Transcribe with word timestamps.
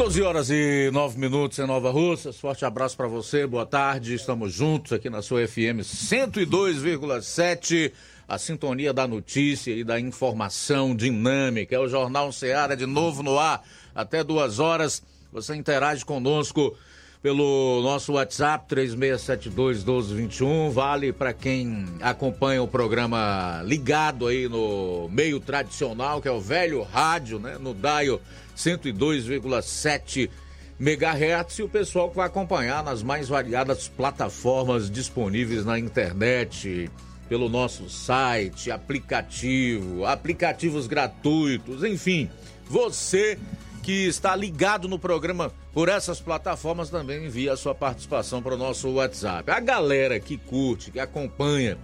12 0.00 0.22
horas 0.22 0.48
e 0.48 0.88
9 0.94 1.18
minutos 1.18 1.58
em 1.58 1.66
Nova 1.66 1.90
Russa. 1.90 2.32
Forte 2.32 2.64
abraço 2.64 2.96
para 2.96 3.06
você, 3.06 3.46
boa 3.46 3.66
tarde. 3.66 4.14
Estamos 4.14 4.50
juntos 4.50 4.94
aqui 4.94 5.10
na 5.10 5.20
sua 5.20 5.46
FM 5.46 5.84
102,7. 5.84 7.92
A 8.26 8.38
sintonia 8.38 8.94
da 8.94 9.06
notícia 9.06 9.72
e 9.72 9.84
da 9.84 10.00
informação 10.00 10.96
dinâmica. 10.96 11.76
É 11.76 11.78
o 11.78 11.86
Jornal 11.86 12.32
Seara 12.32 12.74
de 12.74 12.86
novo 12.86 13.22
no 13.22 13.38
ar. 13.38 13.62
Até 13.94 14.24
duas 14.24 14.58
horas. 14.58 15.02
Você 15.34 15.54
interage 15.54 16.02
conosco 16.02 16.74
pelo 17.22 17.82
nosso 17.82 18.14
WhatsApp 18.14 18.74
36721221. 18.74 20.70
Vale 20.70 21.12
para 21.12 21.34
quem 21.34 21.84
acompanha 22.00 22.62
o 22.62 22.68
programa 22.68 23.60
ligado 23.66 24.26
aí 24.26 24.48
no 24.48 25.10
meio 25.10 25.38
tradicional, 25.38 26.22
que 26.22 26.28
é 26.28 26.32
o 26.32 26.40
velho 26.40 26.82
rádio, 26.84 27.38
né? 27.38 27.58
No 27.60 27.74
Daio 27.74 28.18
102,7 28.56 30.30
MHz 30.78 31.58
e 31.58 31.62
o 31.62 31.68
pessoal 31.68 32.08
que 32.08 32.16
vai 32.16 32.26
acompanhar 32.26 32.82
nas 32.82 33.02
mais 33.02 33.28
variadas 33.28 33.86
plataformas 33.88 34.90
disponíveis 34.90 35.64
na 35.64 35.78
internet, 35.78 36.90
pelo 37.28 37.48
nosso 37.48 37.88
site, 37.90 38.70
aplicativo, 38.70 40.06
aplicativos 40.06 40.86
gratuitos, 40.86 41.84
enfim, 41.84 42.30
você 42.66 43.38
que 43.82 44.06
está 44.06 44.34
ligado 44.34 44.88
no 44.88 44.98
programa 44.98 45.52
por 45.72 45.88
essas 45.88 46.20
plataformas 46.20 46.90
também 46.90 47.26
envia 47.26 47.52
a 47.52 47.56
sua 47.56 47.74
participação 47.74 48.42
para 48.42 48.54
o 48.54 48.58
nosso 48.58 48.88
WhatsApp. 48.90 49.50
A 49.50 49.60
galera 49.60 50.18
que 50.18 50.36
curte, 50.36 50.90
que 50.90 51.00
acompanha 51.00 51.78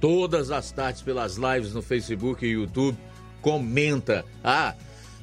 todas 0.00 0.50
as 0.50 0.70
tardes 0.70 1.02
pelas 1.02 1.36
lives 1.36 1.72
no 1.72 1.82
Facebook 1.82 2.44
e 2.44 2.50
YouTube, 2.50 2.96
comenta. 3.40 4.24
Ah, 4.42 4.74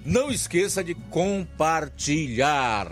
não 0.05 0.29
esqueça 0.29 0.83
de 0.83 0.93
compartilhar. 0.93 2.89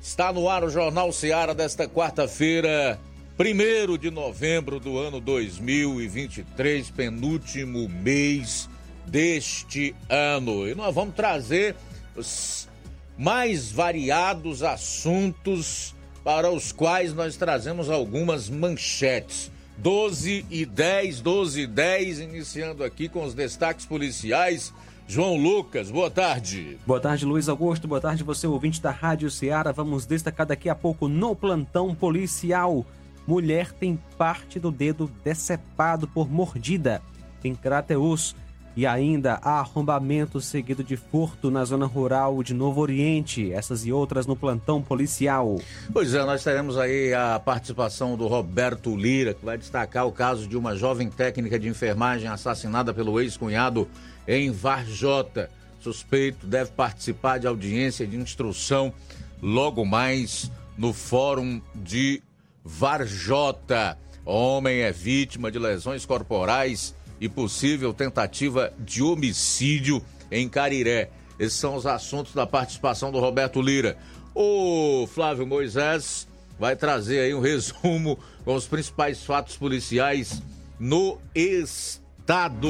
Está 0.00 0.32
no 0.32 0.48
ar 0.48 0.64
o 0.64 0.70
Jornal 0.70 1.12
Seara 1.12 1.54
desta 1.54 1.88
quarta-feira, 1.88 3.00
1 3.38 3.98
de 3.98 4.10
novembro 4.10 4.78
do 4.78 4.98
ano 4.98 5.20
2023, 5.20 6.90
penúltimo 6.90 7.88
mês 7.88 8.68
deste 9.06 9.94
ano. 10.08 10.68
E 10.68 10.74
nós 10.74 10.94
vamos 10.94 11.14
trazer 11.14 11.74
os 12.14 12.68
mais 13.16 13.72
variados 13.72 14.62
assuntos 14.62 15.94
para 16.22 16.50
os 16.50 16.70
quais 16.70 17.12
nós 17.12 17.36
trazemos 17.36 17.90
algumas 17.90 18.48
manchetes. 18.48 19.50
12 19.78 20.46
e 20.50 20.64
10, 20.64 21.20
12 21.20 21.60
e 21.62 21.66
10, 21.66 22.20
iniciando 22.20 22.84
aqui 22.84 23.08
com 23.08 23.24
os 23.24 23.34
destaques 23.34 23.84
policiais 23.84 24.72
João 25.06 25.36
Lucas, 25.36 25.90
boa 25.90 26.10
tarde. 26.10 26.78
Boa 26.86 26.98
tarde, 26.98 27.26
Luiz 27.26 27.48
Augusto. 27.48 27.86
Boa 27.86 28.00
tarde, 28.00 28.24
você 28.24 28.46
ouvinte 28.46 28.80
da 28.80 28.90
Rádio 28.90 29.30
Ceará. 29.30 29.70
Vamos 29.70 30.06
destacar 30.06 30.46
daqui 30.46 30.68
a 30.68 30.74
pouco 30.74 31.08
no 31.08 31.36
plantão 31.36 31.94
policial. 31.94 32.84
Mulher 33.26 33.70
tem 33.72 33.98
parte 34.16 34.58
do 34.58 34.72
dedo 34.72 35.10
decepado 35.22 36.08
por 36.08 36.30
mordida 36.30 37.02
em 37.44 37.54
Crateus. 37.54 38.34
E 38.76 38.86
ainda 38.86 39.38
há 39.40 39.60
arrombamento 39.60 40.40
seguido 40.40 40.82
de 40.82 40.96
furto 40.96 41.48
na 41.48 41.64
zona 41.64 41.86
rural 41.86 42.42
de 42.42 42.52
Novo 42.52 42.80
Oriente. 42.80 43.52
Essas 43.52 43.86
e 43.86 43.92
outras 43.92 44.26
no 44.26 44.34
plantão 44.34 44.82
policial. 44.82 45.60
Pois 45.92 46.12
é, 46.12 46.24
nós 46.24 46.42
teremos 46.42 46.76
aí 46.76 47.14
a 47.14 47.38
participação 47.38 48.16
do 48.16 48.26
Roberto 48.26 48.96
Lira, 48.96 49.32
que 49.32 49.44
vai 49.44 49.56
destacar 49.56 50.06
o 50.08 50.12
caso 50.12 50.48
de 50.48 50.56
uma 50.56 50.74
jovem 50.74 51.08
técnica 51.08 51.56
de 51.56 51.68
enfermagem 51.68 52.26
assassinada 52.26 52.92
pelo 52.92 53.20
ex-cunhado 53.20 53.86
em 54.26 54.50
Varjota. 54.50 55.50
Suspeito 55.80 56.46
deve 56.46 56.70
participar 56.72 57.38
de 57.38 57.46
audiência 57.46 58.06
de 58.06 58.16
instrução 58.16 58.92
logo 59.42 59.84
mais 59.84 60.50
no 60.76 60.92
Fórum 60.92 61.60
de 61.74 62.22
Varjota. 62.64 63.98
Homem 64.24 64.80
é 64.80 64.90
vítima 64.90 65.50
de 65.50 65.58
lesões 65.58 66.06
corporais 66.06 66.94
e 67.20 67.28
possível 67.28 67.92
tentativa 67.92 68.72
de 68.78 69.02
homicídio 69.02 70.02
em 70.30 70.48
Cariré. 70.48 71.10
Esses 71.38 71.58
são 71.58 71.74
os 71.74 71.86
assuntos 71.86 72.32
da 72.32 72.46
participação 72.46 73.12
do 73.12 73.20
Roberto 73.20 73.60
Lira. 73.60 73.98
O 74.34 75.06
Flávio 75.06 75.46
Moisés 75.46 76.26
vai 76.58 76.74
trazer 76.74 77.20
aí 77.20 77.34
um 77.34 77.40
resumo 77.40 78.18
com 78.44 78.54
os 78.54 78.66
principais 78.66 79.22
fatos 79.22 79.56
policiais 79.56 80.42
no 80.78 81.18
estado. 81.34 82.68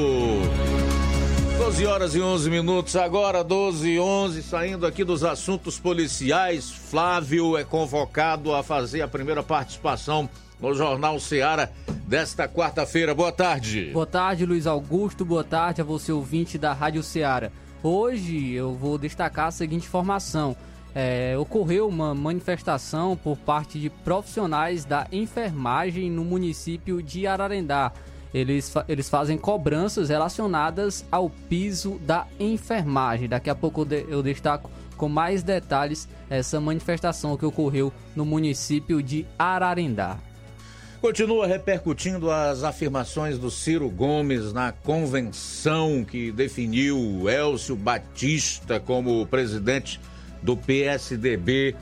12 1.57 1.85
horas 1.85 2.15
e 2.15 2.21
11 2.21 2.49
minutos, 2.49 2.95
agora 2.97 3.41
12 3.41 3.89
e 3.89 3.99
11, 3.99 4.43
saindo 4.43 4.85
aqui 4.85 5.05
dos 5.05 5.23
assuntos 5.23 5.79
policiais. 5.79 6.69
Flávio 6.69 7.57
é 7.57 7.63
convocado 7.63 8.53
a 8.53 8.61
fazer 8.61 9.01
a 9.01 9.07
primeira 9.07 9.41
participação 9.41 10.29
no 10.59 10.73
Jornal 10.73 11.17
Seara 11.17 11.71
desta 12.05 12.45
quarta-feira. 12.45 13.15
Boa 13.15 13.31
tarde. 13.31 13.91
Boa 13.93 14.05
tarde, 14.05 14.45
Luiz 14.45 14.67
Augusto. 14.67 15.23
Boa 15.23 15.45
tarde 15.45 15.79
a 15.79 15.83
você, 15.83 16.11
ouvinte 16.11 16.57
da 16.57 16.73
Rádio 16.73 17.01
Seara. 17.01 17.53
Hoje 17.81 18.51
eu 18.51 18.73
vou 18.73 18.97
destacar 18.97 19.47
a 19.47 19.51
seguinte 19.51 19.87
informação. 19.87 20.57
É, 20.93 21.37
ocorreu 21.37 21.87
uma 21.87 22.13
manifestação 22.13 23.15
por 23.15 23.37
parte 23.37 23.79
de 23.79 23.89
profissionais 23.89 24.83
da 24.83 25.07
enfermagem 25.09 26.11
no 26.11 26.25
município 26.25 27.01
de 27.01 27.25
Ararendá 27.25 27.93
eles, 28.35 28.73
eles 28.89 29.07
fazem 29.07 29.37
cobranças 29.37 30.09
relacionadas 30.09 31.05
ao 31.09 31.29
piso 31.29 31.97
da 32.05 32.27
enfermagem. 32.37 33.29
Daqui 33.29 33.49
a 33.49 33.55
pouco 33.55 33.87
eu 34.09 34.21
destaco 34.21 34.69
com 34.97 35.07
mais 35.07 35.41
detalhes 35.41 36.05
essa 36.29 36.59
manifestação 36.59 37.37
que 37.37 37.45
ocorreu 37.45 37.93
no 38.13 38.25
município 38.25 39.01
de 39.01 39.25
Ararendá. 39.39 40.17
Continua 40.99 41.47
repercutindo 41.47 42.29
as 42.29 42.63
afirmações 42.63 43.39
do 43.39 43.49
Ciro 43.49 43.89
Gomes 43.89 44.51
na 44.51 44.73
convenção 44.73 46.03
que 46.03 46.29
definiu 46.29 47.29
Elcio 47.29 47.75
Batista 47.77 48.81
como 48.81 49.25
presidente 49.27 49.97
do 50.41 50.57
PSDB 50.57 51.73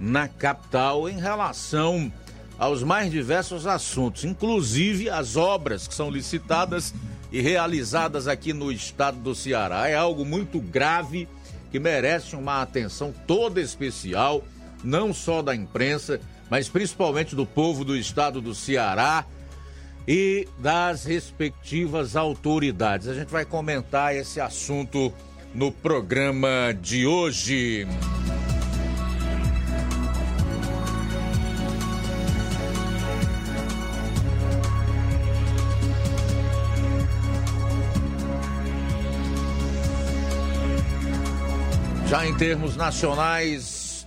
na 0.00 0.26
capital 0.26 1.08
em 1.08 1.20
relação 1.20 2.10
aos 2.60 2.82
mais 2.82 3.10
diversos 3.10 3.66
assuntos, 3.66 4.22
inclusive 4.22 5.08
as 5.08 5.34
obras 5.34 5.88
que 5.88 5.94
são 5.94 6.10
licitadas 6.10 6.92
e 7.32 7.40
realizadas 7.40 8.28
aqui 8.28 8.52
no 8.52 8.70
estado 8.70 9.18
do 9.18 9.34
Ceará. 9.34 9.88
É 9.88 9.96
algo 9.96 10.26
muito 10.26 10.60
grave 10.60 11.26
que 11.72 11.80
merece 11.80 12.36
uma 12.36 12.60
atenção 12.60 13.14
toda 13.26 13.62
especial, 13.62 14.44
não 14.84 15.14
só 15.14 15.40
da 15.40 15.56
imprensa, 15.56 16.20
mas 16.50 16.68
principalmente 16.68 17.34
do 17.34 17.46
povo 17.46 17.82
do 17.82 17.96
estado 17.96 18.42
do 18.42 18.54
Ceará 18.54 19.24
e 20.06 20.46
das 20.58 21.04
respectivas 21.06 22.14
autoridades. 22.14 23.08
A 23.08 23.14
gente 23.14 23.30
vai 23.30 23.46
comentar 23.46 24.14
esse 24.14 24.38
assunto 24.38 25.10
no 25.54 25.72
programa 25.72 26.76
de 26.78 27.06
hoje. 27.06 27.86
Já 42.10 42.26
em 42.26 42.34
termos 42.34 42.74
nacionais, 42.74 44.04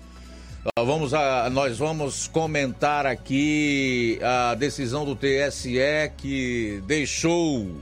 vamos 0.78 1.14
a, 1.14 1.50
nós 1.50 1.78
vamos 1.78 2.28
comentar 2.28 3.06
aqui 3.06 4.20
a 4.22 4.56
decisão 4.56 5.06
do 5.06 5.16
TSE 5.16 5.80
que 6.18 6.84
deixou 6.86 7.78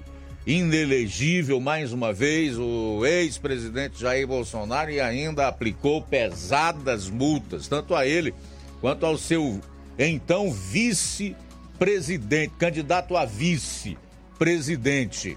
inelegível 0.45 1.59
mais 1.59 1.91
uma 1.91 2.13
vez 2.13 2.55
o 2.55 3.03
ex-presidente 3.03 3.99
Jair 3.99 4.27
Bolsonaro 4.27 4.91
e 4.91 5.01
ainda 5.01 5.47
aplicou 5.47 6.03
pesadas 6.03 7.09
multas, 7.09 7.67
tanto 7.67 7.95
a 7.95 8.05
ele 8.05 8.31
quanto 8.79 9.07
ao 9.07 9.17
seu 9.17 9.59
então 9.97 10.53
vice-presidente, 10.53 12.53
candidato 12.59 13.17
a 13.17 13.25
vice-presidente. 13.25 15.35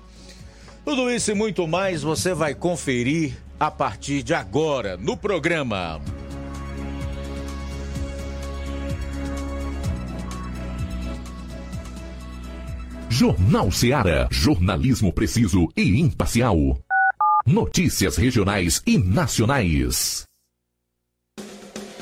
Tudo 0.85 1.11
isso 1.11 1.31
e 1.31 1.35
muito 1.35 1.67
mais 1.67 2.03
você 2.03 2.35
vai 2.35 2.55
conferir 2.55 3.43
a 3.59 3.71
partir 3.71 4.23
de 4.23 4.35
agora 4.35 4.97
no 4.97 5.17
programa. 5.17 6.01
Jornal 13.09 13.71
Seara. 13.71 14.29
Jornalismo 14.31 15.13
preciso 15.13 15.69
e 15.77 16.01
imparcial. 16.01 16.57
Notícias 17.47 18.17
regionais 18.17 18.83
e 18.85 18.99
nacionais. 18.99 20.27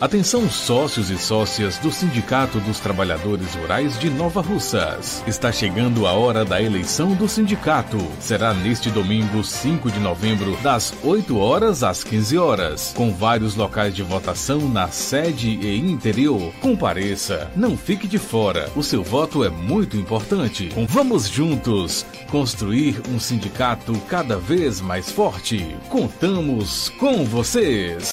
Atenção 0.03 0.51
sócios 0.51 1.11
e 1.11 1.17
sócias 1.17 1.79
do 1.79 1.93
Sindicato 1.93 2.59
dos 2.59 2.81
Trabalhadores 2.81 3.55
Rurais 3.55 3.97
de 4.01 4.11
Nova 4.11 4.41
Russas. 4.41 5.23
Está 5.29 5.53
chegando 5.53 6.09
a 6.09 6.13
hora 6.13 6.45
da 6.45 6.61
eleição 6.61 7.15
do 7.15 7.29
sindicato. 7.29 7.99
Será 8.19 8.53
neste 8.53 8.91
domingo, 8.91 9.45
5 9.45 9.93
de 9.93 10.01
novembro, 10.01 10.57
das 10.61 10.93
8 11.05 11.39
horas 11.39 11.85
às 11.85 12.03
15 12.03 12.37
horas, 12.37 12.93
com 12.97 13.13
vários 13.13 13.55
locais 13.55 13.95
de 13.95 14.03
votação 14.03 14.69
na 14.69 14.89
sede 14.89 15.51
e 15.51 15.79
interior. 15.79 16.53
Compareça, 16.61 17.49
não 17.55 17.77
fique 17.77 18.09
de 18.09 18.19
fora. 18.19 18.69
O 18.75 18.83
seu 18.83 19.05
voto 19.05 19.45
é 19.45 19.51
muito 19.51 19.97
importante. 19.97 20.69
Vamos 20.89 21.29
juntos 21.29 22.05
construir 22.29 23.01
um 23.09 23.21
sindicato 23.21 23.93
cada 24.09 24.37
vez 24.37 24.81
mais 24.81 25.13
forte. 25.13 25.77
Contamos 25.89 26.89
com 26.99 27.25
vocês. 27.25 28.13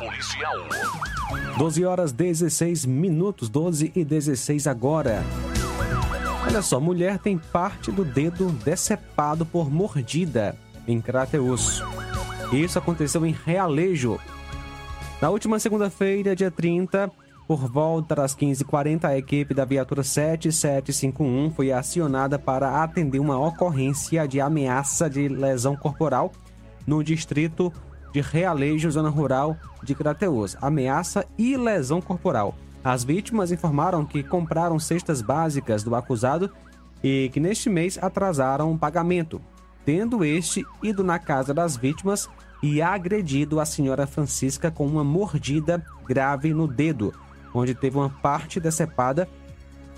policial. 0.00 0.56
12 1.58 1.84
horas 1.84 2.10
16 2.10 2.86
minutos, 2.86 3.50
12 3.50 3.92
e 3.94 4.02
16 4.02 4.66
agora. 4.66 5.22
Olha 6.46 6.62
só, 6.62 6.80
mulher 6.80 7.18
tem 7.18 7.36
parte 7.36 7.92
do 7.92 8.02
dedo 8.02 8.50
decepado 8.64 9.44
por 9.44 9.70
mordida 9.70 10.56
em 10.88 11.00
Crateus. 11.02 11.84
Isso 12.50 12.78
aconteceu 12.78 13.26
em 13.26 13.36
Realejo. 13.44 14.18
Na 15.20 15.28
última 15.28 15.58
segunda-feira, 15.58 16.34
dia 16.34 16.50
30, 16.50 17.10
por 17.46 17.70
volta 17.70 18.14
das 18.14 18.34
15h40, 18.34 19.04
a 19.04 19.18
equipe 19.18 19.52
da 19.52 19.66
viatura 19.66 20.02
7751 20.02 21.50
foi 21.50 21.72
acionada 21.72 22.38
para 22.38 22.82
atender 22.82 23.18
uma 23.18 23.38
ocorrência 23.38 24.26
de 24.26 24.40
ameaça 24.40 25.10
de 25.10 25.28
lesão 25.28 25.76
corporal 25.76 26.32
no 26.86 27.04
distrito 27.04 27.70
de 28.12 28.20
Realejo, 28.20 28.90
zona 28.90 29.08
rural 29.08 29.56
de 29.82 29.94
Crateus. 29.94 30.56
Ameaça 30.60 31.24
e 31.38 31.56
lesão 31.56 32.00
corporal. 32.00 32.54
As 32.82 33.04
vítimas 33.04 33.52
informaram 33.52 34.04
que 34.04 34.22
compraram 34.22 34.78
cestas 34.78 35.20
básicas 35.20 35.82
do 35.82 35.94
acusado 35.94 36.50
e 37.02 37.30
que 37.32 37.40
neste 37.40 37.68
mês 37.68 37.98
atrasaram 38.00 38.72
o 38.72 38.78
pagamento, 38.78 39.40
tendo 39.84 40.24
este 40.24 40.64
ido 40.82 41.04
na 41.04 41.18
casa 41.18 41.52
das 41.52 41.76
vítimas 41.76 42.28
e 42.62 42.80
agredido 42.82 43.60
a 43.60 43.64
senhora 43.64 44.06
Francisca 44.06 44.70
com 44.70 44.86
uma 44.86 45.04
mordida 45.04 45.84
grave 46.06 46.52
no 46.52 46.66
dedo, 46.66 47.12
onde 47.54 47.74
teve 47.74 47.96
uma 47.96 48.10
parte 48.10 48.60
decepada, 48.60 49.28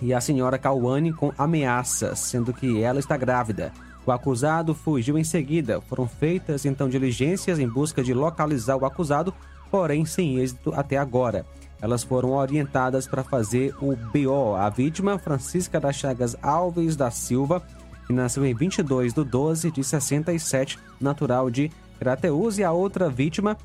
e 0.01 0.13
a 0.13 0.21
senhora 0.21 0.59
Cauane 0.59 1.13
com 1.13 1.33
ameaças, 1.39 2.19
sendo 2.19 2.53
que 2.53 2.83
ela 2.83 2.99
está 2.99 3.17
grávida. 3.17 3.73
O 4.05 4.11
acusado 4.11 4.75
fugiu 4.75 5.17
em 5.17 5.25
seguida. 5.25 5.81
Foram 5.81 6.09
feitas 6.09 6.65
então 6.65 6.89
diligências 6.89 7.59
em 7.59 7.69
busca 7.69 8.03
de 8.03 8.13
localizar 8.13 8.77
o 8.77 8.85
acusado, 8.85 9.33
porém 9.71 10.05
sem 10.05 10.39
êxito 10.39 10.73
até 10.75 10.97
agora. 10.97 11.47
Elas 11.81 12.03
foram 12.03 12.31
orientadas 12.31 13.07
para 13.07 13.25
fazer 13.25 13.75
o 13.81 13.97
BO. 13.97 14.55
A 14.55 14.69
vítima, 14.71 15.19
Francisca 15.19 15.81
das 15.81 15.97
Chagas 15.97 16.37
Alves 16.41 16.95
da 16.95 17.11
Silva, 17.11 17.63
que 18.07 18.13
nasceu 18.13 18.45
em 18.45 18.55
22 18.55 19.13
de 19.13 19.25
12 19.25 19.71
de 19.71 19.83
67, 19.83 20.79
natural 21.01 21.51
de 21.51 21.71
Crateus, 21.99 22.59
e 22.59 22.65
a 22.65 22.71
outra 22.71 23.09
vítima, 23.09 23.57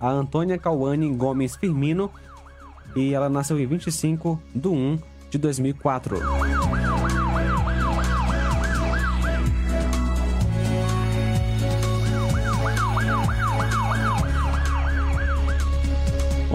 a 0.00 0.10
Antônia 0.10 0.58
Cauane 0.58 1.14
Gomes 1.14 1.56
Firmino, 1.56 2.10
e 2.94 3.12
ela 3.12 3.28
nasceu 3.28 3.58
em 3.58 3.66
25 3.66 4.40
de 4.54 4.68
1 4.68 4.98
de 5.30 5.38
2004. 5.38 6.16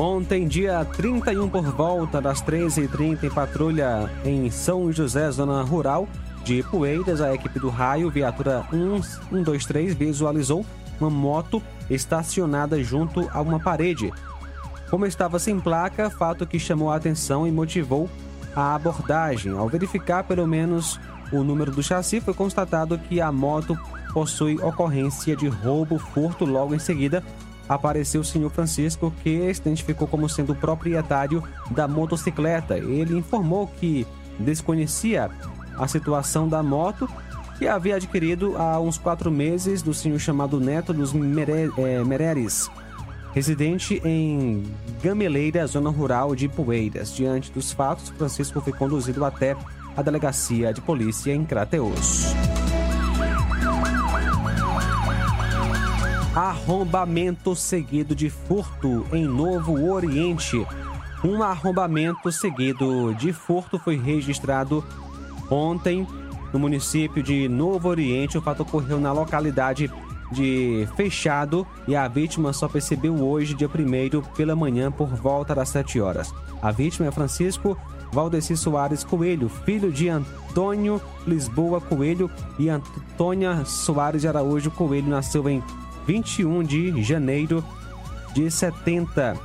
Ontem, 0.04 0.48
dia 0.48 0.84
31, 0.84 1.48
por 1.48 1.62
volta 1.62 2.20
das 2.20 2.42
13h30, 2.42 3.24
em 3.24 3.30
patrulha 3.30 4.10
em 4.26 4.50
São 4.50 4.92
José, 4.92 5.30
zona 5.30 5.62
rural 5.62 6.10
de 6.44 6.64
Poeiras, 6.64 7.22
a 7.22 7.36
equipe 7.36 7.60
do 7.60 7.70
raio, 7.70 8.10
viatura 8.10 8.66
123, 8.72 9.94
visualizou 9.94 10.66
uma 11.00 11.08
moto 11.08 11.62
estacionada 11.88 12.84
junto 12.84 13.30
a 13.32 13.42
uma 13.42 13.60
parede. 13.60 14.12
Como 14.90 15.06
estava 15.06 15.38
sem 15.38 15.60
placa, 15.60 16.10
fato 16.10 16.48
que 16.48 16.58
chamou 16.58 16.90
a 16.90 16.96
atenção 16.96 17.46
e 17.46 17.52
motivou 17.52 18.10
a 18.56 18.74
abordagem. 18.74 19.52
Ao 19.52 19.70
verificar 19.70 20.24
pelo 20.24 20.48
menos 20.48 21.00
o 21.32 21.44
número 21.44 21.70
do 21.70 21.84
chassi, 21.84 22.20
foi 22.20 22.34
constatado 22.34 22.98
que 22.98 23.22
a 23.22 23.32
moto 23.32 23.78
possui 24.12 24.58
ocorrência 24.64 25.36
de 25.36 25.48
roubo, 25.48 26.00
furto. 26.00 26.44
Logo 26.44 26.74
em 26.74 26.80
seguida, 26.80 27.24
apareceu 27.74 28.20
o 28.20 28.26
senhor 28.26 28.50
Francisco, 28.50 29.14
que 29.24 29.54
se 29.54 29.62
identificou 29.62 30.06
como 30.06 30.28
sendo 30.28 30.52
o 30.52 30.56
proprietário 30.56 31.42
da 31.70 31.88
motocicleta. 31.88 32.78
Ele 32.78 33.18
informou 33.18 33.66
que 33.66 34.06
desconhecia 34.38 35.32
a 35.78 35.88
situação 35.88 36.50
da 36.50 36.62
moto 36.62 37.08
que 37.58 37.68
havia 37.68 37.96
adquirido 37.96 38.58
há 38.58 38.78
uns 38.80 38.98
quatro 38.98 39.32
meses 39.32 39.82
do 39.82 39.94
senhor 39.94 40.20
chamado 40.20 40.60
Neto 40.60 40.92
dos 40.92 41.14
Mere, 41.14 41.72
é, 41.78 42.04
Mereres, 42.04 42.70
residente 43.34 44.02
em 44.04 44.64
Gameleira, 45.02 45.66
zona 45.66 45.90
rural 45.90 46.36
de 46.36 46.50
Poeiras. 46.50 47.16
Diante 47.16 47.52
dos 47.52 47.72
fatos, 47.72 48.10
Francisco 48.10 48.60
foi 48.60 48.74
conduzido 48.74 49.24
até 49.24 49.56
a 49.96 50.02
delegacia 50.02 50.74
de 50.74 50.82
polícia 50.82 51.34
em 51.34 51.46
Crateus. 51.46 52.34
Arrombamento 56.36 57.54
seguido 57.58 58.16
de 58.16 58.30
furto 58.30 59.06
em 59.12 59.26
Novo 59.26 59.92
Oriente. 59.92 60.66
Um 61.26 61.44
arrombamento 61.44 62.32
seguido 62.32 63.14
de 63.16 63.34
furto 63.34 63.78
foi 63.78 63.98
registrado 63.98 64.82
ontem 65.50 66.08
no 66.54 66.58
município 66.60 67.22
de 67.22 67.50
Novo 67.50 67.90
Oriente. 67.90 68.38
O 68.38 68.42
fato 68.42 68.64
ocorreu 68.64 68.98
na 68.98 69.12
localidade 69.12 69.92
de 70.32 70.88
Fechado 70.96 71.68
e 71.86 71.98
a 71.98 72.08
vítima 72.08 72.54
só 72.54 72.70
percebeu 72.70 73.14
hoje, 73.22 73.54
dia 73.54 73.68
1 73.68 74.22
pela 74.34 74.56
manhã, 74.56 74.90
por 74.90 75.10
volta 75.10 75.54
das 75.54 75.68
7 75.68 76.00
horas. 76.00 76.34
A 76.62 76.72
vítima 76.72 77.10
é 77.10 77.12
Francisco 77.12 77.78
Valdeci 78.10 78.56
Soares 78.56 79.04
Coelho, 79.04 79.50
filho 79.50 79.92
de 79.92 80.08
Antônio 80.08 81.02
Lisboa 81.28 81.82
Coelho 81.82 82.32
e 82.58 82.70
Antônia 82.70 83.66
Soares 83.66 84.22
de 84.22 84.30
Araújo 84.30 84.72
Coelho 84.72 85.10
nasceu 85.10 85.50
em 85.50 85.62
21 86.06 86.64
de 86.64 87.04
janeiro 87.04 87.64
de 88.34 88.50
70. 88.50 89.38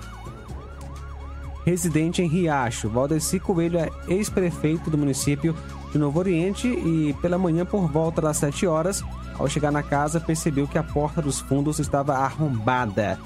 Residente 1.64 2.22
em 2.22 2.28
Riacho, 2.28 2.88
Valdeci 2.88 3.40
Coelho 3.40 3.78
é 3.78 3.90
ex-prefeito 4.08 4.88
do 4.88 4.96
município 4.96 5.54
de 5.90 5.98
Novo 5.98 6.18
Oriente 6.18 6.68
e 6.68 7.14
pela 7.20 7.36
manhã 7.36 7.64
por 7.64 7.90
volta 7.90 8.20
das 8.22 8.36
7 8.36 8.66
horas, 8.66 9.04
ao 9.38 9.48
chegar 9.48 9.70
na 9.70 9.82
casa, 9.82 10.20
percebeu 10.20 10.66
que 10.66 10.78
a 10.78 10.82
porta 10.82 11.20
dos 11.20 11.40
fundos 11.40 11.78
estava 11.78 12.14
arrombada. 12.14 13.18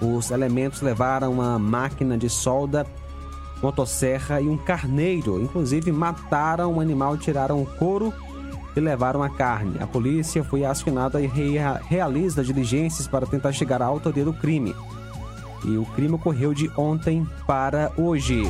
Os 0.00 0.30
elementos 0.30 0.82
levaram 0.82 1.32
uma 1.32 1.58
máquina 1.58 2.16
de 2.18 2.28
solda, 2.28 2.86
motosserra 3.62 4.40
e 4.40 4.48
um 4.48 4.56
carneiro. 4.56 5.40
Inclusive, 5.40 5.90
mataram 5.90 6.74
o 6.74 6.80
animal, 6.80 7.16
tiraram 7.16 7.62
o 7.62 7.66
couro 7.66 8.12
e 8.76 8.80
levaram 8.80 9.22
a 9.22 9.30
carne. 9.30 9.78
A 9.80 9.86
polícia 9.86 10.44
foi 10.44 10.64
acionada 10.64 11.20
e 11.20 11.26
realiza 11.88 12.44
diligências 12.44 13.08
para 13.08 13.26
tentar 13.26 13.52
chegar 13.52 13.80
à 13.80 13.86
autoria 13.86 14.24
do 14.24 14.32
crime. 14.32 14.76
E 15.64 15.76
o 15.76 15.86
crime 15.86 16.14
ocorreu 16.14 16.52
de 16.52 16.70
ontem 16.76 17.26
para 17.46 17.90
hoje. 17.96 18.42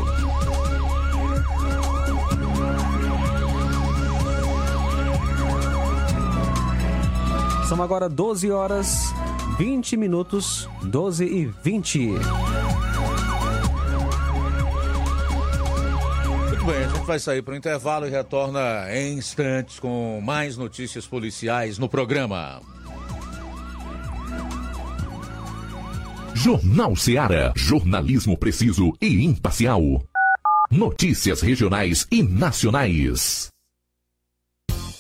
São 7.69 7.83
agora 7.83 8.09
12 8.09 8.51
horas 8.51 9.13
20 9.59 9.97
minutos, 9.97 10.69
12 10.83 11.25
e 11.25 11.47
20. 11.47 12.11
Bem, 16.67 16.85
a 16.85 16.89
gente 16.89 17.07
vai 17.07 17.19
sair 17.21 17.43
para 17.43 17.55
o 17.55 17.57
intervalo 17.57 18.07
e 18.07 18.11
retorna 18.11 18.87
em 18.91 19.19
instantes 19.19 19.79
com 19.79 20.21
mais 20.21 20.57
notícias 20.57 21.07
policiais 21.07 21.79
no 21.79 21.89
programa. 21.89 22.61
Jornal 26.35 26.97
Seara. 26.97 27.53
Jornalismo 27.55 28.37
preciso 28.37 28.93
e 29.01 29.25
imparcial. 29.25 29.81
Notícias 30.71 31.41
regionais 31.41 32.07
e 32.11 32.23
nacionais. 32.23 33.49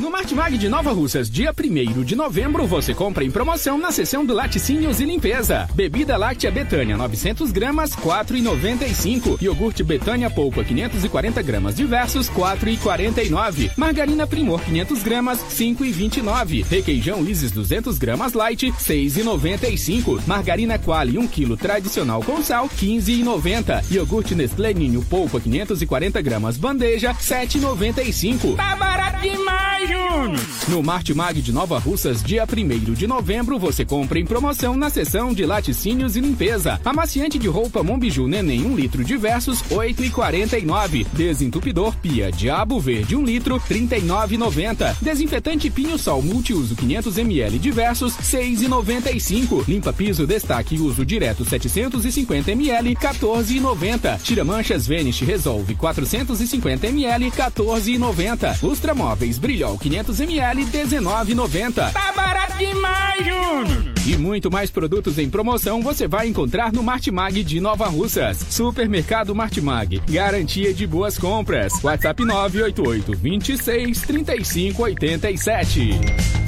No 0.00 0.12
Martimag 0.12 0.56
de 0.56 0.68
Nova 0.68 0.92
Russas, 0.92 1.28
dia 1.28 1.52
1 1.52 2.04
de 2.04 2.14
novembro, 2.14 2.64
você 2.68 2.94
compra 2.94 3.24
em 3.24 3.32
promoção 3.32 3.76
na 3.76 3.90
seção 3.90 4.24
do 4.24 4.32
Laticínios 4.32 5.00
e 5.00 5.04
Limpeza. 5.04 5.68
Bebida 5.74 6.16
láctea 6.16 6.52
Betânia, 6.52 6.96
900 6.96 7.50
gramas, 7.50 7.96
4,95. 7.96 9.42
Iogurte 9.42 9.82
Betânia 9.82 10.30
Polpa, 10.30 10.62
540 10.62 11.42
gramas 11.42 11.74
diversos, 11.74 12.30
4,49. 12.30 13.72
Margarina 13.76 14.24
Primor, 14.24 14.60
500 14.60 15.02
gramas, 15.02 15.40
5,29. 15.40 16.64
Requeijão 16.64 17.26
Isis, 17.26 17.50
200 17.50 17.98
gramas 17.98 18.34
light, 18.34 18.70
6,95. 18.70 20.20
Margarina 20.28 20.78
Quali, 20.78 21.18
1 21.18 21.26
kg 21.26 21.56
tradicional 21.56 22.22
com 22.22 22.40
sal, 22.40 22.68
15,90. 22.68 23.90
Iogurte 23.90 24.36
Nestlé 24.36 24.72
Ninho 24.72 25.02
Polpa, 25.02 25.40
540 25.40 26.22
gramas 26.22 26.56
bandeja, 26.56 27.12
7,95. 27.14 28.54
Tá 28.54 28.76
barato 28.76 29.20
demais! 29.22 29.87
No 30.68 30.82
Martimag 30.82 31.40
de 31.40 31.50
Nova 31.50 31.78
Russas, 31.78 32.22
dia 32.22 32.44
1 32.44 32.92
de 32.92 33.06
novembro, 33.06 33.58
você 33.58 33.86
compra 33.86 34.18
em 34.18 34.26
promoção 34.26 34.76
na 34.76 34.90
seção 34.90 35.32
de 35.32 35.46
laticínios 35.46 36.14
e 36.14 36.20
limpeza. 36.20 36.78
Amaciante 36.84 37.38
de 37.38 37.48
roupa 37.48 37.82
Mombiju 37.82 38.28
Neném 38.28 38.66
1 38.66 38.76
litro 38.76 39.02
diversos, 39.02 39.62
8,49. 39.70 41.06
Desentupidor 41.14 41.96
Pia 41.96 42.30
Diabo 42.30 42.78
Verde 42.78 43.16
1 43.16 43.24
litro, 43.24 43.58
39,90. 43.60 44.96
Desinfetante 45.00 45.70
Pinho 45.70 45.98
Sol 45.98 46.20
Multiuso 46.20 46.76
500 46.76 47.16
ml 47.16 47.58
diversos, 47.58 48.12
6,95. 48.18 49.66
Limpa 49.66 49.92
piso 49.92 50.26
Destaque 50.26 50.78
Uso 50.78 51.04
Direto 51.06 51.46
750 51.46 52.50
ml, 52.52 52.94
14,90. 52.94 54.20
Tira 54.20 54.44
manchas 54.44 54.86
Vanish 54.86 55.22
Resolve 55.22 55.74
450 55.74 56.88
ml, 56.88 57.30
14,90. 57.30 58.62
Lustra 58.62 58.94
Móveis 58.94 59.38
Brilhol 59.38 59.77
500 59.78 60.20
ml 60.20 60.64
19,90. 60.66 61.92
Tá 61.92 62.12
barato 62.12 62.58
demais, 62.58 63.24
Júnior! 63.24 63.94
E 64.06 64.16
muito 64.16 64.50
mais 64.50 64.70
produtos 64.70 65.18
em 65.18 65.28
promoção 65.28 65.82
você 65.82 66.08
vai 66.08 66.28
encontrar 66.28 66.72
no 66.72 66.82
Martimag 66.82 67.42
de 67.44 67.60
Nova 67.60 67.86
Russas. 67.88 68.38
Supermercado 68.48 69.34
Martimag. 69.34 70.00
Garantia 70.08 70.72
de 70.72 70.86
boas 70.86 71.18
compras. 71.18 71.74
WhatsApp 71.84 72.24
988 72.24 73.12
26 73.18 74.00
35 74.02 74.82
87. 74.82 76.47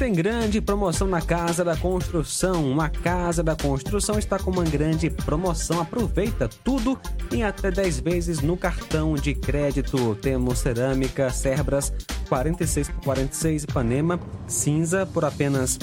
Tem 0.00 0.14
grande 0.14 0.62
promoção 0.62 1.06
na 1.06 1.20
Casa 1.20 1.62
da 1.62 1.76
Construção. 1.76 2.64
Uma 2.64 2.88
Casa 2.88 3.42
da 3.42 3.54
Construção 3.54 4.18
está 4.18 4.38
com 4.38 4.50
uma 4.50 4.64
grande 4.64 5.10
promoção. 5.10 5.78
Aproveita 5.78 6.48
tudo 6.48 6.98
em 7.30 7.44
até 7.44 7.70
10 7.70 8.00
vezes 8.00 8.40
no 8.40 8.56
cartão 8.56 9.14
de 9.14 9.34
crédito. 9.34 10.14
Temos 10.14 10.60
cerâmica 10.60 11.28
Cerbras 11.28 11.92
46 12.30 12.88
por 12.88 13.04
46 13.04 13.64
Ipanema 13.64 14.18
cinza 14.46 15.04
por 15.04 15.22
apenas 15.22 15.78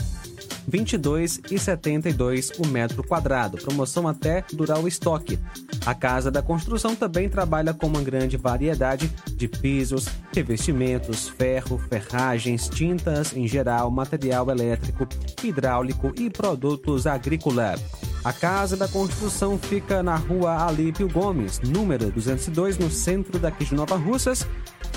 22,72 0.70 2.52
o 2.60 2.68
metro 2.68 3.04
quadrado. 3.04 3.58
Promoção 3.58 4.08
até 4.08 4.44
durar 4.54 4.80
o 4.80 4.88
estoque. 4.88 5.40
A 5.86 5.96
Casa 5.96 6.30
da 6.30 6.42
Construção 6.42 6.96
também 6.96 7.30
trabalha 7.30 7.74
com 7.74 7.88
uma 7.88 8.02
grande 8.02 8.38
variedade 8.38 9.12
de 9.36 9.48
pisos, 9.48 10.08
revestimentos, 10.34 11.30
ferro, 11.30 11.78
ferragens, 11.78 12.68
tintas 12.68 13.36
em 13.36 13.48
geral, 13.48 13.90
material 13.90 14.50
elétrico, 14.50 15.08
hidráulico 15.44 16.14
e 16.18 16.30
produtos 16.30 17.08
agrícola. 17.08 17.76
A 18.24 18.34
Casa 18.34 18.76
da 18.76 18.88
Construção 18.88 19.58
fica 19.58 20.04
na 20.04 20.16
rua 20.16 20.66
Alípio 20.68 21.08
Gomes, 21.08 21.60
número 21.62 22.12
202, 22.12 22.78
no 22.78 22.92
centro 22.92 23.40
daqui 23.40 23.64
de 23.64 23.74
Nova 23.74 23.96
Russas. 23.96 24.46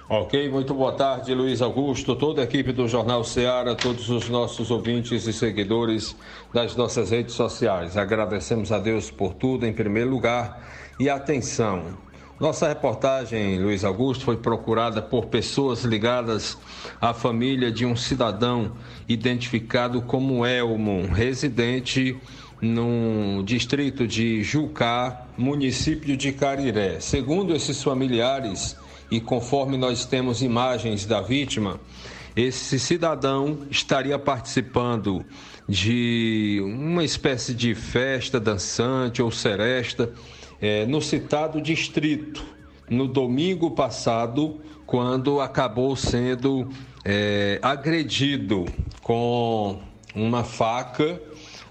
Ok, 0.08 0.50
muito 0.50 0.72
boa 0.76 0.92
tarde, 0.92 1.34
Luiz 1.34 1.64
Augusto, 1.64 2.16
toda 2.16 2.42
a 2.42 2.44
equipe 2.44 2.72
do 2.72 2.88
Jornal 2.88 3.24
Ceará, 3.24 3.74
todos 3.74 4.08
os 4.10 4.30
nossos 4.30 4.70
ouvintes 4.70 5.26
e 5.26 5.34
seguidores 5.34 6.16
das 6.54 6.76
nossas 6.76 7.10
redes 7.10 7.34
sociais. 7.34 7.98
Agradecemos 7.98 8.72
a 8.72 8.78
Deus 8.78 9.10
por 9.10 9.34
tudo, 9.34 9.66
em 9.66 9.74
primeiro 9.74 10.12
lugar, 10.12 10.64
e 11.00 11.10
atenção. 11.10 11.98
Nossa 12.40 12.68
reportagem, 12.68 13.58
Luiz 13.60 13.84
Augusto, 13.84 14.26
foi 14.26 14.38
procurada 14.38 15.02
por 15.02 15.28
pessoas 15.28 15.84
ligadas 15.84 16.58
à 17.02 17.14
família 17.14 17.72
de 17.72 17.86
um 17.86 17.96
cidadão 17.96 18.74
identificado 19.08 20.02
como 20.02 20.46
Elmo, 20.46 21.08
residente 21.08 22.16
no 22.62 23.44
distrito 23.44 24.08
de 24.08 24.44
Jucá, 24.44 25.28
município 25.38 26.16
de 26.16 26.32
Cariré. 26.32 27.00
Segundo 27.00 27.56
esses 27.56 27.82
familiares, 27.84 28.78
e 29.12 29.20
conforme 29.20 29.78
nós 29.78 30.06
temos 30.06 30.42
imagens 30.42 31.06
da 31.06 31.22
vítima, 31.22 31.80
esse 32.36 32.80
cidadão 32.80 33.60
estaria 33.70 34.18
participando 34.20 35.26
de 35.68 36.62
uma 36.64 37.04
espécie 37.04 37.54
de 37.54 37.74
festa 37.74 38.40
dançante 38.40 39.22
ou 39.22 39.32
seresta 39.32 40.14
é, 40.62 40.86
no 40.86 41.02
citado 41.02 41.62
distrito, 41.62 42.44
no 42.90 43.08
domingo 43.08 43.72
passado, 43.72 44.62
quando 44.86 45.42
acabou 45.42 45.96
sendo 45.96 46.70
é, 47.04 47.60
agredido 47.62 48.66
com 49.02 49.80
uma 50.14 50.44
faca 50.44 51.20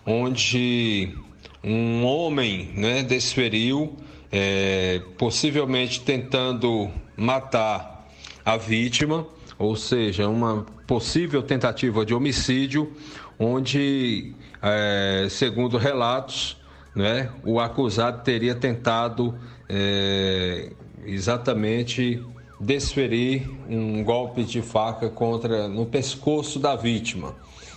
onde 0.06 1.14
um 1.62 2.04
homem 2.04 2.70
né, 2.74 3.02
desferiu, 3.02 3.96
é, 4.30 5.00
possivelmente 5.16 6.00
tentando 6.00 6.90
matar 7.16 8.08
a 8.44 8.56
vítima, 8.56 9.26
ou 9.58 9.74
seja, 9.76 10.28
uma 10.28 10.66
possível 10.86 11.42
tentativa 11.42 12.04
de 12.04 12.12
homicídio, 12.12 12.92
onde, 13.38 14.34
é, 14.60 15.26
segundo 15.30 15.78
relatos, 15.78 16.56
né, 16.94 17.30
o 17.44 17.58
acusado 17.58 18.22
teria 18.22 18.54
tentado 18.54 19.34
é, 19.68 20.70
exatamente 21.06 22.22
desferir 22.60 23.48
um 23.68 24.02
golpe 24.04 24.44
de 24.44 24.62
faca 24.62 25.08
contra 25.08 25.68
no 25.68 25.86
pescoço 25.86 26.58
da 26.58 26.76
vítima. 26.76 27.34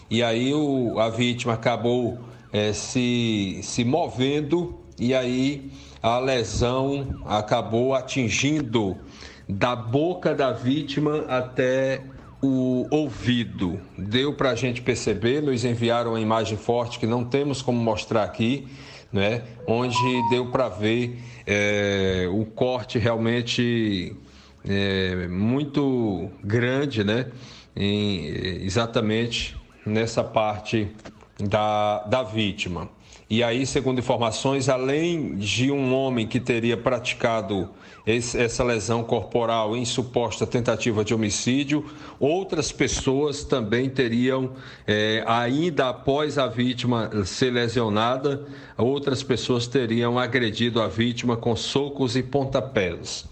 E 0.10 0.24
aí 0.24 0.54
o, 0.54 1.00
a 1.00 1.10
vítima 1.10 1.54
acabou 1.54 2.18
é, 2.52 2.72
se, 2.72 3.60
se 3.62 3.84
movendo 3.84 4.80
e 5.00 5.14
aí 5.14 5.70
a 6.02 6.18
lesão 6.20 7.22
acabou 7.26 7.94
atingindo 7.94 8.98
da 9.50 9.76
boca 9.76 10.34
da 10.34 10.52
vítima 10.52 11.26
até 11.28 12.02
o 12.42 12.88
ouvido. 12.90 13.80
Deu 13.98 14.34
para 14.34 14.52
a 14.52 14.56
gente 14.56 14.82
perceber, 14.82 15.42
nos 15.42 15.66
enviaram 15.66 16.12
uma 16.12 16.20
imagem 16.20 16.58
forte 16.58 17.00
que 17.00 17.08
não 17.08 17.26
temos 17.26 17.62
como 17.62 17.80
mostrar 17.80 18.24
aqui, 18.24 18.68
né? 19.12 19.44
onde 19.66 19.98
deu 20.30 20.48
para 20.52 20.70
ver 20.70 21.22
é, 21.46 22.28
o 22.32 22.46
corte 22.46 22.98
realmente 22.98 24.16
é, 24.68 25.28
muito 25.28 26.30
grande, 26.44 27.04
né? 27.04 27.28
Em, 27.76 28.26
exatamente 28.64 29.56
nessa 29.88 30.24
parte 30.24 30.92
da, 31.40 32.04
da 32.04 32.24
vítima. 32.24 32.90
E 33.30 33.44
aí, 33.44 33.66
segundo 33.66 34.00
informações, 34.00 34.70
além 34.70 35.36
de 35.36 35.70
um 35.70 35.94
homem 35.94 36.26
que 36.26 36.40
teria 36.40 36.78
praticado 36.78 37.70
esse, 38.06 38.40
essa 38.40 38.64
lesão 38.64 39.04
corporal 39.04 39.76
em 39.76 39.84
suposta 39.84 40.48
tentativa 40.48 41.04
de 41.04 41.14
homicídio, 41.14 41.86
outras 42.22 42.72
pessoas 42.72 43.44
também 43.44 43.90
teriam, 43.90 44.52
é, 44.88 45.26
ainda 45.28 45.90
após 45.90 46.38
a 46.38 46.48
vítima 46.48 47.12
ser 47.26 47.52
lesionada, 47.52 48.46
outras 48.78 49.22
pessoas 49.22 49.68
teriam 49.68 50.18
agredido 50.18 50.82
a 50.82 50.88
vítima 50.88 51.36
com 51.36 51.54
socos 51.54 52.16
e 52.16 52.24
pontapés. 52.24 53.26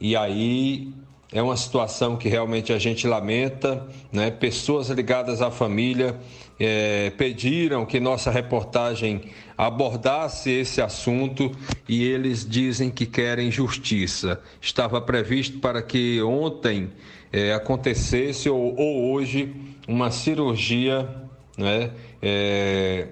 E 0.00 0.14
aí 0.14 0.92
é 1.32 1.42
uma 1.42 1.56
situação 1.56 2.16
que 2.16 2.28
realmente 2.28 2.72
a 2.72 2.78
gente 2.78 3.06
lamenta, 3.06 3.86
né? 4.12 4.30
Pessoas 4.30 4.90
ligadas 4.90 5.40
à 5.40 5.50
família 5.50 6.14
é, 6.60 7.10
pediram 7.16 7.86
que 7.86 7.98
nossa 7.98 8.30
reportagem 8.30 9.22
abordasse 9.56 10.50
esse 10.50 10.82
assunto 10.82 11.50
e 11.88 12.04
eles 12.04 12.46
dizem 12.46 12.90
que 12.90 13.06
querem 13.06 13.50
justiça. 13.50 14.40
Estava 14.60 15.00
previsto 15.00 15.58
para 15.58 15.80
que 15.80 16.20
ontem 16.22 16.90
é, 17.32 17.54
acontecesse 17.54 18.50
ou, 18.50 18.76
ou, 18.76 19.12
hoje 19.12 19.54
uma 19.88 20.10
cirurgia, 20.10 21.08
né? 21.56 21.90
É, 22.20 23.08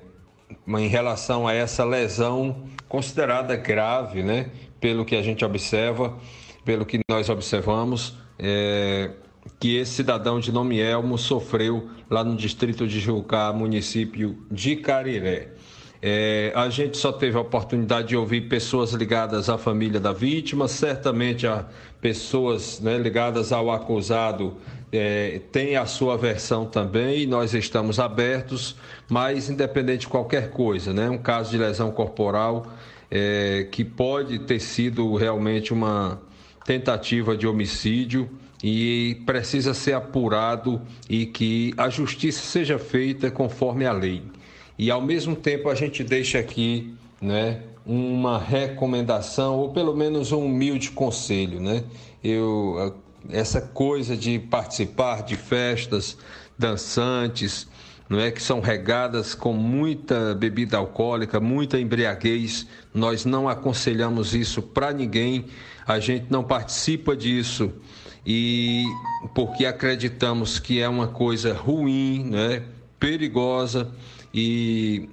em 0.69 0.89
relação 0.89 1.49
a 1.49 1.55
essa 1.55 1.85
lesão 1.85 2.65
considerada 2.87 3.57
grave, 3.57 4.23
né? 4.23 4.51
Pelo 4.79 5.07
que 5.07 5.17
a 5.17 5.23
gente 5.23 5.43
observa 5.43 6.19
pelo 6.65 6.85
que 6.85 7.01
nós 7.09 7.29
observamos, 7.29 8.15
é, 8.39 9.11
que 9.59 9.77
esse 9.77 9.93
cidadão 9.93 10.41
de 10.41 10.53
nome 10.53 10.79
Elmo 10.79 11.19
sofreu 11.19 11.89
lá 12.09 12.23
no 12.25 12.37
distrito 12.37 12.87
de 12.87 13.01
Jucá, 13.01 13.53
município 13.53 14.39
de 14.51 14.77
Cariré. 14.77 15.53
É, 16.03 16.51
a 16.55 16.71
gente 16.71 16.97
só 16.97 17.13
teve 17.13 17.37
a 17.37 17.41
oportunidade 17.41 18.09
de 18.09 18.17
ouvir 18.17 18.49
pessoas 18.49 18.93
ligadas 18.93 19.51
à 19.51 19.59
família 19.59 20.01
da 20.01 20.13
vítima, 20.13 20.67
certamente 20.67 21.47
a 21.47 21.67
pessoas 22.01 22.81
né, 22.81 22.97
ligadas 22.97 23.53
ao 23.53 23.71
acusado 23.71 24.57
é, 24.91 25.43
têm 25.53 25.77
a 25.77 25.85
sua 25.85 26.17
versão 26.17 26.65
também, 26.65 27.27
nós 27.27 27.53
estamos 27.53 28.01
abertos, 28.01 28.77
mas 29.11 29.51
independente 29.51 30.01
de 30.01 30.09
qualquer 30.09 30.51
coisa, 30.51 30.95
né, 30.95 31.11
um 31.11 31.19
caso 31.19 31.51
de 31.51 31.59
lesão 31.59 31.91
corporal 31.91 32.67
é, 33.11 33.69
que 33.71 33.85
pode 33.85 34.39
ter 34.39 34.59
sido 34.59 35.15
realmente 35.17 35.71
uma, 35.71 36.19
tentativa 36.65 37.37
de 37.37 37.47
homicídio 37.47 38.29
e 38.63 39.23
precisa 39.25 39.73
ser 39.73 39.95
apurado 39.95 40.81
e 41.09 41.27
que 41.27 41.73
a 41.77 41.89
justiça 41.89 42.43
seja 42.43 42.79
feita 42.79 43.31
conforme 43.31 43.87
a 43.87 43.93
lei. 43.93 44.23
E 44.79 44.91
ao 44.91 45.01
mesmo 45.01 45.35
tempo 45.37 45.69
a 45.69 45.75
gente 45.75 46.05
deixa 46.05 46.39
aqui, 46.39 46.95
né, 47.21 47.63
uma 47.85 48.39
recomendação 48.39 49.59
ou 49.59 49.71
pelo 49.73 49.97
menos 49.97 50.33
um 50.33 50.45
humilde 50.45 50.91
conselho, 50.91 51.61
né? 51.61 51.85
Eu 52.23 52.95
essa 53.29 53.61
coisa 53.61 54.17
de 54.17 54.39
participar 54.39 55.23
de 55.23 55.37
festas 55.37 56.17
dançantes, 56.59 57.69
não 58.09 58.19
é 58.19 58.31
que 58.31 58.43
são 58.43 58.61
regadas 58.61 59.35
com 59.35 59.53
muita 59.53 60.35
bebida 60.35 60.77
alcoólica, 60.77 61.39
muita 61.39 61.79
embriaguez. 61.79 62.67
Nós 62.93 63.25
não 63.25 63.49
aconselhamos 63.49 64.35
isso 64.35 64.61
para 64.61 64.93
ninguém. 64.93 65.45
A 65.87 65.99
gente 65.99 66.27
não 66.31 66.45
participa 66.45 67.17
disso 67.17 67.73
e 68.25 68.85
porque 69.35 69.65
acreditamos 69.65 70.59
que 70.59 70.81
é 70.81 70.89
uma 70.89 71.09
coisa 71.09 71.55
ruim, 71.55 72.25
né? 72.25 72.63
perigosa 72.99 73.91
e 74.33 75.09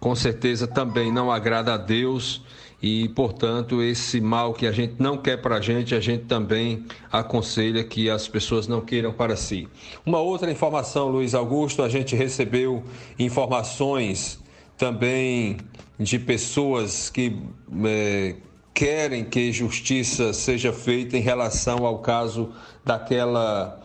com 0.00 0.14
certeza 0.14 0.66
também 0.66 1.12
não 1.12 1.30
agrada 1.30 1.74
a 1.74 1.76
Deus 1.76 2.42
e, 2.82 3.10
portanto, 3.10 3.82
esse 3.82 4.20
mal 4.20 4.54
que 4.54 4.66
a 4.66 4.72
gente 4.72 4.94
não 4.98 5.18
quer 5.18 5.36
para 5.36 5.56
a 5.56 5.60
gente, 5.60 5.94
a 5.94 6.00
gente 6.00 6.24
também 6.24 6.86
aconselha 7.12 7.84
que 7.84 8.08
as 8.08 8.26
pessoas 8.26 8.66
não 8.66 8.80
queiram 8.80 9.12
para 9.12 9.36
si. 9.36 9.68
Uma 10.04 10.18
outra 10.18 10.50
informação, 10.50 11.08
Luiz 11.08 11.34
Augusto, 11.34 11.82
a 11.82 11.90
gente 11.90 12.16
recebeu 12.16 12.82
informações 13.18 14.42
também 14.78 15.58
de 15.98 16.18
pessoas 16.18 17.10
que 17.10 17.36
é, 17.84 18.36
querem 18.80 19.26
que 19.26 19.52
justiça 19.52 20.32
seja 20.32 20.72
feita 20.72 21.14
em 21.14 21.20
relação 21.20 21.84
ao 21.84 21.98
caso 21.98 22.48
daquela 22.82 23.78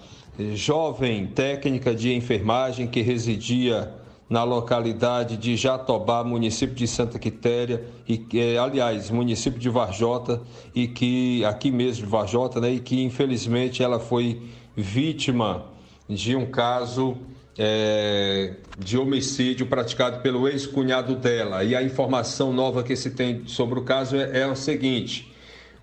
jovem 0.53 1.27
técnica 1.27 1.93
de 1.93 2.13
enfermagem 2.13 2.87
que 2.87 3.01
residia 3.01 3.91
na 4.29 4.45
localidade 4.45 5.35
de 5.35 5.57
Jatobá, 5.57 6.23
município 6.23 6.73
de 6.73 6.87
Santa 6.87 7.19
Quitéria, 7.19 7.85
e 8.07 8.25
é, 8.35 8.57
aliás, 8.57 9.11
município 9.11 9.59
de 9.59 9.69
Varjota, 9.69 10.41
e 10.73 10.87
que 10.87 11.43
aqui 11.43 11.71
mesmo 11.71 12.05
de 12.05 12.09
Varjota, 12.09 12.61
né, 12.61 12.71
e 12.71 12.79
que 12.79 13.03
infelizmente 13.03 13.83
ela 13.83 13.99
foi 13.99 14.43
vítima 14.77 15.65
de 16.07 16.37
um 16.37 16.45
caso 16.45 17.17
é, 17.57 18.53
de 18.77 18.97
homicídio 18.97 19.65
praticado 19.65 20.21
pelo 20.21 20.47
ex-cunhado 20.47 21.15
dela. 21.15 21.63
E 21.63 21.75
a 21.75 21.81
informação 21.81 22.51
nova 22.51 22.83
que 22.83 22.95
se 22.95 23.11
tem 23.11 23.43
sobre 23.47 23.79
o 23.79 23.83
caso 23.83 24.17
é, 24.17 24.41
é 24.41 24.47
o 24.47 24.55
seguinte: 24.55 25.33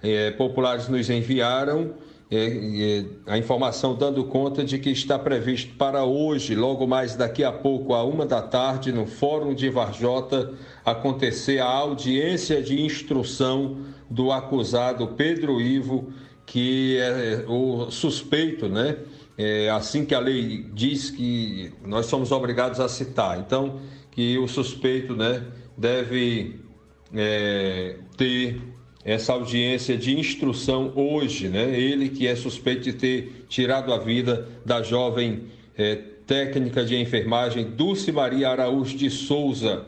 é, 0.02 0.30
populares 0.32 0.88
nos 0.88 1.08
enviaram 1.08 1.94
é, 2.34 2.46
é, 2.46 3.04
a 3.26 3.36
informação 3.36 3.94
dando 3.94 4.24
conta 4.24 4.64
de 4.64 4.78
que 4.78 4.88
está 4.88 5.18
previsto 5.18 5.74
para 5.76 6.02
hoje, 6.02 6.54
logo 6.54 6.86
mais 6.86 7.14
daqui 7.14 7.44
a 7.44 7.52
pouco, 7.52 7.92
a 7.92 8.02
uma 8.02 8.24
da 8.24 8.40
tarde, 8.40 8.90
no 8.90 9.06
Fórum 9.06 9.54
de 9.54 9.68
Varjota, 9.68 10.50
acontecer 10.82 11.58
a 11.58 11.66
audiência 11.66 12.62
de 12.62 12.80
instrução 12.80 13.80
do 14.08 14.32
acusado 14.32 15.08
Pedro 15.08 15.60
Ivo, 15.60 16.10
que 16.46 16.96
é 16.98 17.44
o 17.46 17.90
suspeito, 17.90 18.66
né? 18.66 18.96
É, 19.44 19.68
assim 19.70 20.04
que 20.04 20.14
a 20.14 20.20
lei 20.20 20.64
diz 20.72 21.10
que 21.10 21.72
nós 21.84 22.06
somos 22.06 22.30
obrigados 22.30 22.78
a 22.78 22.88
citar. 22.88 23.40
Então, 23.40 23.80
que 24.12 24.38
o 24.38 24.46
suspeito, 24.46 25.16
né, 25.16 25.42
deve 25.76 26.60
é, 27.12 27.96
ter 28.16 28.60
essa 29.04 29.32
audiência 29.32 29.96
de 29.96 30.16
instrução 30.16 30.92
hoje, 30.94 31.48
né? 31.48 31.76
Ele 31.76 32.08
que 32.08 32.24
é 32.28 32.36
suspeito 32.36 32.82
de 32.82 32.92
ter 32.92 33.44
tirado 33.48 33.92
a 33.92 33.98
vida 33.98 34.46
da 34.64 34.80
jovem 34.80 35.46
é, 35.76 35.96
técnica 36.24 36.84
de 36.84 36.94
enfermagem 36.94 37.64
Dulce 37.64 38.12
Maria 38.12 38.50
Araújo 38.50 38.96
de 38.96 39.10
Souza. 39.10 39.84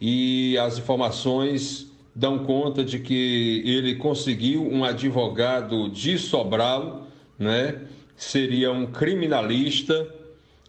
E 0.00 0.56
as 0.56 0.78
informações 0.78 1.92
dão 2.14 2.38
conta 2.38 2.82
de 2.82 2.98
que 2.98 3.62
ele 3.66 3.96
conseguiu 3.96 4.66
um 4.66 4.86
advogado 4.86 5.90
de 5.90 6.16
Sobral, 6.16 7.06
né? 7.38 7.82
Seria 8.16 8.72
um 8.72 8.86
criminalista 8.86 10.08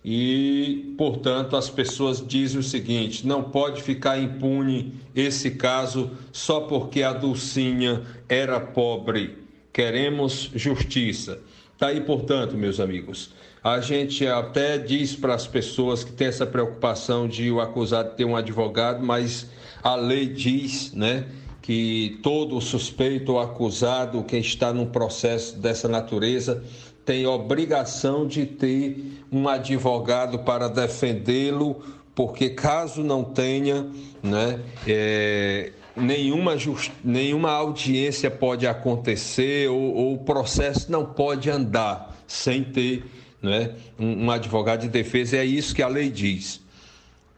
e, 0.03 0.93
portanto, 0.97 1.55
as 1.55 1.69
pessoas 1.69 2.25
dizem 2.25 2.59
o 2.59 2.63
seguinte: 2.63 3.25
não 3.25 3.43
pode 3.43 3.81
ficar 3.81 4.19
impune 4.19 4.93
esse 5.15 5.51
caso 5.51 6.11
só 6.31 6.61
porque 6.61 7.03
a 7.03 7.13
Dulcinha 7.13 8.03
era 8.29 8.59
pobre. 8.59 9.37
Queremos 9.73 10.49
justiça. 10.55 11.39
Tá 11.77 11.87
aí, 11.87 12.01
portanto, 12.01 12.55
meus 12.57 12.79
amigos. 12.79 13.31
A 13.63 13.81
gente 13.81 14.25
até 14.25 14.77
diz 14.77 15.15
para 15.15 15.33
as 15.33 15.45
pessoas 15.45 16.03
que 16.03 16.11
tem 16.11 16.27
essa 16.27 16.45
preocupação 16.45 17.27
de 17.27 17.51
o 17.51 17.59
acusado 17.59 18.15
ter 18.15 18.23
um 18.23 18.35
advogado, 18.35 19.05
mas 19.05 19.49
a 19.83 19.93
lei 19.95 20.25
diz, 20.27 20.93
né, 20.93 21.25
que 21.61 22.17
todo 22.23 22.61
suspeito 22.61 23.33
ou 23.33 23.41
acusado 23.41 24.23
que 24.23 24.37
está 24.37 24.71
num 24.71 24.85
processo 24.85 25.57
dessa 25.59 25.89
natureza 25.89 26.63
tem 27.07 27.25
obrigação 27.25 28.27
de 28.27 28.45
ter 28.45 29.23
um 29.31 29.47
advogado 29.47 30.39
para 30.39 30.67
defendê-lo, 30.67 31.81
porque 32.13 32.49
caso 32.49 33.01
não 33.01 33.23
tenha, 33.23 33.89
né, 34.21 34.59
é, 34.85 35.71
nenhuma, 35.95 36.57
just, 36.57 36.91
nenhuma 37.01 37.49
audiência 37.51 38.29
pode 38.29 38.67
acontecer 38.67 39.69
ou, 39.69 39.95
ou, 39.95 40.13
o 40.15 40.17
processo 40.17 40.91
não 40.91 41.05
pode 41.05 41.49
andar 41.49 42.13
sem 42.27 42.61
ter 42.61 43.05
né, 43.41 43.75
um, 43.97 44.25
um 44.25 44.29
advogado 44.29 44.81
de 44.81 44.89
defesa. 44.89 45.37
É 45.37 45.45
isso 45.45 45.73
que 45.73 45.81
a 45.81 45.87
lei 45.87 46.09
diz. 46.09 46.59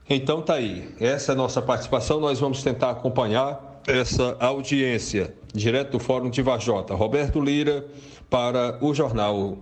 Então 0.10 0.42
tá 0.42 0.56
aí. 0.56 0.90
Essa 1.00 1.34
é 1.34 1.34
a 1.34 1.38
nossa 1.38 1.62
participação. 1.62 2.20
Nós 2.20 2.40
vamos 2.40 2.64
tentar 2.64 2.90
acompanhar 2.90 3.82
essa 3.86 4.36
audiência 4.40 5.36
direto 5.54 5.92
do 5.92 6.00
Fórum 6.00 6.32
de 6.32 6.42
Vajota. 6.42 6.96
Roberto 6.96 7.40
Lira 7.40 7.86
para 8.30 8.78
o 8.82 8.94
Jornal 8.94 9.58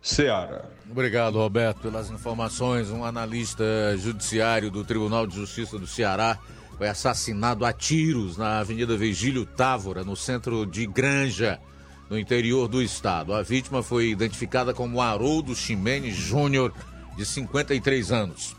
Ceará. 0.00 0.64
Obrigado, 0.90 1.36
Roberto, 1.36 1.80
pelas 1.80 2.10
informações. 2.10 2.90
Um 2.90 3.04
analista 3.04 3.64
judiciário 3.98 4.70
do 4.70 4.84
Tribunal 4.84 5.26
de 5.26 5.34
Justiça 5.34 5.78
do 5.78 5.86
Ceará 5.86 6.38
foi 6.78 6.88
assassinado 6.88 7.64
a 7.66 7.72
tiros 7.72 8.36
na 8.36 8.60
Avenida 8.60 8.96
Virgílio 8.96 9.44
Távora, 9.44 10.04
no 10.04 10.16
centro 10.16 10.64
de 10.64 10.86
Granja, 10.86 11.58
no 12.08 12.18
interior 12.18 12.68
do 12.68 12.80
estado. 12.80 13.34
A 13.34 13.42
vítima 13.42 13.82
foi 13.82 14.10
identificada 14.10 14.72
como 14.72 15.02
Haroldo 15.02 15.54
Ximenes 15.54 16.14
Júnior, 16.14 16.72
de 17.16 17.26
53 17.26 18.12
anos. 18.12 18.56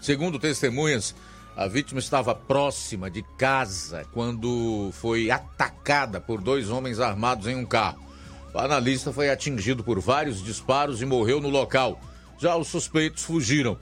Segundo 0.00 0.38
testemunhas, 0.38 1.14
a 1.54 1.68
vítima 1.68 2.00
estava 2.00 2.34
próxima 2.34 3.10
de 3.10 3.22
casa 3.36 4.06
quando 4.12 4.90
foi 4.94 5.30
atacada 5.30 6.20
por 6.20 6.40
dois 6.40 6.70
homens 6.70 6.98
armados 6.98 7.46
em 7.46 7.54
um 7.54 7.66
carro. 7.66 8.11
O 8.54 8.58
analista 8.58 9.12
foi 9.12 9.30
atingido 9.30 9.82
por 9.82 9.98
vários 9.98 10.42
disparos 10.42 11.00
e 11.00 11.06
morreu 11.06 11.40
no 11.40 11.48
local. 11.48 11.98
Já 12.38 12.54
os 12.56 12.68
suspeitos 12.68 13.22
fugiram. 13.22 13.78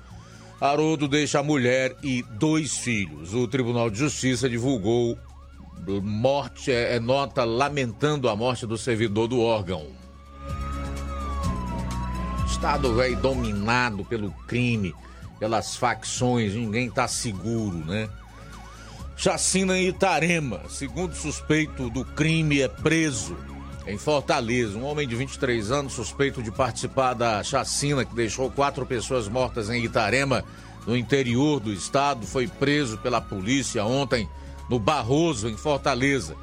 Haroldo 0.60 1.08
deixa 1.08 1.40
a 1.40 1.42
mulher 1.42 1.96
e 2.02 2.22
dois 2.22 2.76
filhos. 2.76 3.34
O 3.34 3.48
Tribunal 3.48 3.90
de 3.90 3.98
Justiça 3.98 4.48
divulgou 4.48 5.18
morte, 6.02 6.70
é, 6.70 6.96
é 6.96 7.00
nota 7.00 7.42
lamentando 7.42 8.28
a 8.28 8.36
morte 8.36 8.66
do 8.66 8.76
servidor 8.76 9.26
do 9.26 9.40
órgão. 9.40 9.86
Estado 12.46 12.94
velho 12.94 13.16
dominado 13.16 14.04
pelo 14.04 14.30
crime, 14.46 14.94
pelas 15.38 15.74
facções, 15.74 16.54
ninguém 16.54 16.90
tá 16.90 17.08
seguro, 17.08 17.78
né? 17.78 18.08
Chacina 19.16 19.78
em 19.78 19.88
Itarema, 19.88 20.60
segundo 20.68 21.14
suspeito 21.14 21.88
do 21.90 22.04
crime 22.04 22.60
é 22.60 22.68
preso 22.68 23.36
em 23.90 23.98
Fortaleza. 23.98 24.78
Um 24.78 24.84
homem 24.84 25.06
de 25.06 25.16
23 25.16 25.70
anos 25.70 25.92
suspeito 25.92 26.42
de 26.42 26.50
participar 26.50 27.14
da 27.14 27.42
chacina 27.42 28.04
que 28.04 28.14
deixou 28.14 28.50
quatro 28.50 28.86
pessoas 28.86 29.28
mortas 29.28 29.68
em 29.68 29.84
Itarema, 29.84 30.44
no 30.86 30.96
interior 30.96 31.60
do 31.60 31.72
estado, 31.72 32.26
foi 32.26 32.46
preso 32.46 32.98
pela 32.98 33.20
polícia 33.20 33.84
ontem 33.84 34.28
no 34.68 34.78
Barroso, 34.78 35.48
em 35.48 35.56
Fortaleza. 35.56 36.34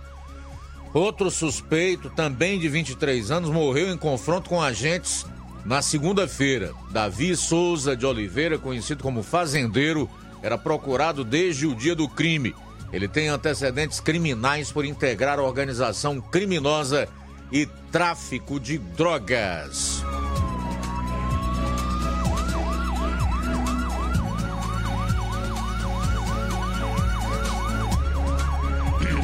Outro 0.94 1.32
suspeito, 1.32 2.10
também 2.10 2.60
de 2.60 2.70
23 2.70 3.32
anos, 3.32 3.50
morreu 3.50 3.92
em 3.92 3.98
confronto 3.98 4.50
com 4.50 4.62
agentes 4.62 5.26
na 5.66 5.82
segunda-feira. 5.82 6.74
Davi 6.92 7.36
Souza 7.36 7.96
de 7.96 8.06
Oliveira, 8.06 8.58
conhecido 8.58 9.04
como 9.04 9.24
Fazendeiro, 9.24 10.10
era 10.42 10.58
procurado 10.58 11.24
desde 11.24 11.66
o 11.66 11.76
dia 11.76 11.96
do 11.96 12.08
crime. 12.08 12.56
Ele 12.94 13.08
tem 13.08 13.28
antecedentes 13.28 14.00
criminais 14.00 14.72
por 14.72 14.86
integrar 14.86 15.40
a 15.40 15.44
organização 15.44 16.22
criminosa 16.22 17.10
e 17.52 17.66
tráfico 17.92 18.60
de 18.60 18.78
drogas. 18.78 20.04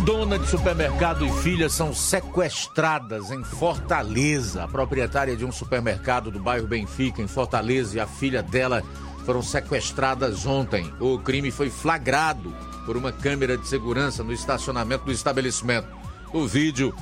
Dona 0.06 0.38
de 0.38 0.48
supermercado 0.48 1.26
e 1.26 1.32
filha 1.42 1.70
são 1.70 1.94
sequestradas 1.94 3.32
em 3.32 3.42
Fortaleza. 3.42 4.66
A 4.66 4.68
proprietária 4.68 5.34
de 5.34 5.46
um 5.46 5.52
supermercado 5.52 6.30
do 6.30 6.42
bairro 6.42 6.68
Benfica, 6.68 7.22
em 7.22 7.28
Fortaleza, 7.28 7.96
e 7.96 8.00
a 8.02 8.08
filha 8.08 8.44
dela 8.44 8.84
foram 9.26 9.42
sequestradas 9.42 10.46
ontem. 10.46 10.94
O 11.00 11.18
crime 11.20 11.52
foi 11.52 11.70
flagrado 11.70 12.54
por 12.86 12.98
uma 12.98 13.14
câmera 13.14 13.58
de 13.58 13.66
segurança 13.66 14.24
no 14.26 14.34
estacionamento 14.34 15.06
do 15.06 15.12
estabelecimento. 15.14 15.88
O 16.34 16.46
vídeo 16.46 16.94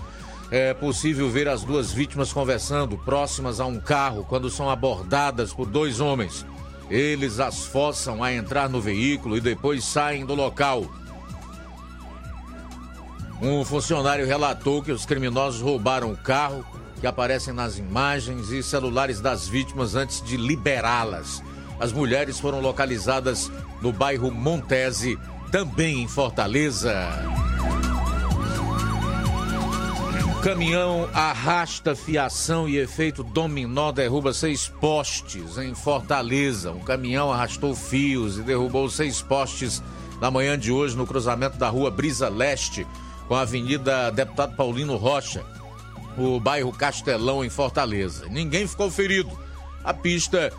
é 0.52 0.74
possível 0.74 1.30
ver 1.30 1.48
as 1.48 1.64
duas 1.64 1.94
vítimas 1.94 2.34
conversando 2.34 2.98
próximas 2.98 3.62
a 3.62 3.66
um 3.66 3.80
carro 3.80 4.26
quando 4.28 4.50
são 4.50 4.70
abordadas 4.70 5.54
por 5.54 5.66
dois 5.66 6.02
homens. 6.02 6.46
Eles 6.90 7.40
as 7.40 7.66
forçam 7.66 8.22
a 8.22 8.34
entrar 8.34 8.68
no 8.68 8.82
veículo 8.82 9.38
e 9.38 9.42
depois 9.42 9.86
saem 9.86 10.26
do 10.26 10.36
local. 10.36 10.86
Um 13.42 13.64
funcionário 13.64 14.28
relatou 14.28 14.84
que 14.84 14.92
os 14.92 15.06
criminosos 15.06 15.62
roubaram 15.62 16.12
o 16.12 16.18
carro 16.18 16.66
que 17.00 17.08
aparecem 17.08 17.54
nas 17.54 17.78
imagens 17.78 18.52
e 18.52 18.62
celulares 18.62 19.22
das 19.22 19.48
vítimas 19.48 19.96
antes 19.96 20.22
de 20.22 20.36
liberá-las. 20.36 21.42
As 21.80 21.94
mulheres 21.94 22.40
foram 22.40 22.60
localizadas 22.60 23.50
no 23.82 23.92
bairro 23.92 24.30
Montese, 24.30 25.18
também 25.50 26.04
em 26.04 26.08
Fortaleza. 26.08 27.10
Caminhão 30.42 31.08
arrasta 31.14 31.96
fiação 31.96 32.68
e 32.68 32.78
efeito 32.78 33.24
dominó 33.24 33.92
derruba 33.92 34.34
seis 34.34 34.68
postes 34.68 35.60
em 35.60 35.76
Fortaleza. 35.76 36.72
Um 36.72 36.80
caminhão 36.80 37.32
arrastou 37.32 37.76
fios 37.76 38.40
e 38.40 38.42
derrubou 38.42 38.90
seis 38.90 39.22
postes 39.22 39.84
na 40.20 40.32
manhã 40.32 40.58
de 40.58 40.72
hoje 40.72 40.98
no 40.98 41.06
cruzamento 41.06 41.60
da 41.60 41.70
rua 41.70 41.92
Brisa 41.92 42.28
Leste 42.28 42.88
com 43.28 43.36
a 43.36 43.42
Avenida 43.42 44.10
Deputado 44.10 44.56
Paulino 44.56 44.96
Rocha, 44.96 45.46
o 46.18 46.40
bairro 46.40 46.72
Castelão, 46.72 47.46
em 47.46 47.50
Fortaleza. 47.50 48.26
Ninguém 48.28 48.68
ficou 48.68 48.90
ferido. 48.90 49.32
A 49.84 49.94
pista 49.94 50.52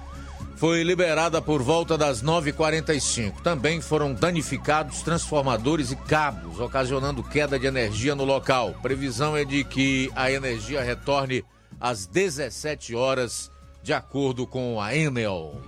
foi 0.56 0.82
liberada 0.82 1.42
por 1.42 1.62
volta 1.62 1.98
das 1.98 2.22
9h45. 2.22 3.40
Também 3.42 3.80
foram 3.80 4.14
danificados 4.14 5.02
transformadores 5.02 5.90
e 5.90 5.96
cabos, 5.96 6.60
ocasionando 6.60 7.22
queda 7.22 7.58
de 7.58 7.66
energia 7.66 8.14
no 8.14 8.24
local. 8.24 8.74
Previsão 8.80 9.36
é 9.36 9.44
de 9.44 9.64
que 9.64 10.10
a 10.14 10.30
energia 10.30 10.82
retorne 10.82 11.44
às 11.80 12.06
17 12.06 12.94
horas, 12.94 13.50
de 13.82 13.92
acordo 13.92 14.46
com 14.46 14.80
a 14.80 14.94
Enel. 14.94 15.60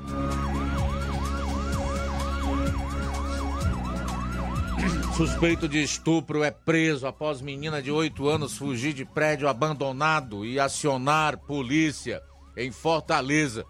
Suspeito 5.16 5.68
de 5.68 5.80
estupro 5.80 6.42
é 6.42 6.50
preso 6.50 7.06
após 7.06 7.40
menina 7.40 7.80
de 7.80 7.90
8 7.90 8.28
anos 8.28 8.56
fugir 8.56 8.92
de 8.92 9.04
prédio 9.04 9.48
abandonado 9.48 10.44
e 10.44 10.58
acionar 10.58 11.38
polícia 11.38 12.20
em 12.56 12.72
Fortaleza. 12.72 13.64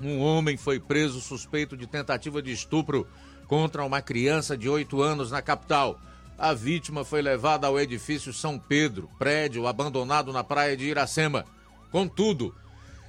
Um 0.00 0.20
homem 0.20 0.56
foi 0.56 0.78
preso 0.78 1.20
suspeito 1.20 1.76
de 1.76 1.86
tentativa 1.86 2.40
de 2.40 2.52
estupro 2.52 3.06
contra 3.48 3.84
uma 3.84 4.00
criança 4.00 4.56
de 4.56 4.68
8 4.68 5.02
anos 5.02 5.30
na 5.30 5.42
capital. 5.42 5.98
A 6.38 6.54
vítima 6.54 7.04
foi 7.04 7.20
levada 7.20 7.66
ao 7.66 7.80
edifício 7.80 8.32
São 8.32 8.58
Pedro, 8.58 9.10
prédio 9.18 9.66
abandonado 9.66 10.32
na 10.32 10.44
praia 10.44 10.76
de 10.76 10.84
Iracema. 10.84 11.44
Contudo, 11.90 12.54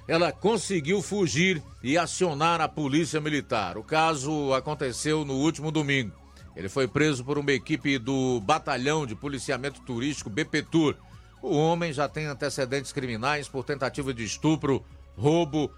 ela 0.07 0.31
conseguiu 0.31 1.03
fugir 1.03 1.61
e 1.83 1.95
acionar 1.95 2.59
a 2.59 2.67
polícia 2.67 3.21
militar. 3.21 3.77
O 3.77 3.83
caso 3.83 4.51
aconteceu 4.55 5.23
no 5.23 5.35
último 5.35 5.71
domingo. 5.71 6.11
Ele 6.55 6.67
foi 6.67 6.87
preso 6.87 7.23
por 7.23 7.37
uma 7.37 7.51
equipe 7.51 7.99
do 7.99 8.39
Batalhão 8.39 9.05
de 9.05 9.13
Policiamento 9.13 9.81
Turístico 9.81 10.29
BPTUR. 10.29 10.95
O 11.41 11.55
homem 11.55 11.93
já 11.93 12.09
tem 12.09 12.25
antecedentes 12.25 12.91
criminais 12.91 13.47
por 13.47 13.63
tentativa 13.63 14.11
de 14.11 14.23
estupro, 14.23 14.83
roubo 15.15 15.71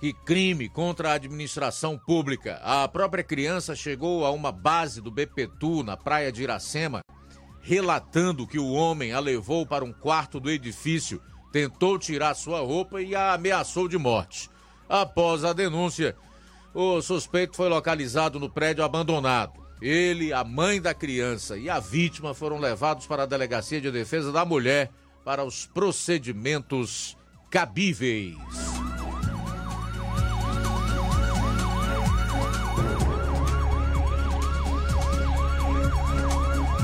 e 0.00 0.12
crime 0.12 0.68
contra 0.68 1.10
a 1.10 1.14
administração 1.14 1.98
pública. 1.98 2.60
A 2.62 2.86
própria 2.86 3.24
criança 3.24 3.74
chegou 3.74 4.24
a 4.24 4.30
uma 4.30 4.52
base 4.52 5.00
do 5.00 5.10
BPTU 5.10 5.82
na 5.82 5.96
praia 5.96 6.30
de 6.30 6.42
Iracema, 6.42 7.00
relatando 7.60 8.46
que 8.46 8.58
o 8.58 8.72
homem 8.72 9.12
a 9.12 9.20
levou 9.20 9.66
para 9.66 9.84
um 9.84 9.92
quarto 9.92 10.38
do 10.38 10.50
edifício, 10.50 11.20
tentou 11.50 11.98
tirar 11.98 12.34
sua 12.34 12.60
roupa 12.60 13.00
e 13.00 13.14
a 13.14 13.32
ameaçou 13.32 13.88
de 13.88 13.98
morte. 13.98 14.50
Após 14.88 15.44
a 15.44 15.52
denúncia, 15.52 16.14
o 16.74 17.00
suspeito 17.00 17.56
foi 17.56 17.68
localizado 17.68 18.38
no 18.38 18.50
prédio 18.50 18.84
abandonado. 18.84 19.66
Ele, 19.80 20.32
a 20.32 20.44
mãe 20.44 20.80
da 20.80 20.94
criança 20.94 21.58
e 21.58 21.68
a 21.68 21.80
vítima 21.80 22.34
foram 22.34 22.58
levados 22.58 23.06
para 23.06 23.24
a 23.24 23.26
Delegacia 23.26 23.80
de 23.80 23.90
Defesa 23.90 24.30
da 24.30 24.44
Mulher 24.44 24.90
para 25.24 25.44
os 25.44 25.66
procedimentos 25.66 27.16
cabíveis. 27.50 28.36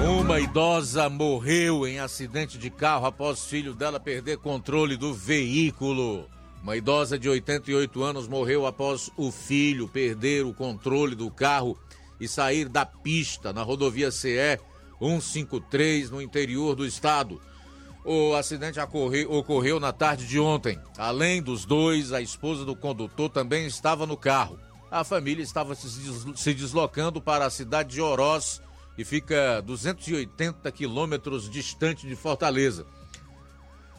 Uma 0.03 0.41
idosa 0.41 1.09
morreu 1.09 1.87
em 1.87 2.01
acidente 2.01 2.59
de 2.59 2.69
carro 2.71 3.07
após 3.07 3.45
filho 3.45 3.73
dela 3.73 4.01
perder 4.01 4.39
controle 4.39 4.97
do 4.97 5.15
veículo. 5.15 6.29
Uma 6.61 6.77
idosa 6.77 7.17
de 7.17 7.29
88 7.29 8.03
anos 8.03 8.27
morreu 8.27 8.67
após 8.67 9.11
o 9.17 9.31
filho 9.31 9.87
perder 9.87 10.45
o 10.45 10.53
controle 10.53 11.15
do 11.15 11.31
carro 11.31 11.79
e 12.19 12.27
sair 12.27 12.69
da 12.69 12.85
pista 12.85 13.53
na 13.53 13.63
rodovia 13.63 14.11
CE 14.11 14.59
153 14.99 16.11
no 16.11 16.21
interior 16.21 16.75
do 16.75 16.85
estado. 16.85 17.41
O 18.05 18.35
acidente 18.35 18.81
ocorreu, 18.81 19.33
ocorreu 19.33 19.79
na 19.79 19.93
tarde 19.93 20.27
de 20.27 20.41
ontem. 20.41 20.81
Além 20.99 21.41
dos 21.41 21.65
dois, 21.65 22.13
a 22.13 22.21
esposa 22.21 22.65
do 22.65 22.75
condutor 22.75 23.31
também 23.31 23.67
estava 23.67 24.05
no 24.05 24.17
carro. 24.17 24.59
A 24.91 25.05
família 25.05 25.43
estava 25.43 25.77
se 25.77 26.55
deslocando 26.55 27.21
para 27.21 27.47
a 27.47 27.51
cidade 27.51 27.91
de 27.95 28.01
Oroz, 28.01 28.61
que 28.97 29.05
fica 29.05 29.61
280 29.63 30.71
quilômetros 30.73 31.49
distante 31.49 32.07
de 32.07 32.15
Fortaleza. 32.15 32.87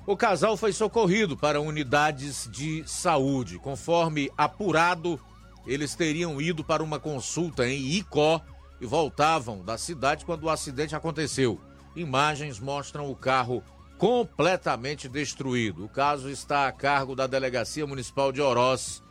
O 0.05 0.17
casal 0.17 0.57
foi 0.57 0.73
socorrido 0.73 1.37
para 1.37 1.61
unidades 1.61 2.49
de 2.51 2.83
saúde. 2.85 3.57
Conforme 3.57 4.29
apurado, 4.37 5.19
eles 5.65 5.95
teriam 5.95 6.41
ido 6.41 6.63
para 6.63 6.83
uma 6.83 6.99
consulta 6.99 7.67
em 7.67 7.93
Icó 7.93 8.41
e 8.81 8.85
voltavam 8.85 9.63
da 9.63 9.77
cidade 9.77 10.25
quando 10.25 10.43
o 10.43 10.49
acidente 10.49 10.95
aconteceu. 10.95 11.59
Imagens 11.95 12.59
mostram 12.59 13.09
o 13.09 13.15
carro 13.15 13.63
completamente 13.97 15.07
destruído. 15.07 15.85
O 15.85 15.89
caso 15.89 16.29
está 16.29 16.67
a 16.67 16.71
cargo 16.73 17.15
da 17.15 17.25
Delegacia 17.25 17.87
Municipal 17.87 18.33
de 18.33 18.41
Oroz, 18.41 19.01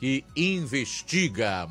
que 0.00 0.24
investiga. 0.34 1.68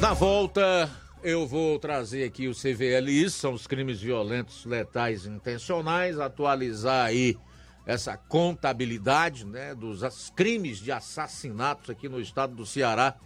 Na 0.00 0.12
volta, 0.14 0.88
eu 1.24 1.44
vou 1.44 1.76
trazer 1.78 2.22
aqui 2.22 2.46
o 2.46 2.54
CVLI, 2.54 3.28
são 3.28 3.52
os 3.52 3.66
crimes 3.66 4.00
violentos, 4.00 4.64
letais 4.64 5.26
intencionais, 5.26 6.20
atualizar 6.20 7.06
aí 7.06 7.36
essa 7.84 8.16
contabilidade 8.16 9.44
né, 9.44 9.74
dos 9.74 10.30
crimes 10.36 10.78
de 10.78 10.92
assassinatos 10.92 11.90
aqui 11.90 12.08
no 12.08 12.20
estado 12.20 12.54
do 12.54 12.64
Ceará 12.64 13.16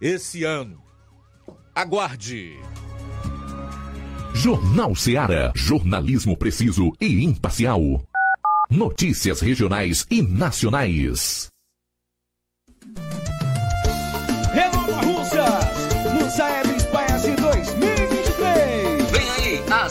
esse 0.00 0.44
ano. 0.44 0.80
Aguarde! 1.74 2.56
Jornal 4.32 4.94
Ceará, 4.94 5.52
jornalismo 5.56 6.36
preciso 6.36 6.92
e 7.00 7.24
imparcial. 7.24 7.80
Notícias 8.70 9.40
regionais 9.40 10.06
e 10.10 10.22
nacionais. 10.22 11.51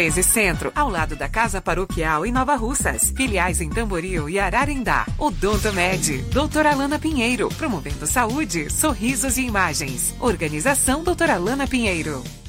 1213 0.00 0.22
Centro, 0.22 0.72
ao 0.74 0.88
lado 0.88 1.14
da 1.14 1.28
Casa 1.28 1.60
Paroquial 1.60 2.24
em 2.24 2.32
Nova 2.32 2.56
Russas. 2.56 3.12
Filiais 3.14 3.60
em 3.60 3.68
Tamboril 3.68 4.30
e 4.30 4.38
Ararendá. 4.38 5.06
Odonto 5.18 5.72
Med, 5.74 6.22
doutora 6.32 6.72
Alana 6.72 6.98
Pinheiro, 6.98 7.48
promovendo 7.50 8.06
saúde, 8.06 8.70
sorrisos 8.70 9.36
e 9.36 9.42
imagens. 9.42 10.14
Organização 10.18 11.04
doutora 11.04 11.34
Alana 11.34 11.66
Pinheiro. 11.66 12.39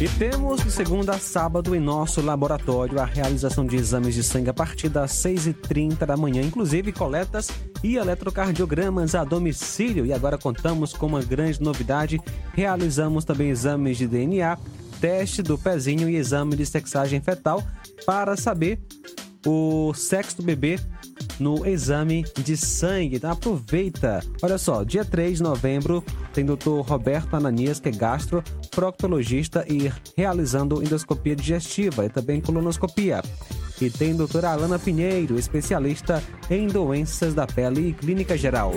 E 0.00 0.08
temos 0.08 0.62
de 0.62 0.70
segunda 0.70 1.12
a 1.12 1.18
sábado 1.18 1.76
em 1.76 1.78
nosso 1.78 2.22
laboratório 2.22 2.98
a 2.98 3.04
realização 3.04 3.66
de 3.66 3.76
exames 3.76 4.14
de 4.14 4.22
sangue 4.22 4.48
a 4.48 4.54
partir 4.54 4.88
das 4.88 5.12
6h30 5.12 6.06
da 6.06 6.16
manhã, 6.16 6.40
inclusive 6.40 6.90
coletas 6.90 7.50
e 7.84 7.96
eletrocardiogramas 7.96 9.14
a 9.14 9.24
domicílio. 9.24 10.06
E 10.06 10.12
agora 10.14 10.38
contamos 10.38 10.94
com 10.94 11.04
uma 11.04 11.22
grande 11.22 11.60
novidade: 11.60 12.18
realizamos 12.54 13.26
também 13.26 13.50
exames 13.50 13.98
de 13.98 14.06
DNA, 14.06 14.56
teste 15.02 15.42
do 15.42 15.58
pezinho 15.58 16.08
e 16.08 16.16
exame 16.16 16.56
de 16.56 16.64
sexagem 16.64 17.20
fetal 17.20 17.62
para 18.06 18.38
saber 18.38 18.80
o 19.46 19.92
sexo 19.94 20.38
do 20.38 20.42
bebê 20.42 20.78
no 21.38 21.66
exame 21.66 22.24
de 22.42 22.56
sangue. 22.56 23.16
Então 23.16 23.30
aproveita. 23.30 24.22
Olha 24.42 24.58
só, 24.58 24.84
dia 24.84 25.04
3 25.04 25.38
de 25.38 25.42
novembro 25.42 26.04
tem 26.32 26.44
Dr. 26.44 26.80
Roberto 26.80 27.34
Ananias, 27.34 27.80
que 27.80 27.88
é 27.88 27.92
gastro, 27.92 28.42
proctologista 28.70 29.64
e 29.68 29.90
realizando 30.16 30.82
endoscopia 30.82 31.34
digestiva 31.34 32.04
e 32.04 32.08
também 32.08 32.40
colonoscopia. 32.40 33.22
E 33.80 33.88
tem 33.88 34.14
doutora 34.14 34.50
Alana 34.50 34.78
Pinheiro, 34.78 35.38
especialista 35.38 36.22
em 36.50 36.66
doenças 36.66 37.34
da 37.34 37.46
pele 37.46 37.88
e 37.88 37.92
clínica 37.94 38.36
geral. 38.36 38.74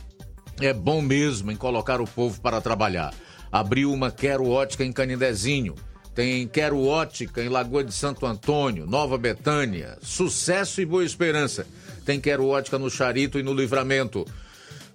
é 0.62 0.71
bom 0.71 1.02
mesmo 1.02 1.52
em 1.52 1.58
colocar 1.58 2.00
o 2.00 2.08
povo 2.08 2.39
para 2.39 2.62
trabalhar. 2.62 3.13
Abriu 3.52 3.91
uma 3.91 4.12
Quero 4.12 4.47
Ótica 4.47 4.86
em 4.86 4.93
Canidezinho. 4.93 5.76
Tem 6.15 6.47
Quero 6.47 6.82
Ótica 6.82 7.43
em 7.43 7.50
Lagoa 7.50 7.84
de 7.84 7.91
Santo 7.91 8.26
Antônio, 8.26 8.88
Nova 8.88 9.17
Betânia, 9.17 9.97
Sucesso 10.02 10.80
e 10.80 10.86
Boa 10.86 11.04
Esperança. 11.04 11.67
Tem 12.06 12.17
Quero 12.17 12.47
Ótica 12.47 12.80
no 12.80 12.89
Charito 12.89 13.38
e 13.38 13.43
no 13.43 13.54
Livramento. 13.54 14.26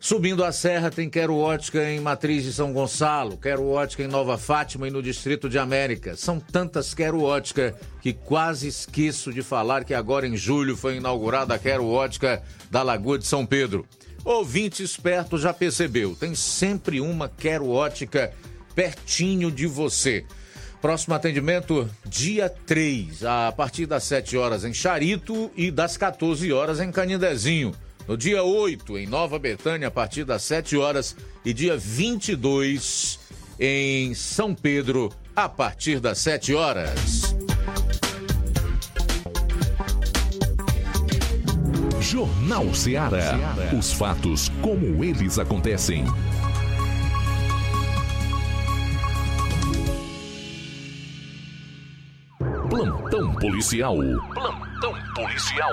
Subindo 0.06 0.44
a 0.44 0.52
serra 0.52 0.88
tem 0.88 1.10
Quero 1.10 1.36
Ótica 1.36 1.82
em 1.90 1.98
Matriz 1.98 2.44
de 2.44 2.52
São 2.52 2.72
Gonçalo, 2.72 3.36
Quero 3.36 3.66
Ótica 3.66 4.04
em 4.04 4.06
Nova 4.06 4.38
Fátima 4.38 4.86
e 4.86 4.90
no 4.92 5.02
Distrito 5.02 5.48
de 5.48 5.58
América. 5.58 6.14
São 6.14 6.38
tantas 6.38 6.94
Quero 6.94 7.24
Ótica 7.24 7.74
que 8.00 8.12
quase 8.12 8.68
esqueço 8.68 9.32
de 9.32 9.42
falar 9.42 9.82
que 9.82 9.92
agora 9.92 10.24
em 10.24 10.36
julho 10.36 10.76
foi 10.76 10.98
inaugurada 10.98 11.54
a 11.54 11.58
Quero 11.58 11.88
Ótica 11.88 12.40
da 12.70 12.84
Lagoa 12.84 13.18
de 13.18 13.26
São 13.26 13.44
Pedro. 13.44 13.84
Ouvinte 14.24 14.80
esperto 14.80 15.36
já 15.36 15.52
percebeu, 15.52 16.14
tem 16.14 16.36
sempre 16.36 17.00
uma 17.00 17.28
Quero 17.28 17.68
Ótica 17.68 18.32
pertinho 18.76 19.50
de 19.50 19.66
você. 19.66 20.24
Próximo 20.80 21.16
atendimento, 21.16 21.90
dia 22.04 22.48
3, 22.48 23.24
a 23.24 23.50
partir 23.50 23.86
das 23.86 24.04
7 24.04 24.36
horas 24.36 24.64
em 24.64 24.72
Charito 24.72 25.50
e 25.56 25.68
das 25.68 25.96
14 25.96 26.52
horas 26.52 26.78
em 26.78 26.92
Canindezinho. 26.92 27.74
No 28.08 28.16
dia 28.16 28.42
8, 28.42 28.98
em 28.98 29.06
Nova 29.06 29.36
Betânia, 29.36 29.88
a 29.88 29.90
partir 29.90 30.24
das 30.24 30.42
7 30.42 30.76
horas. 30.76 31.16
E 31.44 31.52
dia 31.52 31.76
22, 31.76 33.18
em 33.58 34.14
São 34.14 34.54
Pedro, 34.54 35.12
a 35.34 35.48
partir 35.48 35.98
das 35.98 36.18
7 36.18 36.54
horas. 36.54 37.34
Jornal 42.00 42.72
Ceará. 42.72 43.34
Os 43.76 43.92
fatos 43.92 44.48
como 44.62 45.02
eles 45.02 45.38
acontecem. 45.40 46.04
7 46.04 46.12
horas. 46.12 46.16
7 46.16 46.22
horas. 46.22 46.56
Plantão 52.70 53.34
policial. 53.34 53.96
Plantão 54.34 54.94
policial. 55.14 55.72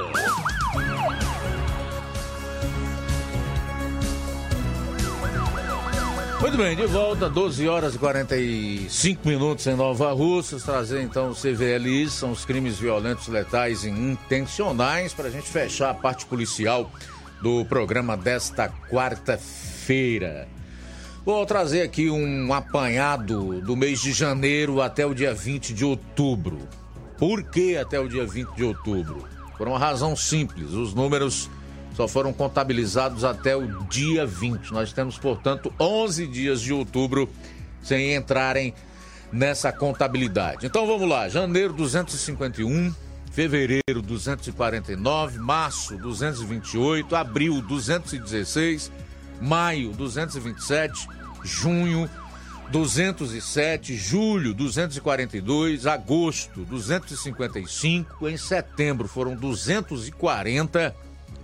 Muito 6.44 6.58
bem, 6.58 6.76
de 6.76 6.86
volta, 6.88 7.30
12 7.30 7.70
horas 7.70 7.96
e 7.96 7.98
45 7.98 9.26
minutos 9.26 9.66
em 9.66 9.78
Nova 9.78 10.12
Russas, 10.12 10.62
trazer 10.62 11.02
então 11.02 11.30
o 11.30 11.34
CVLI, 11.34 12.10
são 12.10 12.32
os 12.32 12.44
crimes 12.44 12.78
violentos, 12.78 13.30
letais 13.30 13.86
e 13.86 13.89
intencionais, 13.89 15.14
para 15.14 15.30
a 15.30 15.32
gente 15.32 15.48
fechar 15.48 15.91
a 15.91 15.94
parte 15.94 16.26
policial 16.26 16.91
do 17.41 17.64
programa 17.64 18.18
desta 18.18 18.68
quarta-feira. 18.68 20.46
Vou 21.24 21.46
trazer 21.46 21.82
aqui 21.82 22.10
um 22.10 22.54
apanhado 22.54 23.62
do 23.62 23.78
mês 23.78 24.02
de 24.02 24.12
janeiro 24.12 24.82
até 24.82 25.06
o 25.06 25.14
dia 25.14 25.34
20 25.34 25.74
de 25.74 25.86
outubro. 25.86 26.60
Por 27.18 27.41
que 27.41 27.78
até 27.78 27.98
o 28.02 28.10
dia 28.10 28.26
20 28.28 28.50
de 28.50 28.66
outubro? 28.66 29.26
Por 29.58 29.70
uma 29.70 29.80
razão 29.80 30.14
simples, 30.14 30.74
os 30.74 30.94
números 30.94 31.50
só 31.94 32.08
foram 32.08 32.34
contabilizados 32.34 33.24
até 33.24 33.56
o 33.56 33.68
dia 33.84 34.26
20. 34.26 34.72
Nós 34.72 34.91
temos, 34.91 35.18
portanto, 35.18 35.72
11 35.80 36.28
dias 36.28 36.62
de 36.62 36.74
outubro 36.74 37.30
sem 37.82 38.16
entrarem 38.16 38.74
nessa 39.32 39.72
contabilidade. 39.72 40.66
Então 40.66 40.88
vamos 40.88 41.08
lá: 41.08 41.30
janeiro 41.30 41.74
251, 41.74 42.94
fevereiro 43.32 44.02
249, 44.02 45.39
março 45.39 45.98
228, 45.98 47.16
abril 47.16 47.62
216, 47.62 48.91
maio 49.41 49.91
227, 49.91 51.08
junho 51.44 52.10
207, 52.72 53.96
julho 53.96 54.54
242, 54.54 55.86
agosto 55.86 56.62
255, 56.62 58.28
em 58.28 58.38
setembro 58.38 59.08
foram 59.08 59.36
240 59.36 60.96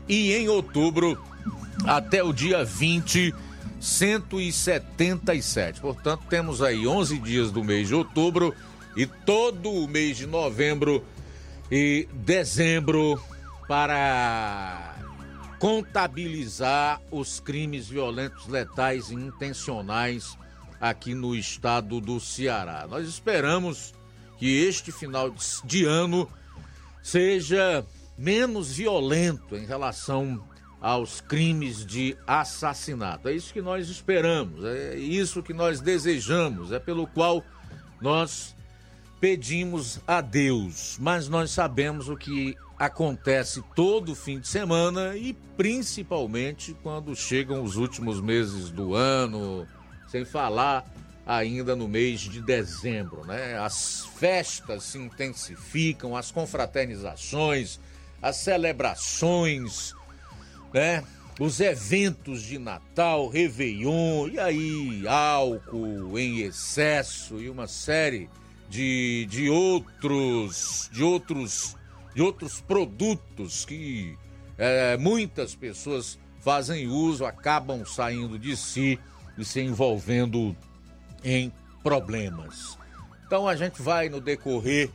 e 0.10 0.34
em 0.34 0.50
outubro, 0.50 1.24
até 1.86 2.24
o 2.24 2.34
dia 2.34 2.66
20, 2.66 3.34
177. 3.80 5.80
Portanto, 5.80 6.24
temos 6.28 6.62
aí 6.62 6.86
11 6.88 7.20
dias 7.20 7.52
do 7.52 7.64
mês 7.64 7.88
de 7.88 7.96
outubro 7.96 8.54
e 8.98 9.06
todo 9.06 9.72
o 9.72 9.88
mês 9.88 10.18
de 10.18 10.26
novembro 10.26 11.06
e 11.72 12.10
dezembro 12.12 13.22
para 13.68 14.96
contabilizar 15.60 17.00
os 17.12 17.40
crimes 17.40 17.88
violentos, 17.88 18.48
letais 18.48 19.12
e 19.12 19.14
intencionais 19.14 20.36
aqui 20.82 21.14
no 21.14 21.36
estado 21.36 22.02
do 22.02 22.20
Ceará. 22.20 22.88
Nós 22.90 23.08
esperamos 23.08 23.94
que 24.38 24.66
este 24.66 24.92
final 24.92 25.32
de 25.66 25.86
ano 25.86 26.28
seja 27.04 27.86
menos 28.20 28.74
violento 28.74 29.56
em 29.56 29.66
relação 29.66 30.44
aos 30.82 31.22
crimes 31.22 31.86
de 31.86 32.18
assassinato. 32.28 33.30
É 33.30 33.34
isso 33.34 33.54
que 33.54 33.62
nós 33.62 33.88
esperamos, 33.88 34.66
é 34.66 34.96
isso 34.98 35.42
que 35.42 35.54
nós 35.54 35.80
desejamos, 35.80 36.74
é 36.74 36.80
pelo 36.80 37.08
qual 37.08 37.44
nós 38.02 38.54
pedimos 39.22 40.02
a 40.06 40.20
Deus. 40.20 40.98
Mas 41.00 41.30
nós 41.30 41.52
sabemos 41.52 42.10
o 42.10 42.18
que 42.18 42.58
acontece 42.78 43.64
todo 43.74 44.16
fim 44.16 44.40
de 44.40 44.48
semana 44.48 45.16
e 45.16 45.34
principalmente 45.56 46.76
quando 46.84 47.16
chegam 47.16 47.64
os 47.64 47.78
últimos 47.78 48.20
meses 48.20 48.70
do 48.70 48.96
ano, 48.96 49.66
sem 50.10 50.26
falar 50.26 50.86
ainda 51.26 51.76
no 51.76 51.88
mês 51.88 52.22
de 52.22 52.42
dezembro, 52.42 53.26
né? 53.26 53.58
As 53.58 54.06
festas 54.18 54.84
se 54.84 54.98
intensificam, 54.98 56.18
as 56.18 56.32
confraternizações, 56.32 57.80
as 58.22 58.38
celebrações, 58.38 59.94
né? 60.74 61.04
Os 61.40 61.62
eventos 61.62 62.42
de 62.42 62.60
Natal, 62.60 63.30
Réveillon, 63.30 64.28
e 64.28 64.40
aí 64.40 65.08
álcool 65.08 66.20
em 66.20 66.40
excesso 66.40 67.40
e 67.40 67.50
uma 67.50 67.66
série 67.66 68.30
de, 68.70 69.26
de 69.30 69.50
outros 69.50 70.90
de 70.92 71.02
outros 71.02 71.78
de 72.14 72.22
outros 72.22 72.60
produtos 72.60 73.64
que 73.66 74.18
é, 74.58 74.98
muitas 74.98 75.56
pessoas 75.56 76.20
fazem 76.42 76.88
uso, 76.88 77.26
acabam 77.26 77.86
saindo 77.86 78.38
de 78.38 78.58
si 78.58 79.00
e 79.38 79.46
se 79.46 79.62
envolvendo 79.62 80.56
em 81.24 81.52
problemas. 81.82 82.78
Então 83.26 83.48
a 83.48 83.56
gente 83.56 83.82
vai 83.82 84.10
no 84.10 84.20
decorrer 84.20 84.90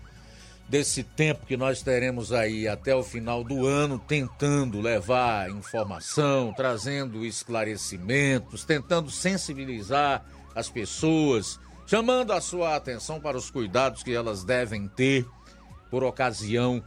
desse 0.68 1.02
tempo 1.02 1.46
que 1.46 1.56
nós 1.56 1.82
teremos 1.82 2.32
aí 2.32 2.66
até 2.66 2.94
o 2.94 3.02
final 3.02 3.44
do 3.44 3.66
ano, 3.66 3.98
tentando 3.98 4.80
levar 4.80 5.50
informação, 5.50 6.52
trazendo 6.54 7.24
esclarecimentos, 7.24 8.64
tentando 8.64 9.10
sensibilizar 9.10 10.24
as 10.54 10.70
pessoas, 10.70 11.58
chamando 11.86 12.32
a 12.32 12.40
sua 12.40 12.76
atenção 12.76 13.20
para 13.20 13.36
os 13.36 13.50
cuidados 13.50 14.02
que 14.02 14.14
elas 14.14 14.44
devem 14.44 14.88
ter 14.88 15.26
por 15.90 16.02
ocasião 16.02 16.82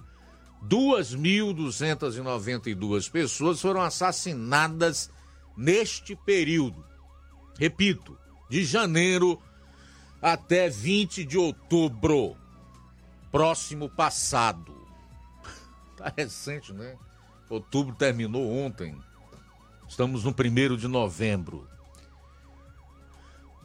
2.292 0.66 3.12
pessoas 3.12 3.62
foram 3.62 3.82
assassinadas 3.82 5.12
neste 5.55 6.16
período. 6.16 6.84
Repito, 7.58 8.18
de 8.49 8.64
janeiro 8.64 9.41
até 10.22 10.70
20 10.70 11.26
de 11.26 11.38
outubro, 11.38 12.38
próximo 13.32 13.89
passado. 13.89 14.78
Tá 15.97 16.14
recente, 16.16 16.72
né? 16.74 16.95
Outubro 17.49 17.95
terminou 17.95 18.53
ontem. 18.53 18.95
Estamos 19.89 20.24
no 20.24 20.32
primeiro 20.32 20.78
de 20.78 20.88
novembro. 20.88 21.68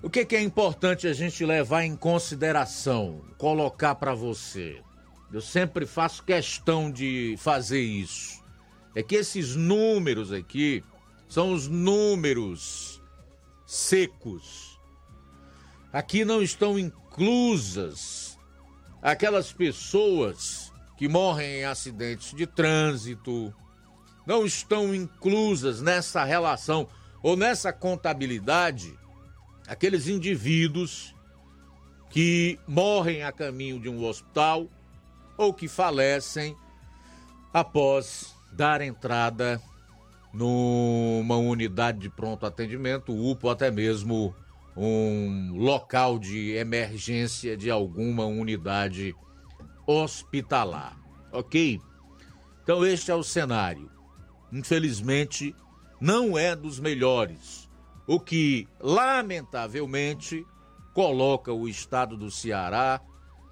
O 0.02 0.08
que, 0.08 0.24
que 0.24 0.34
é 0.34 0.42
importante 0.42 1.06
a 1.06 1.12
gente 1.12 1.44
levar 1.44 1.84
em 1.84 1.94
consideração, 1.94 3.20
colocar 3.36 3.96
para 3.96 4.14
você? 4.14 4.82
Eu 5.32 5.40
sempre 5.40 5.86
faço 5.86 6.22
questão 6.22 6.90
de 6.90 7.34
fazer 7.38 7.80
isso. 7.80 8.42
É 8.94 9.02
que 9.02 9.14
esses 9.14 9.56
números 9.56 10.30
aqui 10.30 10.84
são 11.28 11.52
os 11.52 11.66
números 11.68 13.02
secos. 13.66 14.78
Aqui 15.90 16.24
não 16.24 16.42
estão 16.42 16.78
inclusas 16.78 18.38
aquelas 19.00 19.52
pessoas 19.52 20.72
que 20.96 21.08
morrem 21.08 21.60
em 21.60 21.64
acidentes 21.64 22.34
de 22.34 22.46
trânsito, 22.46 23.52
não 24.26 24.46
estão 24.46 24.94
inclusas 24.94 25.80
nessa 25.80 26.22
relação 26.22 26.86
ou 27.22 27.36
nessa 27.36 27.72
contabilidade 27.72 28.96
aqueles 29.66 30.06
indivíduos 30.06 31.14
que 32.10 32.58
morrem 32.68 33.22
a 33.24 33.32
caminho 33.32 33.80
de 33.80 33.88
um 33.88 34.04
hospital 34.04 34.68
ou 35.36 35.52
que 35.52 35.68
falecem 35.68 36.56
após 37.52 38.34
dar 38.52 38.80
entrada 38.80 39.60
numa 40.32 41.36
unidade 41.36 41.98
de 41.98 42.10
pronto 42.10 42.46
atendimento, 42.46 43.12
UPA, 43.12 43.46
ou 43.46 43.52
até 43.52 43.70
mesmo 43.70 44.34
um 44.76 45.52
local 45.54 46.18
de 46.18 46.52
emergência 46.52 47.56
de 47.56 47.70
alguma 47.70 48.24
unidade 48.24 49.14
hospitalar. 49.86 50.96
Ok? 51.30 51.80
Então, 52.62 52.84
este 52.84 53.10
é 53.10 53.14
o 53.14 53.22
cenário 53.22 53.92
infelizmente, 54.52 55.56
não 55.98 56.36
é 56.36 56.54
dos 56.54 56.78
melhores, 56.78 57.70
o 58.06 58.20
que, 58.20 58.68
lamentavelmente, 58.78 60.44
coloca 60.92 61.52
o 61.52 61.66
estado 61.66 62.16
do 62.16 62.30
Ceará 62.30 63.00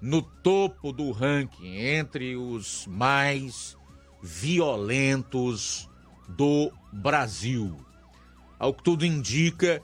no 0.01 0.21
topo 0.21 0.91
do 0.91 1.11
ranking, 1.11 1.77
entre 1.77 2.35
os 2.35 2.87
mais 2.87 3.77
violentos 4.21 5.87
do 6.27 6.71
Brasil. 6.91 7.77
Ao 8.57 8.73
que 8.73 8.83
tudo 8.83 9.05
indica, 9.05 9.81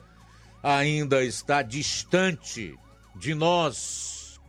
ainda 0.62 1.24
está 1.24 1.62
distante 1.62 2.76
de 3.14 3.34
nós 3.34 4.40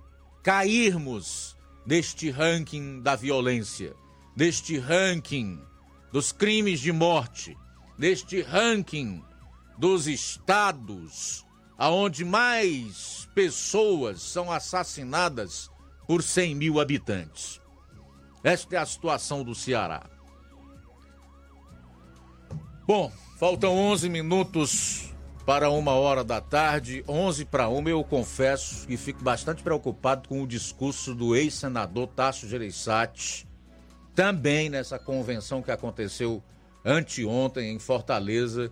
cairmos 0.41 1.55
neste 1.86 2.30
ranking 2.30 3.01
da 3.01 3.15
violência, 3.15 3.93
neste 4.36 4.78
ranking 4.78 5.59
dos 6.11 6.32
crimes 6.32 6.80
de 6.80 6.91
morte, 6.91 7.55
neste 7.97 8.41
ranking 8.41 9.24
dos 9.78 10.07
estados 10.07 11.45
aonde 11.80 12.25
mais 12.25 13.30
pessoas 13.34 14.21
são 14.21 14.51
assassinadas 14.51 15.71
por 16.05 16.21
100 16.21 16.53
mil 16.53 16.77
habitantes. 16.77 17.61
Esta 18.43 18.75
é 18.75 18.80
a 18.80 18.86
situação 18.86 19.45
do 19.45 19.55
Ceará. 19.55 20.09
Bom, 22.86 23.09
faltam 23.38 23.77
11 23.77 24.09
minutos 24.09 25.13
para 25.45 25.69
uma 25.69 25.93
hora 25.93 26.21
da 26.21 26.41
tarde, 26.41 27.01
11 27.07 27.45
para 27.45 27.69
uma. 27.69 27.89
Eu 27.89 28.03
confesso 28.03 28.86
que 28.86 28.97
fico 28.97 29.23
bastante 29.23 29.63
preocupado 29.63 30.27
com 30.27 30.43
o 30.43 30.47
discurso 30.47 31.15
do 31.15 31.34
ex-senador 31.34 32.07
Tasso 32.07 32.45
Gereissati, 32.45 33.47
também 34.13 34.69
nessa 34.69 34.99
convenção 34.99 35.61
que 35.61 35.71
aconteceu 35.71 36.43
anteontem 36.84 37.73
em 37.73 37.80
Fortaleza, 37.80 38.69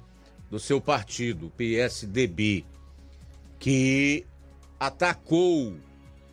do 0.50 0.60
seu 0.60 0.82
partido, 0.82 1.52
PSDB, 1.56 2.66
que 3.60 4.26
atacou 4.80 5.76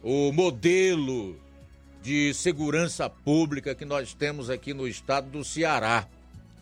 o 0.03 0.33
modelo 0.33 1.39
de 2.03 2.35
segurança 2.35 3.09
pública 3.09 3.75
que 3.75 3.85
nós 3.85 4.13
temos 4.13 4.51
aqui 4.51 4.75
no 4.75 4.87
estado 4.87 5.31
do 5.31 5.43
Ceará. 5.43 6.07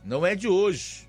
Não 0.05 0.25
é 0.25 0.37
de 0.37 0.47
hoje. 0.47 1.09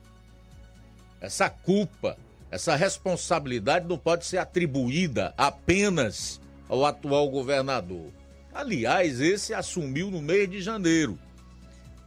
Essa 1.21 1.49
culpa, 1.49 2.17
essa 2.49 2.75
responsabilidade 2.75 3.87
não 3.87 3.97
pode 3.97 4.25
ser 4.25 4.39
atribuída 4.39 5.33
apenas 5.37 6.41
ao 6.67 6.83
atual 6.85 7.29
governador. 7.29 8.11
Aliás, 8.53 9.21
esse 9.21 9.53
assumiu 9.53 10.09
no 10.09 10.21
mês 10.21 10.49
de 10.49 10.61
janeiro. 10.61 11.17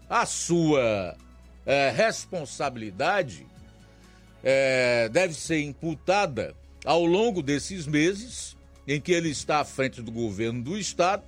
A 0.09 0.26
sua 0.26 1.16
é, 1.64 1.90
responsabilidade 1.90 3.47
é, 4.42 5.09
deve 5.09 5.34
ser 5.34 5.61
imputada 5.61 6.55
ao 6.87 7.05
longo 7.05 7.43
desses 7.43 7.84
meses 7.87 8.57
em 8.87 9.01
que 9.01 9.11
ele 9.11 9.28
está 9.28 9.59
à 9.59 9.64
frente 9.64 10.01
do 10.01 10.12
governo 10.12 10.62
do 10.62 10.78
estado 10.78 11.24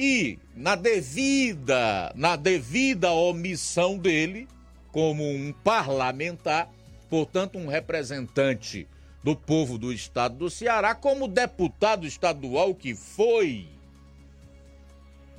e 0.00 0.38
na 0.56 0.74
devida, 0.74 2.10
na 2.16 2.34
devida 2.34 3.12
omissão 3.12 3.98
dele, 3.98 4.48
como 4.90 5.22
um 5.22 5.52
parlamentar, 5.62 6.72
portanto, 7.10 7.58
um 7.58 7.68
representante 7.68 8.88
do 9.22 9.36
povo 9.36 9.76
do 9.76 9.92
estado 9.92 10.36
do 10.36 10.50
Ceará, 10.50 10.94
como 10.94 11.28
deputado 11.28 12.06
estadual 12.06 12.74
que 12.74 12.94
foi 12.94 13.68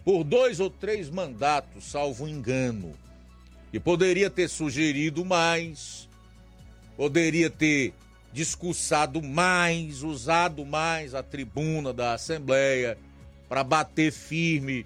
por 0.03 0.23
dois 0.23 0.59
ou 0.59 0.69
três 0.69 1.09
mandatos, 1.09 1.85
salvo 1.85 2.27
engano, 2.27 2.93
e 3.73 3.79
poderia 3.79 4.29
ter 4.29 4.47
sugerido 4.47 5.25
mais, 5.25 6.07
poderia 6.95 7.49
ter 7.49 7.93
discursado 8.35 9.23
mais, 9.23 10.03
usado 10.03 10.65
mais 10.65 11.15
a 11.15 11.23
tribuna 11.23 11.93
da 11.93 12.15
Assembleia 12.15 12.97
para 13.47 13.63
bater 13.63 14.11
firme 14.11 14.85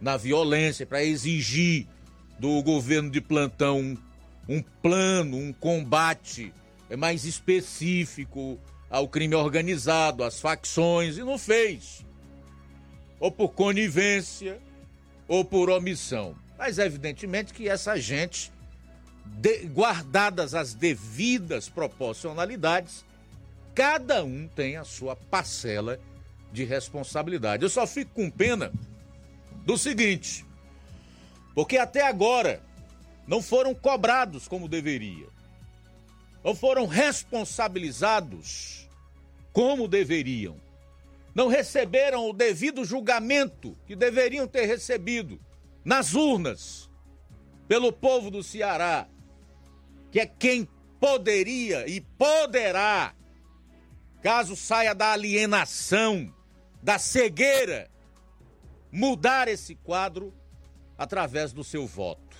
na 0.00 0.16
violência, 0.16 0.86
para 0.86 1.04
exigir 1.04 1.86
do 2.38 2.62
governo 2.62 3.10
de 3.10 3.20
plantão 3.20 3.80
um, 3.80 3.98
um 4.48 4.62
plano, 4.62 5.36
um 5.36 5.52
combate 5.52 6.54
mais 6.96 7.26
específico 7.26 8.58
ao 8.88 9.06
crime 9.06 9.34
organizado, 9.34 10.24
às 10.24 10.40
facções, 10.40 11.18
e 11.18 11.20
não 11.20 11.36
fez. 11.36 12.02
Ou 13.20 13.30
por 13.30 13.50
conivência, 13.50 14.58
ou 15.28 15.44
por 15.44 15.68
omissão. 15.68 16.34
Mas 16.56 16.78
evidentemente 16.78 17.52
que 17.52 17.68
essa 17.68 18.00
gente 18.00 18.50
de, 19.38 19.66
guardadas 19.66 20.54
as 20.54 20.74
devidas 20.74 21.68
proporcionalidades, 21.68 23.04
cada 23.74 24.24
um 24.24 24.48
tem 24.48 24.76
a 24.76 24.84
sua 24.84 25.14
parcela 25.14 26.00
de 26.52 26.64
responsabilidade. 26.64 27.62
Eu 27.62 27.68
só 27.68 27.86
fico 27.86 28.14
com 28.14 28.30
pena 28.30 28.72
do 29.64 29.76
seguinte, 29.76 30.44
porque 31.54 31.76
até 31.76 32.06
agora 32.06 32.62
não 33.26 33.42
foram 33.42 33.74
cobrados 33.74 34.48
como 34.48 34.68
deveria, 34.68 35.26
não 36.42 36.54
foram 36.54 36.86
responsabilizados 36.86 38.88
como 39.52 39.88
deveriam, 39.88 40.56
não 41.34 41.48
receberam 41.48 42.30
o 42.30 42.32
devido 42.32 42.84
julgamento 42.84 43.76
que 43.86 43.96
deveriam 43.96 44.46
ter 44.46 44.66
recebido 44.66 45.40
nas 45.84 46.14
urnas 46.14 46.88
pelo 47.68 47.92
povo 47.92 48.30
do 48.30 48.42
Ceará 48.42 49.06
que 50.10 50.20
é 50.20 50.26
quem 50.26 50.68
poderia 51.00 51.88
e 51.88 52.00
poderá, 52.00 53.14
caso 54.22 54.56
saia 54.56 54.94
da 54.94 55.12
alienação, 55.12 56.32
da 56.82 56.98
cegueira, 56.98 57.90
mudar 58.90 59.48
esse 59.48 59.74
quadro 59.74 60.32
através 60.96 61.52
do 61.52 61.62
seu 61.62 61.86
voto. 61.86 62.36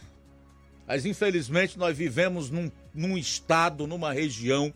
Mas 0.86 1.04
infelizmente 1.04 1.78
nós 1.78 1.96
vivemos 1.96 2.50
num, 2.50 2.70
num 2.94 3.18
estado, 3.18 3.86
numa 3.86 4.12
região 4.12 4.72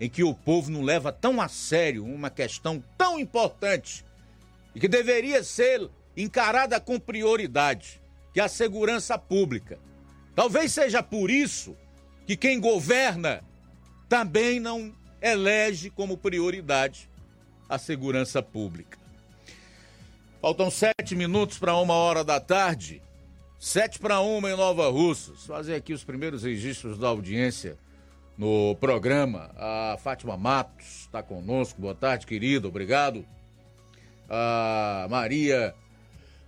em 0.00 0.08
que 0.08 0.24
o 0.24 0.34
povo 0.34 0.70
não 0.70 0.82
leva 0.82 1.12
tão 1.12 1.40
a 1.40 1.48
sério 1.48 2.04
uma 2.04 2.30
questão 2.30 2.82
tão 2.96 3.18
importante 3.18 4.04
e 4.74 4.80
que 4.80 4.88
deveria 4.88 5.42
ser 5.42 5.88
encarada 6.16 6.80
com 6.80 6.98
prioridade, 6.98 8.00
que 8.32 8.40
é 8.40 8.44
a 8.44 8.48
segurança 8.48 9.18
pública. 9.18 9.78
Talvez 10.34 10.72
seja 10.72 11.02
por 11.02 11.30
isso 11.30 11.76
que 12.26 12.36
quem 12.36 12.60
governa 12.60 13.42
também 14.08 14.60
não 14.60 14.94
elege 15.20 15.90
como 15.90 16.16
prioridade 16.16 17.08
a 17.68 17.78
segurança 17.78 18.42
pública. 18.42 18.98
Faltam 20.40 20.70
sete 20.70 21.16
minutos 21.16 21.58
para 21.58 21.74
uma 21.76 21.94
hora 21.94 22.22
da 22.22 22.38
tarde. 22.38 23.00
Sete 23.58 23.98
para 23.98 24.20
uma 24.20 24.50
em 24.50 24.56
Nova 24.56 24.90
Russas. 24.90 25.46
Fazer 25.46 25.74
aqui 25.74 25.94
os 25.94 26.04
primeiros 26.04 26.42
registros 26.42 26.98
da 26.98 27.08
audiência 27.08 27.78
no 28.36 28.76
programa. 28.76 29.50
A 29.56 29.96
Fátima 29.98 30.36
Matos 30.36 31.00
está 31.00 31.22
conosco. 31.22 31.80
Boa 31.80 31.94
tarde, 31.94 32.26
querido. 32.26 32.68
Obrigado. 32.68 33.24
A 34.28 35.06
Maria 35.08 35.74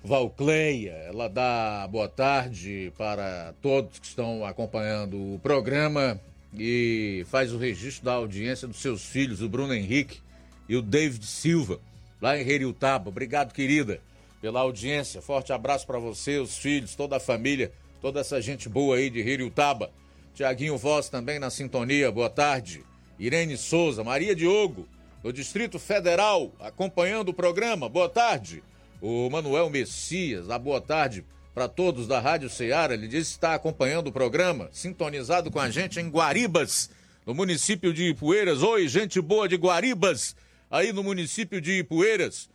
Valcleia, 0.06 0.92
ela 1.08 1.28
dá 1.28 1.86
boa 1.90 2.08
tarde 2.08 2.92
para 2.96 3.52
todos 3.60 3.98
que 3.98 4.06
estão 4.06 4.46
acompanhando 4.46 5.34
o 5.34 5.40
programa 5.40 6.20
e 6.56 7.26
faz 7.28 7.52
o 7.52 7.58
registro 7.58 8.04
da 8.04 8.12
audiência 8.12 8.68
dos 8.68 8.76
seus 8.76 9.04
filhos, 9.04 9.42
o 9.42 9.48
Bruno 9.48 9.74
Henrique 9.74 10.20
e 10.68 10.76
o 10.76 10.80
David 10.80 11.26
Silva, 11.26 11.80
lá 12.22 12.38
em 12.38 12.44
Reriutaba. 12.44 13.08
Obrigado, 13.08 13.52
querida, 13.52 14.00
pela 14.40 14.60
audiência. 14.60 15.20
Forte 15.20 15.52
abraço 15.52 15.84
para 15.84 15.98
você, 15.98 16.38
os 16.38 16.56
filhos, 16.56 16.94
toda 16.94 17.16
a 17.16 17.20
família, 17.20 17.72
toda 18.00 18.20
essa 18.20 18.40
gente 18.40 18.68
boa 18.68 18.96
aí 18.96 19.10
de 19.10 19.20
Reriutaba. 19.20 19.90
Tiaguinho 20.36 20.78
Voz 20.78 21.08
também 21.08 21.40
na 21.40 21.50
sintonia, 21.50 22.12
boa 22.12 22.30
tarde. 22.30 22.84
Irene 23.18 23.56
Souza, 23.56 24.04
Maria 24.04 24.36
Diogo, 24.36 24.86
do 25.20 25.32
Distrito 25.32 25.80
Federal, 25.80 26.52
acompanhando 26.60 27.30
o 27.30 27.34
programa, 27.34 27.88
boa 27.88 28.08
tarde. 28.08 28.62
O 29.00 29.28
Manuel 29.28 29.68
Messias, 29.68 30.46
boa 30.62 30.80
tarde 30.80 31.22
para 31.54 31.68
todos 31.68 32.08
da 32.08 32.18
Rádio 32.18 32.48
Ceará. 32.48 32.94
Ele 32.94 33.06
diz 33.06 33.28
que 33.28 33.34
está 33.34 33.54
acompanhando 33.54 34.08
o 34.08 34.12
programa, 34.12 34.70
sintonizado 34.72 35.50
com 35.50 35.60
a 35.60 35.70
gente 35.70 36.00
em 36.00 36.08
Guaribas, 36.08 36.88
no 37.26 37.34
município 37.34 37.92
de 37.92 38.08
Ipueiras. 38.08 38.62
Oi, 38.62 38.88
gente 38.88 39.20
boa 39.20 39.46
de 39.46 39.56
Guaribas, 39.56 40.34
aí 40.70 40.94
no 40.94 41.02
município 41.04 41.60
de 41.60 41.80
Ipueiras. 41.80 42.48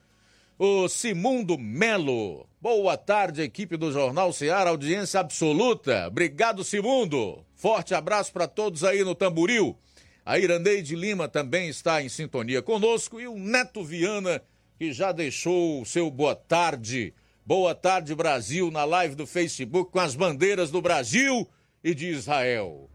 O 0.57 0.87
Simundo 0.87 1.59
Melo. 1.59 2.47
Boa 2.59 2.97
tarde, 2.97 3.43
equipe 3.43 3.77
do 3.77 3.91
Jornal 3.91 4.33
Ceará, 4.33 4.71
audiência 4.71 5.19
absoluta. 5.19 6.07
Obrigado, 6.07 6.63
Simundo. 6.63 7.45
Forte 7.55 7.93
abraço 7.93 8.33
para 8.33 8.47
todos 8.47 8.83
aí 8.83 9.03
no 9.03 9.13
Tamburil. 9.13 9.77
A 10.25 10.39
Irandeide 10.39 10.95
Lima 10.95 11.27
também 11.27 11.69
está 11.69 12.01
em 12.01 12.09
sintonia 12.09 12.63
conosco 12.63 13.19
e 13.19 13.27
o 13.27 13.37
Neto 13.37 13.83
Viana 13.83 14.41
que 14.81 14.91
já 14.91 15.11
deixou 15.11 15.79
o 15.79 15.85
seu 15.85 16.09
boa 16.09 16.35
tarde. 16.35 17.13
Boa 17.45 17.75
tarde, 17.75 18.15
Brasil, 18.15 18.71
na 18.71 18.83
live 18.83 19.13
do 19.13 19.27
Facebook 19.27 19.91
com 19.91 19.99
as 19.99 20.15
bandeiras 20.15 20.71
do 20.71 20.81
Brasil 20.81 21.47
e 21.83 21.93
de 21.93 22.07
Israel. 22.07 22.89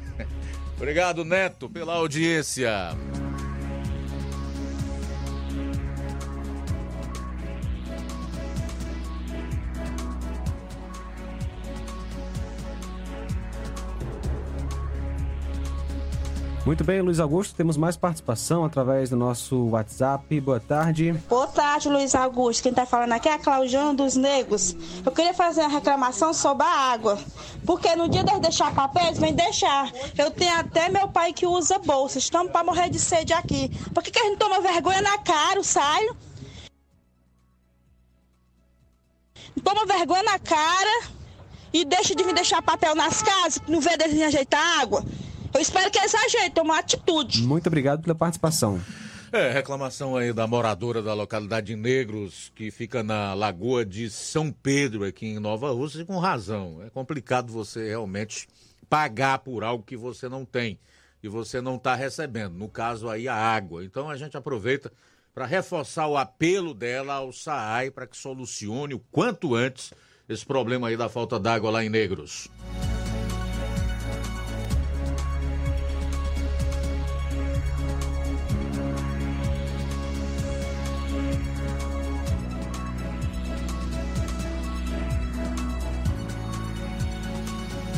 Obrigado, 0.74 1.26
Neto, 1.26 1.68
pela 1.68 1.96
audiência. 1.96 2.96
Muito 16.68 16.84
bem, 16.84 17.00
Luiz 17.00 17.18
Augusto, 17.18 17.54
temos 17.54 17.78
mais 17.78 17.96
participação 17.96 18.62
através 18.62 19.08
do 19.08 19.16
nosso 19.16 19.70
WhatsApp. 19.70 20.38
Boa 20.38 20.60
tarde. 20.60 21.14
Boa 21.26 21.46
tarde, 21.46 21.88
Luiz 21.88 22.14
Augusto. 22.14 22.62
Quem 22.62 22.68
está 22.68 22.84
falando 22.84 23.12
aqui 23.12 23.26
é 23.26 23.32
a 23.32 23.38
Claudiana 23.38 23.94
dos 23.94 24.16
Negros. 24.16 24.76
Eu 25.02 25.10
queria 25.10 25.32
fazer 25.32 25.62
uma 25.62 25.70
reclamação 25.70 26.34
sobre 26.34 26.66
a 26.66 26.92
água. 26.92 27.18
Porque 27.64 27.96
no 27.96 28.06
dia 28.06 28.22
de 28.22 28.38
deixar 28.40 28.74
papéis, 28.74 29.18
vem 29.18 29.32
deixar. 29.32 29.90
Eu 30.18 30.30
tenho 30.30 30.54
até 30.60 30.90
meu 30.90 31.08
pai 31.08 31.32
que 31.32 31.46
usa 31.46 31.78
bolsa. 31.78 32.18
Estamos 32.18 32.52
para 32.52 32.62
morrer 32.62 32.90
de 32.90 32.98
sede 32.98 33.32
aqui. 33.32 33.70
Por 33.94 34.02
que, 34.02 34.10
que 34.10 34.18
a 34.18 34.24
gente 34.24 34.36
toma 34.36 34.60
vergonha 34.60 35.00
na 35.00 35.16
cara, 35.16 35.58
o 35.58 35.64
saio? 35.64 36.14
Toma 39.64 39.86
vergonha 39.86 40.22
na 40.22 40.38
cara 40.38 41.04
e 41.72 41.82
deixa 41.86 42.14
de 42.14 42.22
me 42.24 42.34
deixar 42.34 42.60
papel 42.60 42.94
nas 42.94 43.22
casas, 43.22 43.62
não 43.66 43.80
vê 43.80 43.96
de 43.96 44.22
ajeitar 44.22 44.82
água. 44.82 45.02
Eu 45.54 45.60
espero 45.60 45.90
que 45.90 45.98
eles 45.98 46.14
ajeitem 46.14 46.62
uma 46.62 46.78
atitude. 46.78 47.42
Muito 47.42 47.66
obrigado 47.66 48.02
pela 48.02 48.14
participação. 48.14 48.80
É, 49.30 49.50
reclamação 49.50 50.16
aí 50.16 50.32
da 50.32 50.46
moradora 50.46 51.02
da 51.02 51.12
localidade 51.12 51.66
de 51.66 51.76
Negros, 51.76 52.50
que 52.54 52.70
fica 52.70 53.02
na 53.02 53.34
Lagoa 53.34 53.84
de 53.84 54.08
São 54.08 54.50
Pedro, 54.50 55.04
aqui 55.04 55.26
em 55.26 55.38
Nova 55.38 55.70
Rússia, 55.70 56.00
e 56.00 56.04
com 56.04 56.18
razão. 56.18 56.82
É 56.82 56.88
complicado 56.88 57.52
você 57.52 57.88
realmente 57.88 58.48
pagar 58.88 59.40
por 59.40 59.62
algo 59.62 59.84
que 59.84 59.96
você 59.96 60.28
não 60.30 60.46
tem 60.46 60.78
e 61.22 61.28
você 61.28 61.60
não 61.60 61.76
está 61.76 61.94
recebendo. 61.94 62.54
No 62.54 62.68
caso 62.68 63.08
aí, 63.08 63.28
a 63.28 63.34
água. 63.34 63.84
Então 63.84 64.08
a 64.08 64.16
gente 64.16 64.36
aproveita 64.36 64.90
para 65.34 65.44
reforçar 65.44 66.06
o 66.08 66.16
apelo 66.16 66.72
dela 66.72 67.14
ao 67.14 67.32
SAAI 67.32 67.90
para 67.90 68.06
que 68.06 68.16
solucione 68.16 68.94
o 68.94 68.98
quanto 68.98 69.54
antes 69.54 69.92
esse 70.26 70.44
problema 70.44 70.88
aí 70.88 70.96
da 70.96 71.08
falta 71.08 71.38
d'água 71.38 71.70
lá 71.70 71.84
em 71.84 71.88
Negros. 71.88 72.48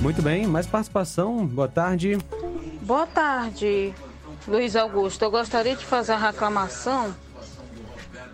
Muito 0.00 0.22
bem, 0.22 0.46
mais 0.46 0.66
participação. 0.66 1.46
Boa 1.46 1.68
tarde. 1.68 2.18
Boa 2.82 3.06
tarde, 3.06 3.94
Luiz 4.48 4.74
Augusto. 4.74 5.22
Eu 5.22 5.30
gostaria 5.30 5.76
de 5.76 5.84
fazer 5.84 6.12
a 6.12 6.16
reclamação. 6.16 7.14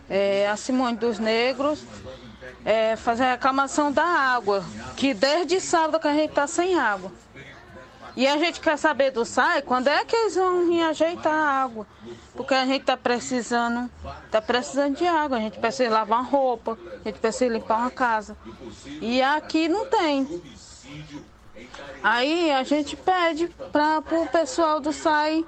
É, 0.09 0.49
a 0.49 0.57
Simone 0.57 0.97
dos 0.97 1.19
Negros 1.19 1.85
é, 2.64 2.97
fazer 2.97 3.25
a 3.25 3.31
reclamação 3.33 3.93
da 3.93 4.05
água, 4.05 4.64
que 4.97 5.14
desde 5.14 5.61
sábado 5.61 6.01
que 6.01 6.09
a 6.09 6.12
gente 6.12 6.31
está 6.31 6.47
sem 6.47 6.79
água. 6.79 7.12
E 8.17 8.27
a 8.27 8.37
gente 8.39 8.61
quer 8.61 8.79
saber 8.79 9.11
do 9.11 9.25
SAI 9.25 9.62
quando 9.62 9.89
é 9.89 10.05
que 10.05 10.17
eles 10.17 10.35
vão 10.35 10.67
vir 10.67 10.83
ajeitar 10.83 11.33
a 11.33 11.62
água. 11.62 11.87
Porque 12.35 12.55
a 12.55 12.64
gente 12.64 12.81
está 12.81 12.97
precisando, 12.97 13.91
tá 14.31 14.41
precisando 14.41 14.97
de 14.97 15.07
água, 15.07 15.37
a 15.37 15.41
gente 15.41 15.59
precisa 15.59 15.91
lavar 15.91 16.25
roupa, 16.25 16.79
a 17.05 17.09
gente 17.09 17.21
precisa 17.21 17.53
limpar 17.53 17.79
uma 17.79 17.91
casa. 17.91 18.37
E 19.01 19.23
aqui 19.23 19.69
não 19.69 19.87
tem. 19.87 20.43
Aí 22.02 22.50
a 22.52 22.62
gente 22.62 22.96
pede 22.96 23.48
para 23.72 23.98
o 23.98 24.26
pessoal 24.28 24.80
do 24.80 24.92
SAI 24.92 25.44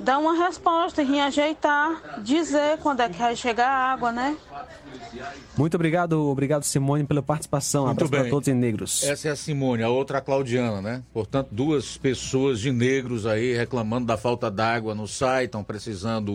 dar 0.00 0.18
uma 0.18 0.34
resposta, 0.46 1.02
em 1.02 1.20
ajeitar, 1.20 2.20
dizer 2.22 2.78
quando 2.78 3.00
é 3.00 3.08
que 3.08 3.16
vai 3.18 3.34
chegar 3.36 3.68
a 3.68 3.92
água, 3.92 4.12
né? 4.12 4.36
Muito 5.56 5.74
obrigado, 5.76 6.28
obrigado 6.28 6.64
Simone 6.64 7.04
pela 7.04 7.22
participação. 7.22 7.84
Muito 7.86 7.92
Abraço 7.96 8.10
para 8.10 8.22
bem. 8.22 8.30
todos 8.30 8.48
em 8.48 8.54
negros. 8.54 9.02
Essa 9.04 9.28
é 9.28 9.30
a 9.30 9.36
Simone, 9.36 9.82
a 9.82 9.88
outra 9.88 10.18
a 10.18 10.20
Claudiana, 10.20 10.82
né? 10.82 11.02
Portanto, 11.12 11.48
duas 11.52 11.96
pessoas 11.96 12.58
de 12.60 12.72
negros 12.72 13.24
aí 13.24 13.54
reclamando 13.56 14.06
da 14.06 14.16
falta 14.16 14.50
d'água 14.50 14.94
no 14.94 15.06
site, 15.06 15.46
estão 15.46 15.62
precisando 15.64 16.32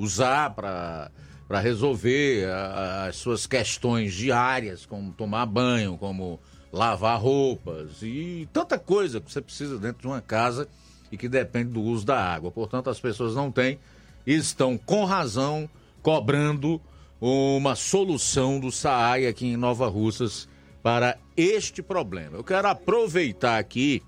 usar 0.00 0.50
para 0.50 1.10
para 1.46 1.60
resolver 1.60 2.44
a- 2.46 3.06
as 3.08 3.16
suas 3.16 3.46
questões 3.46 4.12
diárias, 4.12 4.84
como 4.84 5.12
tomar 5.12 5.46
banho, 5.46 5.96
como 5.96 6.38
lavar 6.72 7.20
roupas 7.20 8.02
e 8.02 8.48
tanta 8.52 8.78
coisa 8.78 9.20
que 9.20 9.32
você 9.32 9.40
precisa 9.40 9.78
dentro 9.78 10.02
de 10.02 10.06
uma 10.06 10.20
casa 10.20 10.68
e 11.10 11.16
que 11.16 11.28
depende 11.28 11.70
do 11.70 11.80
uso 11.80 12.04
da 12.04 12.18
água. 12.18 12.50
Portanto, 12.50 12.90
as 12.90 13.00
pessoas 13.00 13.34
não 13.34 13.50
têm 13.50 13.78
e 14.26 14.34
estão 14.34 14.76
com 14.76 15.04
razão 15.04 15.68
cobrando 16.02 16.80
uma 17.20 17.74
solução 17.74 18.60
do 18.60 18.70
SAAI 18.70 19.26
aqui 19.26 19.46
em 19.46 19.56
Nova 19.56 19.88
Russas 19.88 20.48
para 20.82 21.18
este 21.36 21.82
problema. 21.82 22.36
Eu 22.36 22.44
quero 22.44 22.68
aproveitar 22.68 23.58
aqui 23.58 24.02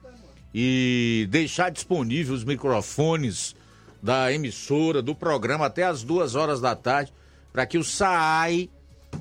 e 0.55 1.27
deixar 1.31 1.71
disponível 1.71 2.35
os 2.35 2.45
microfones 2.45 3.55
da 4.03 4.33
emissora, 4.33 5.03
do 5.03 5.15
programa, 5.15 5.67
até 5.67 5.85
as 5.85 6.03
duas 6.03 6.35
horas 6.35 6.61
da 6.61 6.75
tarde, 6.75 7.13
para 7.53 7.67
que 7.67 7.79
o 7.79 7.85
SAAI, 7.85 8.71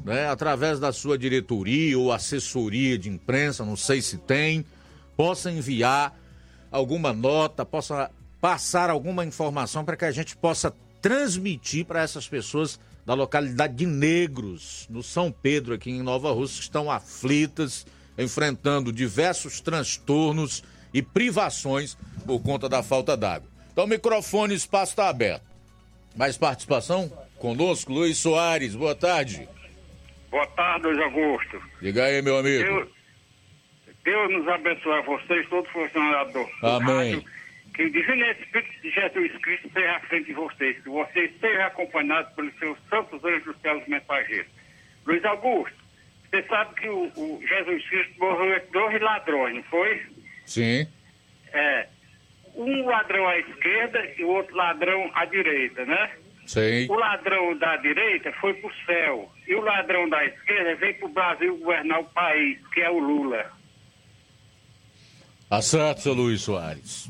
né, 0.03 0.27
através 0.27 0.79
da 0.79 0.91
sua 0.91 1.17
diretoria 1.17 1.97
ou 1.97 2.11
assessoria 2.11 2.97
de 2.97 3.09
imprensa, 3.09 3.65
não 3.65 3.75
sei 3.75 4.01
se 4.01 4.17
tem, 4.17 4.65
possa 5.15 5.51
enviar 5.51 6.17
alguma 6.71 7.13
nota, 7.13 7.65
possa 7.65 8.11
passar 8.39 8.89
alguma 8.89 9.25
informação 9.25 9.83
para 9.83 9.97
que 9.97 10.05
a 10.05 10.11
gente 10.11 10.35
possa 10.37 10.73
transmitir 11.01 11.85
para 11.85 12.01
essas 12.01 12.27
pessoas 12.27 12.79
da 13.05 13.13
localidade 13.13 13.73
de 13.73 13.85
Negros, 13.85 14.85
no 14.89 15.01
São 15.01 15.31
Pedro, 15.31 15.73
aqui 15.73 15.89
em 15.89 16.03
Nova 16.03 16.31
Rússia, 16.31 16.57
que 16.57 16.63
estão 16.63 16.91
aflitas, 16.91 17.85
enfrentando 18.17 18.91
diversos 18.91 19.59
transtornos 19.59 20.63
e 20.93 21.01
privações 21.01 21.97
por 22.25 22.39
conta 22.41 22.69
da 22.69 22.83
falta 22.83 23.15
d'água. 23.15 23.49
Então, 23.71 23.87
microfone, 23.87 24.53
espaço 24.53 24.91
está 24.91 25.09
aberto. 25.09 25.43
Mais 26.15 26.37
participação? 26.37 27.11
Conosco, 27.37 27.93
Luiz 27.93 28.17
Soares, 28.17 28.75
boa 28.75 28.93
tarde. 28.93 29.47
Boa 30.29 30.45
tarde, 30.47 30.87
Luiz 30.87 30.99
Augusto. 30.99 31.61
Diga 31.81 32.05
aí, 32.05 32.21
meu 32.21 32.37
amigo. 32.37 32.63
Deus, 32.63 32.89
Deus 34.03 34.31
nos 34.31 34.47
abençoe 34.47 34.93
a 34.93 35.01
vocês, 35.01 35.47
todo 35.49 35.67
funcionário 35.69 36.31
do, 36.31 36.43
do 36.43 36.67
Amém. 36.67 37.13
rádio. 37.13 37.25
Que 37.73 37.83
o 37.83 37.91
Divino 37.91 38.25
Espírito 38.25 38.81
de 38.81 38.91
Jesus 38.91 39.37
Cristo 39.41 39.67
esteja 39.67 39.91
à 39.95 39.99
frente 40.01 40.25
de 40.25 40.33
vocês. 40.33 40.77
Que 40.83 40.89
vocês 40.89 41.31
sejam 41.39 41.65
acompanhados 41.65 42.31
pelos 42.33 42.53
seus 42.59 42.77
santos 42.89 43.23
anjos 43.23 43.45
dos 43.45 43.61
céus 43.61 43.87
mensageiros. 43.87 44.51
Luiz 45.05 45.23
Augusto, 45.25 45.77
você 46.29 46.43
sabe 46.43 46.75
que 46.75 46.89
o, 46.89 47.11
o 47.15 47.41
Jesus 47.47 47.87
Cristo 47.89 48.13
morreu 48.19 48.55
entre 48.55 48.71
dois 48.71 49.01
ladrões, 49.01 49.55
não 49.55 49.63
foi? 49.63 50.01
Sim. 50.45 50.87
É. 51.53 51.87
Um 52.55 52.85
ladrão 52.85 53.27
à 53.27 53.37
esquerda 53.37 54.05
e 54.17 54.23
o 54.23 54.27
outro 54.29 54.55
ladrão 54.55 55.09
à 55.15 55.25
direita, 55.25 55.85
né? 55.85 56.11
Sei. 56.49 56.87
O 56.89 56.95
ladrão 56.95 57.55
da 57.59 57.77
direita 57.77 58.31
foi 58.41 58.55
pro 58.55 58.71
céu. 58.83 59.31
E 59.47 59.53
o 59.53 59.61
ladrão 59.61 60.09
da 60.09 60.25
esquerda 60.25 60.75
veio 60.77 60.95
pro 60.97 61.07
Brasil 61.09 61.55
governar 61.59 61.99
o 61.99 62.05
país, 62.05 62.57
que 62.73 62.81
é 62.81 62.89
o 62.89 62.97
Lula. 62.97 63.51
Tá 65.47 65.61
certo, 65.61 66.01
seu 66.01 66.13
Luiz 66.13 66.41
Soares. 66.41 67.07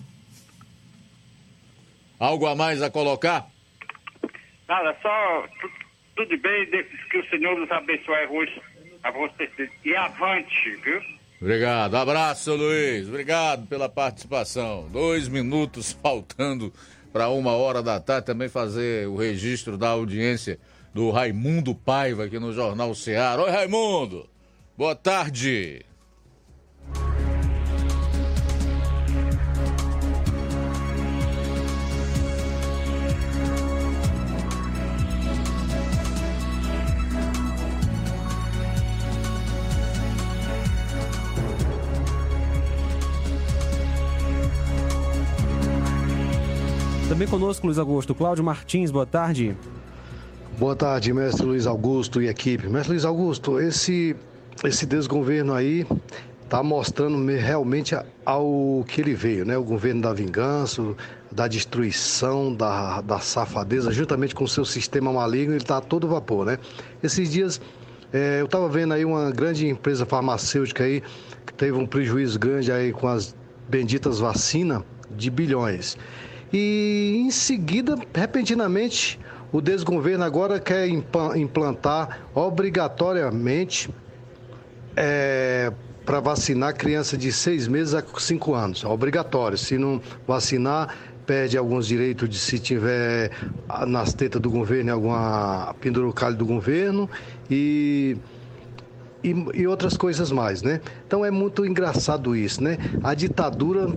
Algo 2.19 2.47
a 2.47 2.55
mais 2.55 2.81
a 2.81 2.89
colocar? 2.91 3.47
Nada, 4.67 4.93
só 5.01 5.47
tu- 5.61 5.71
tudo 6.17 6.37
bem, 6.37 6.65
que 7.09 7.17
o 7.17 7.29
Senhor 7.29 7.57
nos 7.57 7.71
abençoe 7.71 8.25
hoje 8.29 8.61
a 9.03 9.09
vocês. 9.11 9.49
E 9.85 9.95
avante, 9.95 10.71
viu? 10.83 11.01
Obrigado. 11.41 11.95
Abraço, 11.95 12.43
seu 12.43 12.57
Luiz. 12.57 13.07
Obrigado 13.07 13.65
pela 13.67 13.87
participação. 13.87 14.89
Dois 14.91 15.29
minutos 15.29 15.93
faltando 16.03 16.73
para 17.11 17.29
uma 17.29 17.51
hora 17.51 17.81
da 17.81 17.99
tarde. 17.99 18.25
Também 18.27 18.49
fazer 18.49 19.07
o 19.07 19.15
registro 19.15 19.77
da 19.77 19.89
audiência 19.89 20.59
do 20.93 21.11
Raimundo 21.11 21.75
Paiva 21.75 22.25
aqui 22.25 22.39
no 22.39 22.53
Jornal 22.53 22.93
Ceará. 22.95 23.43
Oi, 23.43 23.51
Raimundo. 23.51 24.29
Boa 24.77 24.95
tarde. 24.95 25.85
Também 47.19 47.31
conosco, 47.31 47.65
Luiz 47.67 47.77
Augusto. 47.77 48.15
Cláudio 48.15 48.45
Martins, 48.45 48.91
boa 48.91 49.05
tarde. 49.05 49.53
Boa 50.57 50.73
tarde, 50.73 51.11
mestre 51.11 51.45
Luiz 51.45 51.67
Augusto 51.67 52.21
e 52.21 52.29
equipe. 52.29 52.69
Mestre 52.69 52.93
Luiz 52.93 53.03
Augusto, 53.03 53.59
esse, 53.59 54.15
esse 54.63 54.85
desgoverno 54.85 55.53
aí 55.53 55.85
está 56.41 56.63
mostrando 56.63 57.17
me- 57.17 57.35
realmente 57.35 57.93
ao 58.25 58.85
que 58.87 59.01
ele 59.01 59.13
veio, 59.13 59.43
né? 59.43 59.57
O 59.57 59.65
governo 59.65 60.01
da 60.01 60.13
vingança, 60.13 60.81
da 61.29 61.45
destruição, 61.45 62.55
da, 62.55 63.01
da 63.01 63.19
safadeza, 63.19 63.91
juntamente 63.91 64.33
com 64.33 64.45
o 64.45 64.47
seu 64.47 64.63
sistema 64.63 65.11
maligno, 65.11 65.51
ele 65.51 65.61
está 65.61 65.79
a 65.79 65.81
todo 65.81 66.07
vapor, 66.07 66.45
né? 66.45 66.57
Esses 67.03 67.29
dias 67.29 67.59
eh, 68.13 68.37
eu 68.39 68.45
estava 68.45 68.69
vendo 68.69 68.93
aí 68.93 69.03
uma 69.03 69.29
grande 69.29 69.67
empresa 69.67 70.05
farmacêutica 70.05 70.85
aí 70.85 71.03
que 71.45 71.53
teve 71.53 71.77
um 71.77 71.85
prejuízo 71.85 72.39
grande 72.39 72.71
aí 72.71 72.93
com 72.93 73.09
as 73.09 73.35
benditas 73.67 74.19
vacinas 74.19 74.83
de 75.11 75.29
bilhões. 75.29 75.97
E 76.51 77.23
em 77.25 77.31
seguida, 77.31 77.95
repentinamente, 78.13 79.19
o 79.51 79.61
desgoverno 79.61 80.23
agora 80.23 80.59
quer 80.59 80.87
implantar 80.87 82.21
obrigatoriamente 82.33 83.89
é, 84.95 85.71
para 86.05 86.19
vacinar 86.19 86.75
criança 86.75 87.17
de 87.17 87.31
seis 87.31 87.67
meses 87.67 87.93
a 87.93 88.03
cinco 88.17 88.53
anos. 88.53 88.83
É 88.83 88.87
obrigatório. 88.87 89.57
Se 89.57 89.77
não 89.77 90.01
vacinar, 90.27 90.95
perde 91.25 91.57
alguns 91.57 91.85
direitos 91.85 92.27
de 92.27 92.39
se 92.39 92.57
tiver 92.57 93.31
nas 93.87 94.13
tetas 94.15 94.41
do 94.41 94.49
governo 94.49 94.91
alguma 94.91 95.75
pendurocalho 95.79 96.35
do 96.35 96.45
governo 96.45 97.07
e, 97.49 98.17
e, 99.23 99.35
e, 99.53 99.67
outras 99.67 99.95
coisas 99.95 100.31
mais, 100.31 100.63
né? 100.63 100.81
Então 101.05 101.23
é 101.23 101.29
muito 101.29 101.63
engraçado 101.63 102.35
isso, 102.35 102.63
né? 102.63 102.79
A 103.03 103.13
ditadura 103.13 103.93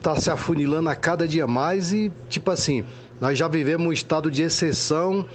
está 0.00 0.16
se 0.16 0.30
afunilando 0.30 0.88
a 0.88 0.96
cada 0.96 1.28
dia 1.28 1.46
mais 1.46 1.92
e, 1.92 2.10
tipo 2.28 2.50
assim, 2.50 2.84
nós 3.20 3.38
já 3.38 3.46
vivemos 3.46 3.86
um 3.86 3.92
estado 3.92 4.30
de 4.30 4.42
exceção, 4.42 5.26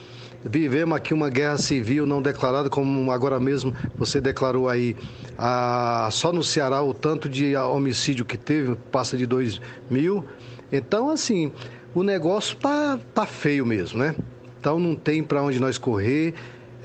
vivemos 0.43 0.97
aqui 0.97 1.13
uma 1.13 1.29
guerra 1.29 1.59
civil 1.59 2.05
não 2.07 2.19
declarada, 2.19 2.67
como 2.67 3.11
agora 3.11 3.39
mesmo 3.39 3.73
você 3.95 4.19
declarou 4.19 4.67
aí, 4.67 4.95
a, 5.37 6.09
só 6.11 6.33
no 6.33 6.43
Ceará 6.43 6.81
o 6.81 6.95
tanto 6.95 7.29
de 7.29 7.55
homicídio 7.55 8.25
que 8.25 8.37
teve, 8.37 8.75
passa 8.91 9.15
de 9.15 9.27
2 9.27 9.61
mil. 9.89 10.25
Então, 10.71 11.11
assim, 11.11 11.51
o 11.93 12.01
negócio 12.01 12.57
tá, 12.57 12.99
tá 13.13 13.25
feio 13.25 13.65
mesmo, 13.67 13.99
né? 13.99 14.15
Então 14.59 14.79
não 14.79 14.95
tem 14.95 15.21
para 15.21 15.43
onde 15.43 15.59
nós 15.59 15.77
correr, 15.77 16.33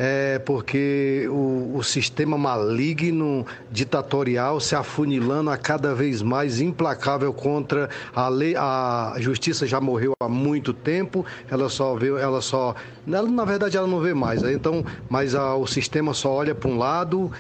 é 0.03 0.39
porque 0.39 1.29
o, 1.29 1.73
o, 1.77 1.85
sistema 1.85 2.39
maligno, 2.39 3.45
ditatorial, 3.71 4.59
se 4.59 4.75
afunilando 4.75 5.51
a 5.51 5.59
cada 5.59 5.95
vez 5.95 6.23
mais 6.23 6.59
implacável 6.59 7.35
contra 7.35 7.91
a 8.15 8.27
lei. 8.27 8.57
A 8.57 9.15
justiça 9.19 9.67
já 9.67 9.79
morreu 9.79 10.15
há 10.19 10.27
muito 10.27 10.73
tempo, 10.73 11.27
ela 11.51 11.69
só 11.69 11.95
vê, 11.97 12.09
ela 12.09 12.41
só. 12.41 12.75
Ela, 13.07 13.29
na 13.29 13.45
verdade, 13.45 13.77
ela 13.77 13.87
não 13.87 14.01
vê 14.01 14.15
mais. 14.15 14.41
Né? 14.41 14.55
Então, 14.55 14.83
mas 15.07 15.35
a, 15.35 15.55
o 15.55 15.67
sistema 15.67 16.15
só 16.15 16.33
olha 16.33 16.55
para 16.55 16.71
um 16.71 16.79
lado 16.79 17.31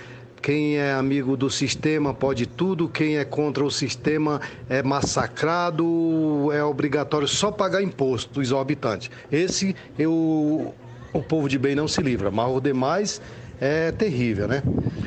quem 0.42 0.78
é 0.78 0.92
amigo 0.92 1.36
do 1.36 1.50
sistema 1.50 2.14
pode 2.14 2.46
tudo, 2.46 2.88
quem 2.88 3.18
é 3.18 3.24
contra 3.24 3.62
o 3.62 3.70
sistema 3.70 4.40
é 4.70 4.82
massacrado, 4.82 6.50
é 6.52 6.64
obrigatório 6.64 7.28
só 7.28 7.50
pagar 7.50 7.82
imposto 7.82 8.40
exorbitante. 8.40 9.10
Esse 9.30 9.76
eu, 9.98 10.74
o 11.12 11.22
povo 11.22 11.48
de 11.48 11.58
bem 11.58 11.74
não 11.74 11.88
se 11.88 12.02
livra, 12.02 12.30
mas 12.30 12.50
o 12.50 12.60
demais 12.60 13.20
é 13.60 13.92
terrível, 13.92 14.48
né? 14.48 14.62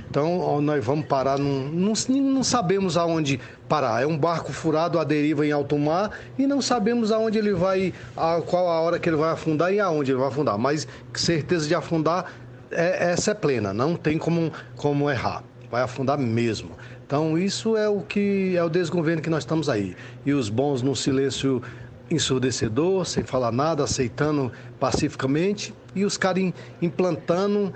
Então 0.09 0.61
nós 0.61 0.85
vamos 0.85 1.07
parar, 1.07 1.39
num, 1.39 1.69
não, 1.69 1.93
não 2.21 2.43
sabemos 2.43 2.95
aonde 2.97 3.39
parar. 3.67 4.03
É 4.03 4.05
um 4.05 4.17
barco 4.17 4.53
furado 4.53 4.99
à 4.99 5.03
deriva 5.03 5.45
em 5.45 5.51
alto 5.51 5.77
mar 5.77 6.11
e 6.37 6.45
não 6.45 6.61
sabemos 6.61 7.11
aonde 7.11 7.39
ele 7.39 7.53
vai, 7.53 7.91
a, 8.15 8.39
qual 8.41 8.69
a 8.69 8.79
hora 8.81 8.99
que 8.99 9.09
ele 9.09 9.17
vai 9.17 9.31
afundar 9.31 9.73
e 9.73 9.79
aonde 9.79 10.11
ele 10.11 10.19
vai 10.19 10.27
afundar. 10.27 10.57
Mas 10.57 10.87
certeza 11.15 11.67
de 11.67 11.73
afundar 11.73 12.31
é, 12.69 13.11
essa 13.11 13.31
é 13.31 13.33
plena, 13.33 13.73
não 13.73 13.95
tem 13.95 14.19
como, 14.19 14.51
como 14.75 15.09
errar. 15.09 15.43
Vai 15.71 15.81
afundar 15.81 16.19
mesmo. 16.19 16.71
Então, 17.05 17.37
isso 17.37 17.75
é 17.75 17.89
o 17.89 18.01
que 18.01 18.55
é 18.55 18.63
o 18.63 18.69
desgoverno 18.69 19.21
que 19.21 19.29
nós 19.29 19.43
estamos 19.43 19.69
aí. 19.69 19.95
E 20.25 20.33
os 20.33 20.49
bons 20.49 20.81
no 20.83 20.95
silêncio 20.95 21.61
ensurdecedor, 22.09 23.05
sem 23.05 23.23
falar 23.23 23.51
nada, 23.51 23.83
aceitando 23.83 24.51
pacificamente, 24.79 25.73
e 25.95 26.05
os 26.05 26.17
caras 26.17 26.51
implantando 26.81 27.73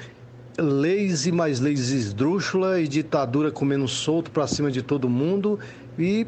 leis 0.58 1.26
e 1.26 1.32
mais 1.32 1.60
leis 1.60 1.92
esdrúxula 1.92 2.80
e 2.80 2.88
ditadura 2.88 3.52
comendo 3.52 3.88
solto 3.88 4.32
para 4.32 4.48
cima 4.48 4.72
de 4.72 4.82
todo 4.82 5.08
mundo 5.08 5.60
e 6.00 6.26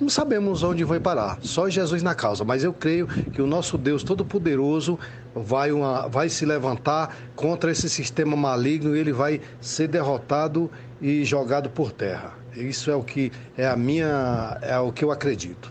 não 0.00 0.08
sabemos 0.08 0.62
onde 0.62 0.82
vai 0.82 0.98
parar, 0.98 1.38
só 1.42 1.68
Jesus 1.68 2.02
na 2.02 2.14
causa, 2.14 2.44
mas 2.44 2.64
eu 2.64 2.72
creio 2.72 3.06
que 3.06 3.40
o 3.40 3.46
nosso 3.46 3.78
Deus 3.78 4.02
Todo-Poderoso 4.02 4.98
vai, 5.34 5.70
vai 6.10 6.28
se 6.28 6.44
levantar 6.44 7.16
contra 7.36 7.70
esse 7.70 7.88
sistema 7.88 8.36
maligno 8.36 8.96
e 8.96 8.98
ele 8.98 9.12
vai 9.12 9.40
ser 9.60 9.86
derrotado 9.88 10.70
e 11.00 11.24
jogado 11.24 11.70
por 11.70 11.92
terra. 11.92 12.32
Isso 12.56 12.90
é 12.90 12.96
o 12.96 13.02
que 13.02 13.30
é 13.56 13.66
a 13.66 13.76
minha, 13.76 14.58
é 14.62 14.78
o 14.78 14.90
que 14.90 15.04
eu 15.04 15.12
acredito. 15.12 15.70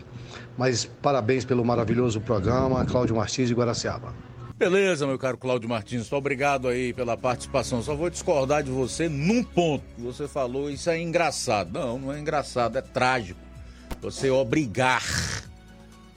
Mas 0.57 0.85
parabéns 1.01 1.45
pelo 1.45 1.63
maravilhoso 1.63 2.21
programa, 2.21 2.85
Cláudio 2.85 3.15
Martins 3.15 3.47
de 3.47 3.53
Guaraciaba. 3.53 4.13
Beleza, 4.57 5.07
meu 5.07 5.17
caro 5.17 5.37
Cláudio 5.37 5.67
Martins, 5.67 6.01
muito 6.01 6.15
obrigado 6.15 6.67
aí 6.67 6.93
pela 6.93 7.17
participação. 7.17 7.81
Só 7.81 7.95
vou 7.95 8.09
discordar 8.09 8.61
de 8.61 8.69
você 8.69 9.09
num 9.09 9.43
ponto. 9.43 9.83
Você 9.97 10.27
falou, 10.27 10.69
isso 10.69 10.89
é 10.89 11.01
engraçado. 11.01 11.71
Não, 11.73 11.97
não 11.97 12.13
é 12.13 12.19
engraçado, 12.19 12.77
é 12.77 12.81
trágico 12.81 13.39
você 14.01 14.29
obrigar 14.29 15.03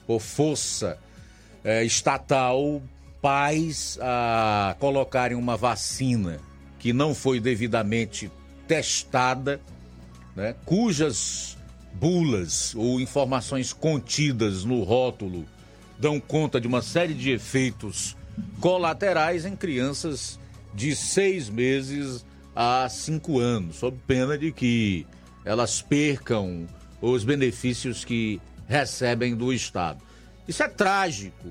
por 0.07 0.19
força 0.19 0.97
é, 1.63 1.83
estatal 1.83 2.81
pais 3.21 3.97
a 4.01 4.75
colocarem 4.79 5.35
uma 5.35 5.57
vacina 5.57 6.39
que 6.77 6.93
não 6.93 7.15
foi 7.15 7.39
devidamente 7.39 8.31
testada, 8.67 9.59
né, 10.35 10.55
cujas 10.65 11.54
bulas 11.99 12.75
ou 12.75 12.99
informações 12.99 13.71
contidas 13.71 14.63
no 14.63 14.83
rótulo 14.83 15.45
dão 15.97 16.19
conta 16.19 16.59
de 16.59 16.67
uma 16.67 16.81
série 16.81 17.13
de 17.13 17.31
efeitos 17.31 18.15
colaterais 18.59 19.45
em 19.45 19.55
crianças 19.55 20.39
de 20.73 20.95
seis 20.95 21.49
meses 21.49 22.25
a 22.55 22.87
cinco 22.89 23.39
anos, 23.39 23.77
sob 23.77 23.97
pena 24.05 24.37
de 24.37 24.51
que 24.51 25.07
elas 25.43 25.81
percam 25.81 26.67
os 27.01 27.23
benefícios 27.23 28.03
que 28.03 28.41
recebem 28.67 29.35
do 29.35 29.53
Estado. 29.53 30.01
Isso 30.47 30.63
é 30.63 30.67
trágico, 30.67 31.49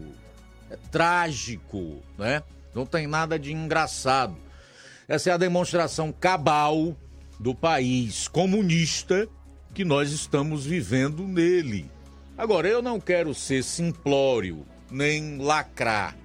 é 0.70 0.76
trágico, 0.90 2.02
né? 2.18 2.42
Não 2.74 2.84
tem 2.84 3.06
nada 3.06 3.38
de 3.38 3.52
engraçado. 3.52 4.36
Essa 5.06 5.30
é 5.30 5.32
a 5.32 5.38
demonstração 5.38 6.12
cabal 6.12 6.96
do 7.38 7.54
país 7.54 8.28
comunista 8.28 9.28
que 9.74 9.84
nós 9.84 10.12
estamos 10.12 10.64
vivendo 10.64 11.26
nele. 11.26 11.90
Agora, 12.38 12.68
eu 12.68 12.80
não 12.80 13.00
quero 13.00 13.34
ser 13.34 13.64
simplório, 13.64 14.64
nem 14.88 15.38
lacrar, 15.38 16.16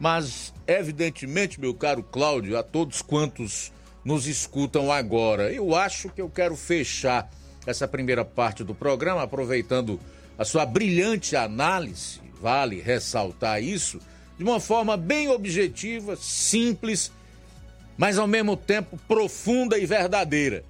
mas 0.00 0.54
evidentemente, 0.66 1.60
meu 1.60 1.74
caro 1.74 2.02
Cláudio, 2.02 2.56
a 2.56 2.62
todos 2.62 3.02
quantos 3.02 3.70
nos 4.02 4.26
escutam 4.26 4.90
agora, 4.90 5.52
eu 5.52 5.74
acho 5.74 6.08
que 6.08 6.20
eu 6.20 6.30
quero 6.30 6.56
fechar 6.56 7.30
essa 7.66 7.86
primeira 7.86 8.24
parte 8.24 8.64
do 8.64 8.74
programa, 8.74 9.22
aproveitando 9.22 10.00
a 10.38 10.44
sua 10.44 10.64
brilhante 10.64 11.36
análise, 11.36 12.20
vale 12.40 12.80
ressaltar 12.80 13.62
isso, 13.62 14.00
de 14.36 14.44
uma 14.44 14.60
forma 14.60 14.96
bem 14.96 15.28
objetiva, 15.28 16.16
simples, 16.16 17.12
mas 17.96 18.18
ao 18.18 18.26
mesmo 18.26 18.56
tempo 18.56 18.98
profunda 19.06 19.78
e 19.78 19.86
verdadeira, 19.86 20.64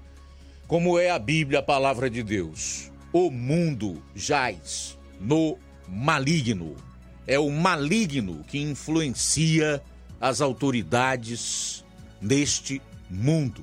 como 0.66 0.98
é 0.98 1.10
a 1.10 1.18
Bíblia, 1.18 1.60
a 1.60 1.62
palavra 1.62 2.08
de 2.08 2.22
Deus. 2.22 2.90
O 3.12 3.30
mundo 3.30 4.02
jaz 4.14 4.98
no 5.20 5.58
maligno. 5.88 6.74
É 7.26 7.38
o 7.38 7.50
maligno 7.50 8.44
que 8.48 8.58
influencia 8.58 9.82
as 10.20 10.40
autoridades 10.40 11.84
neste 12.20 12.80
mundo. 13.10 13.62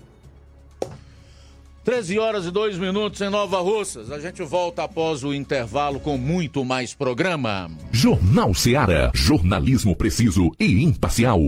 13 1.83 2.19
horas 2.19 2.45
e 2.45 2.51
2 2.51 2.77
minutos 2.77 3.19
em 3.21 3.29
Nova 3.29 3.59
Russas. 3.59 4.11
A 4.11 4.19
gente 4.19 4.43
volta 4.43 4.83
após 4.83 5.23
o 5.23 5.33
intervalo 5.33 5.99
com 5.99 6.15
muito 6.17 6.63
mais 6.63 6.93
programa. 6.93 7.69
Jornal 7.91 8.53
Seara. 8.53 9.11
Jornalismo 9.15 9.95
preciso 9.95 10.51
e 10.59 10.83
imparcial. 10.83 11.39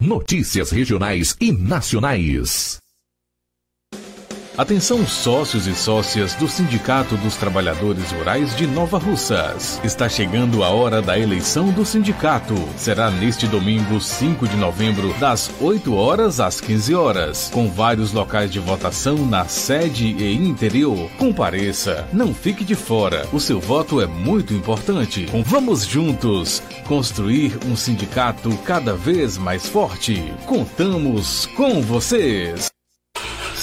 Notícias 0.00 0.70
regionais 0.70 1.36
e 1.38 1.52
nacionais. 1.52 2.81
Atenção 4.56 5.06
sócios 5.06 5.66
e 5.66 5.74
sócias 5.74 6.34
do 6.34 6.46
Sindicato 6.46 7.16
dos 7.16 7.36
Trabalhadores 7.36 8.12
Rurais 8.12 8.54
de 8.54 8.66
Nova 8.66 8.98
Russas. 8.98 9.80
Está 9.82 10.10
chegando 10.10 10.62
a 10.62 10.68
hora 10.68 11.00
da 11.00 11.18
eleição 11.18 11.70
do 11.72 11.86
sindicato. 11.86 12.54
Será 12.76 13.10
neste 13.10 13.46
domingo, 13.46 13.98
5 13.98 14.46
de 14.46 14.56
novembro, 14.56 15.14
das 15.14 15.50
8 15.58 15.94
horas 15.94 16.38
às 16.38 16.60
15 16.60 16.94
horas, 16.94 17.50
com 17.50 17.70
vários 17.70 18.12
locais 18.12 18.52
de 18.52 18.58
votação 18.58 19.24
na 19.24 19.46
sede 19.46 20.08
e 20.08 20.34
interior. 20.34 21.10
Compareça, 21.16 22.06
não 22.12 22.34
fique 22.34 22.62
de 22.62 22.74
fora. 22.74 23.26
O 23.32 23.40
seu 23.40 23.58
voto 23.58 24.02
é 24.02 24.06
muito 24.06 24.52
importante. 24.52 25.30
Vamos 25.46 25.86
juntos 25.86 26.62
construir 26.86 27.58
um 27.66 27.74
sindicato 27.74 28.54
cada 28.66 28.94
vez 28.94 29.38
mais 29.38 29.66
forte. 29.66 30.30
Contamos 30.44 31.46
com 31.56 31.80
vocês. 31.80 32.71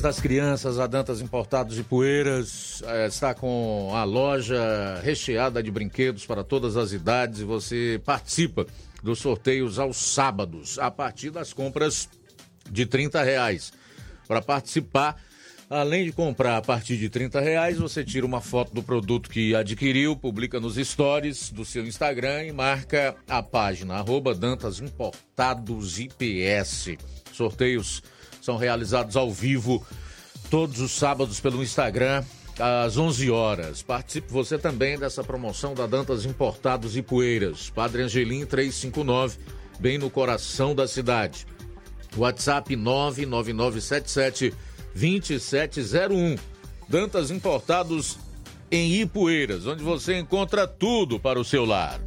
Mês 0.00 0.16
das 0.16 0.20
crianças, 0.20 0.78
a 0.78 0.86
Dantas 0.86 1.20
Importados 1.20 1.78
e 1.78 1.82
Poeiras 1.82 2.82
eh, 2.86 3.06
está 3.06 3.34
com 3.34 3.90
a 3.94 4.02
loja 4.02 4.98
recheada 5.02 5.62
de 5.62 5.70
brinquedos 5.70 6.24
para 6.24 6.42
todas 6.42 6.76
as 6.76 6.92
idades 6.92 7.40
e 7.40 7.44
você 7.44 8.00
participa 8.04 8.66
dos 9.02 9.18
sorteios 9.18 9.78
aos 9.78 9.98
sábados, 9.98 10.78
a 10.78 10.90
partir 10.90 11.30
das 11.30 11.52
compras 11.52 12.08
de 12.70 12.86
30 12.86 13.22
reais. 13.22 13.72
Para 14.26 14.40
participar, 14.40 15.16
além 15.68 16.06
de 16.06 16.12
comprar 16.12 16.56
a 16.56 16.62
partir 16.62 16.96
de 16.96 17.10
30 17.10 17.38
reais, 17.40 17.78
você 17.78 18.02
tira 18.02 18.24
uma 18.24 18.40
foto 18.40 18.72
do 18.72 18.82
produto 18.82 19.28
que 19.28 19.54
adquiriu, 19.54 20.16
publica 20.16 20.58
nos 20.58 20.76
stories 20.76 21.50
do 21.50 21.64
seu 21.64 21.84
Instagram 21.86 22.44
e 22.44 22.52
marca 22.52 23.16
a 23.28 23.42
página 23.42 23.96
arroba 23.96 24.34
Dantas 24.34 24.80
Importados 24.80 25.98
IPS. 25.98 26.96
Sorteios 27.32 28.02
são 28.50 28.56
realizados 28.56 29.16
ao 29.16 29.30
vivo 29.30 29.86
todos 30.50 30.80
os 30.80 30.90
sábados 30.90 31.38
pelo 31.38 31.62
Instagram 31.62 32.24
às 32.58 32.96
11 32.96 33.30
horas. 33.30 33.80
Participe 33.80 34.32
você 34.32 34.58
também 34.58 34.98
dessa 34.98 35.22
promoção 35.22 35.72
da 35.72 35.86
Dantas 35.86 36.24
Importados 36.24 36.96
e 36.96 37.02
Poeiras. 37.02 37.70
Padre 37.70 38.02
Angelim 38.02 38.44
359, 38.44 39.38
bem 39.78 39.98
no 39.98 40.10
coração 40.10 40.74
da 40.74 40.88
cidade. 40.88 41.46
WhatsApp 42.16 42.74
99977 42.74 44.52
2701. 44.96 46.36
Dantas 46.88 47.30
Importados 47.30 48.18
em 48.68 49.00
Ipueiras, 49.00 49.64
onde 49.64 49.84
você 49.84 50.18
encontra 50.18 50.66
tudo 50.66 51.20
para 51.20 51.38
o 51.38 51.44
seu 51.44 51.64
lar. 51.64 52.00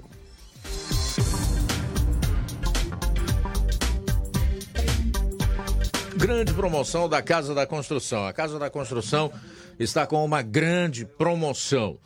Grande 6.16 6.54
promoção 6.54 7.09
da 7.09 7.20
Casa 7.20 7.52
da 7.54 7.66
Construção. 7.66 8.26
A 8.26 8.32
Casa 8.32 8.59
da 8.59 8.70
Construção 8.70 9.30
está 9.79 10.07
com 10.07 10.24
uma 10.24 10.43
grande 10.43 11.05
promoção. 11.05 11.99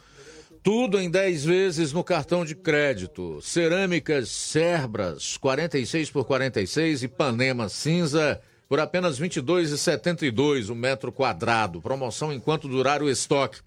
tudo 0.63 1.01
em 1.01 1.11
10 1.11 1.45
vezes 1.45 1.93
no 1.93 2.05
cartão 2.05 2.45
de 2.45 2.55
crédito. 2.55 3.41
Cerâmicas 3.41 4.29
Cerbras, 4.29 5.39
46 5.39 6.11
por 6.11 6.25
46 6.25 7.03
e 7.03 7.09
Panema 7.09 7.69
cinza 7.69 8.41
por 8.69 8.79
apenas 8.79 9.19
R$ 9.19 9.29
22,72 9.29 10.69
o 10.71 10.75
metro 10.75 11.11
quadrado. 11.11 11.81
Promoção 11.81 12.33
enquanto 12.33 12.69
durar 12.69 13.03
o 13.03 13.09
estoque. 13.09 13.61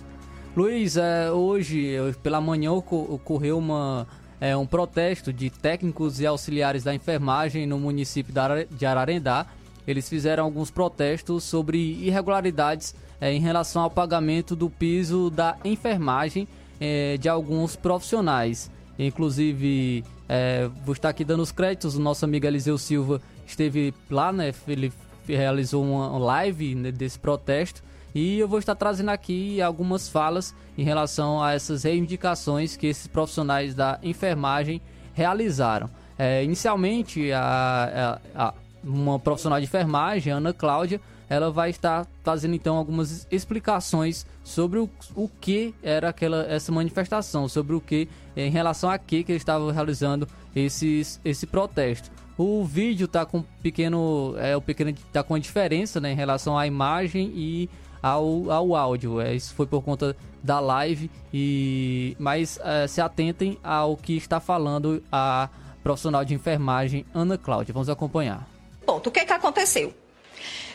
Luiz, 0.56 0.96
é, 0.96 1.32
hoje, 1.32 1.98
pela 2.22 2.40
manhã, 2.40 2.72
ocorreu 2.72 3.58
uma, 3.58 4.08
é, 4.40 4.56
um 4.56 4.68
protesto 4.68 5.34
de 5.34 5.50
técnicos 5.50 6.20
e 6.20 6.26
auxiliares 6.26 6.84
da 6.84 6.94
enfermagem 6.94 7.66
no 7.66 7.80
município 7.80 8.32
de 8.70 8.86
Ararendá. 8.86 9.48
Eles 9.88 10.08
fizeram 10.08 10.44
alguns 10.44 10.70
protestos 10.70 11.44
sobre 11.46 11.80
irregularidades 11.80 12.94
é, 13.20 13.34
em 13.34 13.40
relação 13.40 13.82
ao 13.82 13.90
pagamento 13.90 14.56
do 14.56 14.70
piso 14.70 15.32
da 15.32 15.58
enfermagem 15.66 16.48
é, 16.82 17.16
de 17.18 17.30
alguns 17.30 17.76
profissionais. 17.76 18.72
Inclusive, 18.98 20.04
é, 20.28 20.68
vou 20.84 20.94
estar 20.94 21.10
aqui 21.10 21.24
dando 21.24 21.42
os 21.42 21.52
créditos. 21.52 21.96
O 21.96 22.02
nosso 22.02 22.26
amigo 22.26 22.46
Eliseu 22.46 22.78
Silva 22.78 23.22
esteve 23.46 23.94
lá, 24.10 24.34
né? 24.34 24.54
Ele 24.68 24.92
realizou 25.28 25.84
uma 25.84 26.18
live 26.18 26.76
né, 26.76 26.92
desse 26.92 27.20
protesto 27.20 27.84
e 28.14 28.40
eu 28.40 28.48
vou 28.48 28.60
estar 28.60 28.76
trazendo 28.76 29.10
aqui 29.10 29.62
algumas 29.62 30.10
falas 30.10 30.54
em 30.78 30.84
relação 30.84 31.42
a 31.42 31.54
essas 31.54 31.84
reivindicações 31.84 32.76
que 32.76 32.88
esses 32.88 33.08
profissionais 33.08 33.74
da 33.74 34.00
enfermagem 34.04 34.82
realizaram. 35.14 35.90
É, 36.18 36.44
inicialmente, 36.44 37.32
a, 37.32 38.20
a, 38.36 38.48
a, 38.48 38.54
uma 38.84 39.20
profissional 39.20 39.60
de 39.60 39.66
enfermagem, 39.66 40.34
Ana 40.34 40.54
Cláudia, 40.54 41.00
ela 41.32 41.50
vai 41.50 41.70
estar 41.70 42.06
fazendo 42.24 42.56
então 42.56 42.76
algumas 42.76 43.26
explicações 43.32 44.26
sobre 44.44 44.80
o, 44.80 44.90
o 45.16 45.30
que 45.30 45.74
era 45.82 46.10
aquela 46.10 46.44
essa 46.44 46.74
manifestação, 46.74 47.48
sobre 47.48 47.74
o 47.74 47.80
que 47.80 48.10
em 48.36 48.52
relação 48.52 48.90
a 48.90 48.98
que 48.98 49.24
que 49.24 49.32
eles 49.32 49.42
estavam 49.42 49.72
realizando 49.72 50.28
esses, 50.54 51.22
esse 51.24 51.48
protesto. 51.48 52.12
O 52.38 52.66
vídeo 52.66 53.06
está 53.06 53.26
com 53.26 53.44
pequeno 53.64 54.36
é 54.40 54.58
o 54.58 54.62
pequeno 54.62 54.94
tá 55.14 55.24
com 55.24 55.40
diferença 55.40 56.02
né, 56.02 56.12
em 56.12 56.16
relação 56.16 56.58
à 56.58 56.68
imagem 56.68 57.32
e 57.34 57.70
ao, 58.04 58.52
ao 58.52 58.76
áudio. 58.76 59.22
É, 59.22 59.34
isso 59.34 59.54
foi 59.54 59.66
por 59.66 59.82
conta 59.82 60.14
da 60.44 60.60
live 60.60 61.10
e 61.34 62.14
mas 62.20 62.60
é, 62.62 62.88
se 62.88 63.00
atentem 63.00 63.58
ao 63.64 63.96
que 63.96 64.18
está 64.18 64.42
falando 64.42 65.02
a 65.10 65.48
profissional 65.82 66.26
de 66.26 66.34
enfermagem 66.34 67.06
Ana 67.14 67.38
Cláudia. 67.38 67.74
Vamos 67.74 67.88
acompanhar. 67.88 68.46
Ponto. 68.86 69.08
O 69.08 69.12
que, 69.12 69.24
que 69.24 69.32
aconteceu? 69.32 69.94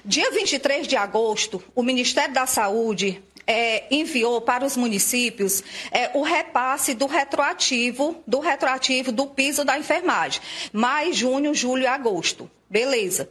Dia 0.05 0.31
23 0.31 0.87
de 0.87 0.97
agosto, 0.97 1.63
o 1.75 1.83
Ministério 1.83 2.35
da 2.35 2.47
Saúde 2.47 3.23
é, 3.47 3.85
enviou 3.91 4.41
para 4.41 4.65
os 4.65 4.77
municípios 4.77 5.63
é, 5.91 6.11
o 6.15 6.23
repasse 6.23 6.95
do 6.95 7.07
retroativo, 7.07 8.23
do 8.27 8.41
retroativo 8.41 9.13
do 9.13 9.27
piso 9.27 9.65
da 9.65 9.79
enfermagem, 9.79 10.41
mais 10.73 11.17
junho, 11.17 11.55
julho 11.55 11.83
e 11.83 11.87
agosto. 11.87 12.51
Beleza. 12.69 13.31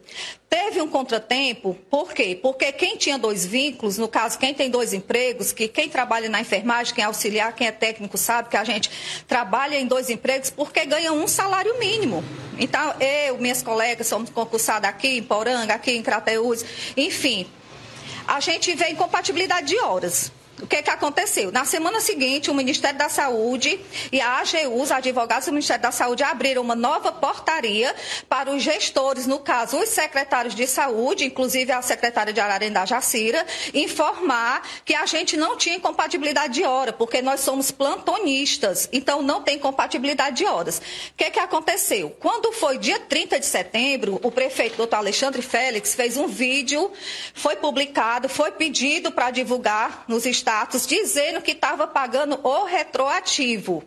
Teve 0.50 0.82
um 0.82 0.88
contratempo, 0.88 1.78
por 1.90 2.14
quê? 2.14 2.40
Porque 2.42 2.72
quem 2.72 2.96
tinha 2.96 3.18
dois 3.18 3.46
vínculos, 3.46 3.98
no 3.98 4.08
caso, 4.08 4.40
quem 4.40 4.54
tem 4.54 4.70
dois 4.70 4.94
empregos, 4.94 5.52
que 5.52 5.68
quem 5.68 5.90
trabalha 5.90 6.30
na 6.30 6.40
enfermagem, 6.40 6.96
quem 6.96 7.04
é 7.04 7.08
auxiliar, 7.08 7.54
quem 7.54 7.68
é 7.68 7.72
técnico, 7.72 8.18
sabe 8.18 8.48
que 8.48 8.56
a 8.56 8.64
gente 8.64 8.90
trabalha 9.28 9.78
em 9.78 9.86
dois 9.86 10.10
empregos 10.10 10.50
porque 10.50 10.86
ganha 10.86 11.12
um 11.12 11.28
salário 11.28 11.78
mínimo. 11.78 12.24
Então, 12.58 12.96
eu, 13.02 13.38
minhas 13.38 13.62
colegas, 13.62 14.08
somos 14.08 14.30
concursadas 14.30 14.90
aqui 14.90 15.18
em 15.18 15.24
Poranga, 15.24 15.74
aqui 15.74 15.92
em 15.92 16.02
Crateús, 16.02 16.64
enfim. 16.96 17.46
A 18.28 18.40
gente 18.40 18.74
vê 18.76 18.90
incompatibilidade 18.90 19.68
de 19.68 19.80
horas. 19.80 20.32
O 20.62 20.66
que, 20.66 20.82
que 20.82 20.90
aconteceu? 20.90 21.52
Na 21.52 21.66
semana 21.66 22.00
seguinte, 22.00 22.50
o 22.50 22.54
Ministério 22.54 22.98
da 22.98 23.10
Saúde 23.10 23.78
e 24.10 24.22
a 24.22 24.40
AGU, 24.40 24.82
os 24.82 24.90
advogados 24.90 25.48
do 25.48 25.52
Ministério 25.52 25.84
da 25.84 25.92
Saúde, 25.92 26.24
abriram 26.24 26.62
uma 26.62 26.76
nova 26.76 27.12
portaria 27.12 27.94
para 28.30 28.50
os 28.50 28.64
gestores, 28.64 29.28
no 29.28 29.40
caso, 29.40 29.78
os 29.78 29.90
secretários 29.90 30.56
de 30.56 30.66
saúde, 30.66 31.26
inclusive 31.26 31.74
a 31.74 31.82
secretária 31.82 32.32
de 32.32 32.40
Ararendá, 32.40 32.86
Jacira, 32.86 33.46
informar 33.74 34.66
que 34.86 34.96
a 34.96 35.06
gente 35.06 35.36
não 35.36 35.58
tinha 35.58 35.76
incompatibilidade 35.76 36.54
de 36.54 36.64
hora, 36.64 36.94
porque 36.94 37.22
nós 37.22 37.42
somos 37.42 37.70
plantonistas, 37.70 38.88
então 38.94 39.22
não 39.22 39.44
tem 39.44 39.60
compatibilidade 39.60 40.38
de 40.38 40.46
horas. 40.46 40.78
O 40.78 40.82
que, 41.18 41.32
que 41.32 41.40
aconteceu? 41.40 42.16
Quando 42.18 42.54
foi 42.54 42.78
dia 42.78 43.00
30 43.00 43.42
de 43.42 43.46
setembro, 43.46 44.22
o 44.24 44.32
prefeito, 44.32 44.78
doutor 44.78 44.98
Alexandre 44.98 45.42
Félix, 45.42 45.94
fez 45.94 46.16
um 46.16 46.28
vídeo, 46.28 46.90
foi 47.34 47.58
publicado, 47.58 48.30
foi 48.30 48.52
pedido 48.52 49.12
para 49.12 49.32
divulgar 49.32 50.06
nos 50.08 50.26
estados 50.26 50.45
status 50.46 50.86
dizendo 50.86 51.42
que 51.42 51.54
estava 51.54 51.88
pagando 51.88 52.40
o 52.44 52.66
retroativo. 52.66 53.84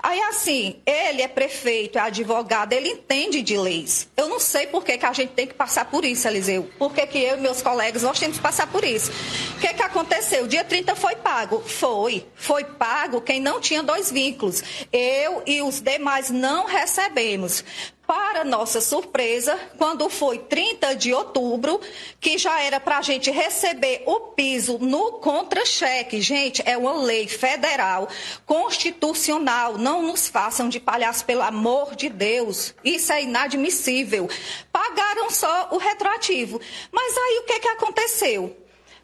Aí, 0.00 0.20
assim, 0.22 0.76
ele 0.86 1.22
é 1.22 1.26
prefeito, 1.26 1.98
é 1.98 2.02
advogado, 2.02 2.72
ele 2.72 2.90
entende 2.90 3.42
de 3.42 3.58
leis. 3.58 4.08
Eu 4.16 4.28
não 4.28 4.38
sei 4.38 4.68
por 4.68 4.84
que, 4.84 4.96
que 4.96 5.04
a 5.04 5.12
gente 5.12 5.30
tem 5.30 5.48
que 5.48 5.54
passar 5.54 5.86
por 5.86 6.04
isso, 6.04 6.28
Eliseu. 6.28 6.70
Por 6.78 6.94
que, 6.94 7.04
que 7.04 7.18
eu 7.18 7.36
e 7.36 7.40
meus 7.40 7.60
colegas 7.60 8.04
nós 8.04 8.20
temos 8.20 8.36
que 8.36 8.42
passar 8.42 8.68
por 8.68 8.84
isso? 8.84 9.10
O 9.56 9.60
que, 9.60 9.74
que 9.74 9.82
aconteceu? 9.82 10.46
Dia 10.46 10.62
30 10.62 10.94
foi 10.94 11.16
pago? 11.16 11.60
Foi. 11.66 12.24
Foi 12.36 12.62
pago 12.62 13.20
quem 13.20 13.40
não 13.40 13.60
tinha 13.60 13.82
dois 13.82 14.12
vínculos. 14.12 14.62
Eu 14.92 15.42
e 15.44 15.60
os 15.62 15.80
demais 15.80 16.30
não 16.30 16.66
recebemos. 16.66 17.64
Para 18.08 18.42
nossa 18.42 18.80
surpresa, 18.80 19.60
quando 19.76 20.08
foi 20.08 20.38
30 20.38 20.96
de 20.96 21.12
outubro, 21.12 21.78
que 22.18 22.38
já 22.38 22.58
era 22.62 22.80
para 22.80 22.96
a 22.96 23.02
gente 23.02 23.30
receber 23.30 24.02
o 24.06 24.18
piso 24.30 24.78
no 24.78 25.20
contra-cheque. 25.20 26.18
Gente, 26.22 26.62
é 26.64 26.74
uma 26.74 27.02
lei 27.02 27.28
federal, 27.28 28.08
constitucional. 28.46 29.76
Não 29.76 30.00
nos 30.04 30.26
façam 30.26 30.70
de 30.70 30.80
palhaço, 30.80 31.26
pelo 31.26 31.42
amor 31.42 31.94
de 31.94 32.08
Deus. 32.08 32.74
Isso 32.82 33.12
é 33.12 33.24
inadmissível. 33.24 34.26
Pagaram 34.72 35.28
só 35.28 35.68
o 35.72 35.76
retroativo. 35.76 36.58
Mas 36.90 37.14
aí 37.14 37.40
o 37.40 37.44
que, 37.44 37.60
que 37.60 37.68
aconteceu? 37.68 38.56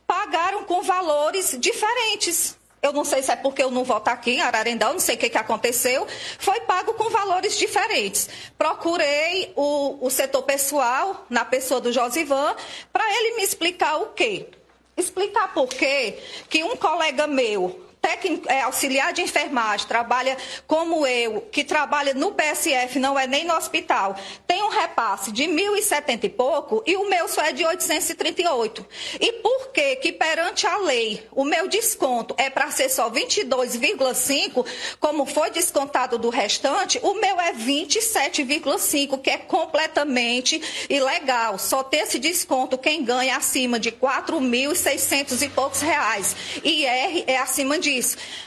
Pagaram 0.06 0.64
com 0.64 0.80
valores 0.80 1.54
diferentes. 1.60 2.56
Eu 2.84 2.92
não 2.92 3.02
sei 3.02 3.22
se 3.22 3.32
é 3.32 3.36
porque 3.36 3.62
eu 3.62 3.70
não 3.70 3.82
voto 3.82 4.08
aqui 4.08 4.32
em 4.32 4.42
Ararendá, 4.42 4.92
não 4.92 5.00
sei 5.00 5.14
o 5.14 5.18
que, 5.18 5.30
que 5.30 5.38
aconteceu. 5.38 6.06
Foi 6.38 6.60
pago 6.60 6.92
com 6.92 7.08
valores 7.08 7.56
diferentes. 7.56 8.28
Procurei 8.58 9.50
o, 9.56 10.06
o 10.06 10.10
setor 10.10 10.42
pessoal, 10.42 11.24
na 11.30 11.46
pessoa 11.46 11.80
do 11.80 11.90
Josivan, 11.90 12.54
para 12.92 13.10
ele 13.16 13.36
me 13.36 13.42
explicar 13.42 13.96
o 13.96 14.08
quê? 14.08 14.48
Explicar 14.98 15.54
por 15.54 15.66
quê 15.68 16.18
que 16.50 16.62
um 16.62 16.76
colega 16.76 17.26
meu 17.26 17.80
técnico, 18.04 18.50
é, 18.50 18.60
auxiliar 18.60 19.14
de 19.14 19.22
enfermagem, 19.22 19.88
trabalha 19.88 20.36
como 20.66 21.06
eu, 21.06 21.40
que 21.50 21.64
trabalha 21.64 22.12
no 22.12 22.32
PSF, 22.32 22.98
não 22.98 23.18
é 23.18 23.26
nem 23.26 23.46
no 23.46 23.54
hospital, 23.54 24.14
tem 24.46 24.62
um 24.62 24.68
repasse 24.68 25.32
de 25.32 25.44
1.070 25.44 26.24
e 26.24 26.28
pouco 26.28 26.82
e 26.86 26.96
o 26.96 27.08
meu 27.08 27.26
só 27.26 27.40
é 27.40 27.52
de 27.52 27.64
838. 27.64 28.86
E 29.18 29.32
por 29.32 29.72
que 29.72 29.96
que 29.96 30.12
perante 30.12 30.66
a 30.66 30.76
lei 30.76 31.26
o 31.32 31.44
meu 31.44 31.66
desconto 31.66 32.34
é 32.36 32.50
para 32.50 32.70
ser 32.70 32.90
só 32.90 33.10
22,5, 33.10 34.66
como 35.00 35.24
foi 35.24 35.50
descontado 35.50 36.18
do 36.18 36.28
restante, 36.28 37.00
o 37.02 37.14
meu 37.14 37.40
é 37.40 37.54
27,5, 37.54 39.18
que 39.22 39.30
é 39.30 39.38
completamente 39.38 40.60
ilegal. 40.90 41.58
Só 41.58 41.82
tem 41.82 42.00
esse 42.00 42.18
desconto 42.18 42.76
quem 42.76 43.02
ganha 43.02 43.36
acima 43.36 43.80
de 43.80 43.90
4.600 43.90 45.40
e 45.40 45.48
poucos 45.48 45.80
reais. 45.80 46.36
E 46.62 46.84
R 46.84 47.24
é 47.26 47.38
acima 47.38 47.78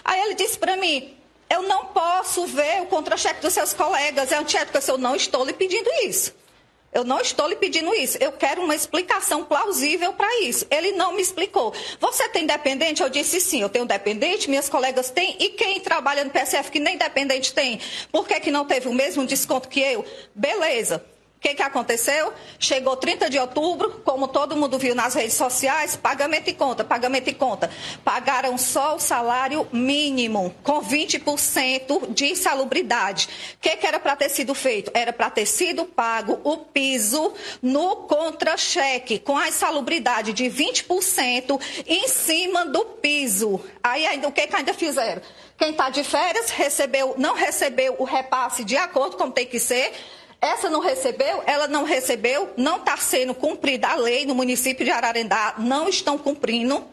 Aí 0.03 0.21
ele 0.21 0.33
disse 0.35 0.57
para 0.57 0.75
mim, 0.77 1.13
Eu 1.49 1.63
não 1.63 1.85
posso 1.85 2.45
ver 2.45 2.81
o 2.81 2.87
contra-cheque 2.87 3.41
dos 3.41 3.53
seus 3.53 3.73
colegas. 3.73 4.31
É 4.31 4.37
antiético 4.37 4.81
se 4.81 4.91
eu 4.91 4.97
não 4.97 5.15
estou 5.15 5.45
lhe 5.45 5.53
pedindo 5.53 5.89
isso. 6.03 6.33
Eu 6.93 7.03
não 7.03 7.19
estou 7.19 7.47
lhe 7.47 7.55
pedindo 7.55 7.93
isso. 7.93 8.17
Eu 8.19 8.31
quero 8.31 8.63
uma 8.63 8.73
explicação 8.75 9.43
plausível 9.43 10.13
para 10.13 10.41
isso. 10.41 10.65
Ele 10.69 10.93
não 10.93 11.13
me 11.13 11.21
explicou. 11.21 11.73
Você 11.99 12.27
tem 12.29 12.45
dependente? 12.45 13.03
Eu 13.03 13.09
disse 13.09 13.39
sim, 13.39 13.61
eu 13.61 13.69
tenho 13.69 13.85
dependente, 13.85 14.49
minhas 14.49 14.67
colegas 14.67 15.09
têm. 15.09 15.35
E 15.39 15.49
quem 15.49 15.79
trabalha 15.79 16.23
no 16.23 16.31
PSF 16.31 16.71
que 16.71 16.79
nem 16.79 16.97
dependente 16.97 17.53
tem? 17.53 17.79
Por 18.11 18.27
que, 18.27 18.39
que 18.39 18.51
não 18.51 18.65
teve 18.65 18.87
o 18.87 18.93
mesmo 18.93 19.25
desconto 19.25 19.69
que 19.69 19.79
eu? 19.79 20.05
Beleza. 20.33 21.03
O 21.37 21.39
que, 21.39 21.53
que 21.53 21.61
aconteceu? 21.61 22.33
Chegou 22.57 22.97
30 22.97 23.29
de 23.29 23.37
outubro, 23.37 24.01
como 24.03 24.27
todo 24.27 24.57
mundo 24.57 24.79
viu 24.79 24.95
nas 24.95 25.13
redes 25.13 25.35
sociais, 25.35 25.95
pagamento 25.95 26.49
e 26.49 26.53
conta, 26.53 26.83
pagamento 26.83 27.29
e 27.29 27.33
conta. 27.33 27.69
Pagaram 28.03 28.57
só 28.57 28.95
o 28.95 28.99
salário 28.99 29.67
mínimo, 29.71 30.53
com 30.63 30.81
20% 30.81 32.11
de 32.11 32.31
insalubridade. 32.31 33.29
O 33.53 33.59
que, 33.61 33.77
que 33.77 33.85
era 33.85 33.99
para 33.99 34.15
ter 34.15 34.29
sido 34.29 34.55
feito? 34.55 34.89
Era 34.95 35.13
para 35.13 35.29
ter 35.29 35.45
sido 35.45 35.85
pago 35.85 36.41
o 36.43 36.57
piso 36.57 37.31
no 37.61 37.97
contra-cheque, 38.07 39.19
com 39.19 39.37
a 39.37 39.47
insalubridade 39.47 40.33
de 40.33 40.45
20% 40.45 41.61
em 41.85 42.07
cima 42.07 42.65
do 42.65 42.83
piso. 42.83 43.61
Aí 43.83 44.07
ainda 44.07 44.27
o 44.27 44.31
que, 44.31 44.47
que 44.47 44.55
ainda 44.55 44.73
fizeram? 44.73 45.21
Quem 45.55 45.71
está 45.71 45.89
de 45.89 46.03
férias 46.03 46.49
recebeu, 46.49 47.13
não 47.17 47.35
recebeu 47.35 47.95
o 47.99 48.03
repasse 48.03 48.63
de 48.63 48.75
acordo 48.75 49.17
com 49.17 49.29
tem 49.29 49.45
que 49.45 49.59
ser 49.59 49.93
essa 50.39 50.69
não 50.69 50.79
recebeu, 50.79 51.43
ela 51.47 51.67
não 51.67 51.83
recebeu, 51.83 52.53
não 52.55 52.77
está 52.77 52.95
sendo 52.95 53.33
cumprida 53.33 53.87
a 53.87 53.95
lei 53.95 54.25
no 54.25 54.35
município 54.35 54.85
de 54.85 54.91
Ararendá, 54.91 55.55
não 55.57 55.89
estão 55.89 56.17
cumprindo. 56.17 56.85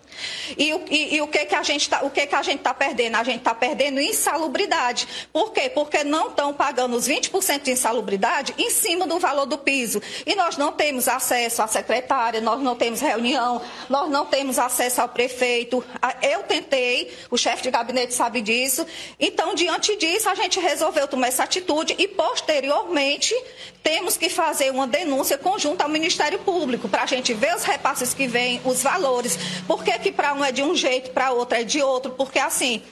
E, 0.57 0.71
e, 0.91 1.17
e, 1.17 1.23
o 1.23 1.27
que 1.27 1.45
que 1.45 1.55
a 1.55 1.63
gente 1.63 1.83
está, 1.83 2.05
o 2.05 2.11
que 2.11 2.27
que 2.27 2.35
a 2.35 2.43
gente 2.43 2.59
está 2.59 2.73
perdendo? 2.73 3.17
A 3.17 3.25
gente 3.25 3.39
está 3.39 3.55
perdendo 3.55 4.01
insalubridade. 4.01 5.29
Por 5.33 5.53
quê? 5.53 5.69
Porque 5.69 6.05
não 6.05 6.29
estão 6.29 6.53
pagando 6.53 6.97
os 6.97 7.09
20% 7.09 7.63
de 7.63 7.73
insalubridade 7.73 8.55
em 8.57 8.71
cima 8.71 9.07
do 9.07 9.19
valor 9.19 9.47
do 9.47 9.59
piso. 9.59 10.01
E 10.27 10.35
nós 10.35 10.57
não 10.57 10.73
temos 10.73 11.09
acesso 11.09 11.63
à 11.63 11.67
secretária, 11.67 12.41
nós 12.41 12.61
não 12.61 12.77
temos 12.77 13.01
reunião, 13.01 13.61
nós 13.89 14.09
não 14.11 14.27
temos 14.27 14.59
acesso 14.59 15.01
ao 15.01 15.09
prefeito. 15.09 15.85
Eu 16.23 16.43
tentei, 16.45 17.13
o 17.31 17.37
chefe 17.37 17.65
de 17.65 17.71
gabinete 17.71 18.15
sabe 18.15 18.41
disso. 18.41 18.87
Então, 19.19 19.55
diante 19.55 19.97
disso, 19.97 20.29
a 20.29 20.35
gente 20.35 20.61
resolveu 20.61 21.09
tomar 21.09 21.29
essa 21.29 21.45
atitude 21.45 21.95
e, 21.99 22.07
posteriormente, 22.07 23.34
temos 23.83 24.17
que 24.17 24.29
fazer 24.29 24.71
uma 24.71 24.87
denúncia 24.87 25.37
conjunta 25.37 25.85
ao 25.85 25.91
Ministério 25.91 26.39
Público 26.39 26.89
para 26.89 27.03
a 27.03 27.07
gente 27.07 27.35
ver 27.35 27.55
os 27.55 27.65
repasses 27.65 28.15
que 28.15 28.27
vêm, 28.27 28.61
os 28.65 28.83
valores. 28.83 29.39
Por 29.67 29.85
que, 29.85 29.99
que 29.99 30.13
para 30.13 30.35
um 30.35 30.45
é 30.45 30.51
de 30.51 30.63
um 30.63 30.75
jeito, 30.75 31.11
para 31.11 31.33
outro 31.33 31.59
é 31.59 31.65
de 31.65 31.83
outro? 31.83 32.13
Porque 32.13 32.39
assim, 32.39 32.83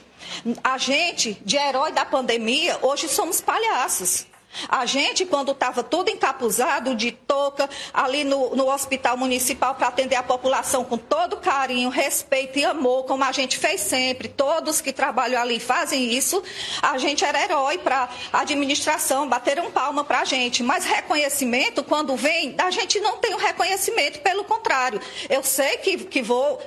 a 0.63 0.77
gente, 0.77 1.37
de 1.45 1.57
herói 1.57 1.91
da 1.91 2.05
pandemia, 2.05 2.77
hoje 2.81 3.07
somos 3.07 3.41
palhaços. 3.41 4.25
A 4.69 4.85
gente, 4.85 5.25
quando 5.25 5.51
estava 5.51 5.83
tudo 5.83 6.09
encapuzado 6.09 6.95
de 6.95 7.11
touca, 7.11 7.69
ali 7.93 8.23
no, 8.23 8.55
no 8.55 8.71
hospital 8.71 9.17
municipal 9.17 9.75
para 9.75 9.87
atender 9.87 10.15
a 10.15 10.23
população 10.23 10.83
com 10.83 10.97
todo 10.97 11.37
carinho, 11.37 11.89
respeito 11.89 12.59
e 12.59 12.65
amor, 12.65 13.05
como 13.05 13.23
a 13.23 13.31
gente 13.31 13.57
fez 13.57 13.81
sempre, 13.81 14.27
todos 14.27 14.81
que 14.81 14.93
trabalham 14.93 15.41
ali 15.41 15.59
fazem 15.59 16.13
isso, 16.13 16.41
a 16.81 16.97
gente 16.97 17.23
era 17.25 17.43
herói 17.43 17.77
para 17.77 18.09
a 18.31 18.41
administração, 18.41 19.27
bateram 19.27 19.71
palma 19.71 20.03
para 20.03 20.21
a 20.21 20.25
gente. 20.25 20.63
Mas 20.63 20.85
reconhecimento, 20.85 21.83
quando 21.83 22.15
vem, 22.15 22.55
a 22.57 22.71
gente 22.71 22.99
não 22.99 23.17
tem 23.17 23.33
o 23.33 23.37
reconhecimento, 23.37 24.19
pelo 24.19 24.43
contrário. 24.43 24.99
Eu 25.29 25.43
sei 25.43 25.77
que, 25.77 25.97
que 26.05 26.21
vou 26.21 26.61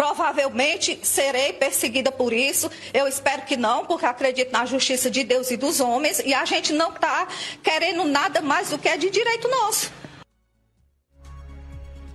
Provavelmente 0.00 0.98
serei 1.02 1.52
perseguida 1.52 2.10
por 2.10 2.32
isso. 2.32 2.70
Eu 2.94 3.06
espero 3.06 3.42
que 3.42 3.54
não, 3.54 3.84
porque 3.84 4.06
acredito 4.06 4.50
na 4.50 4.64
justiça 4.64 5.10
de 5.10 5.22
Deus 5.22 5.50
e 5.50 5.58
dos 5.58 5.78
homens. 5.78 6.20
E 6.20 6.32
a 6.32 6.42
gente 6.46 6.72
não 6.72 6.94
está 6.94 7.28
querendo 7.62 8.06
nada 8.06 8.40
mais 8.40 8.70
do 8.70 8.78
que 8.78 8.88
é 8.88 8.96
de 8.96 9.10
direito 9.10 9.46
nosso. 9.46 9.92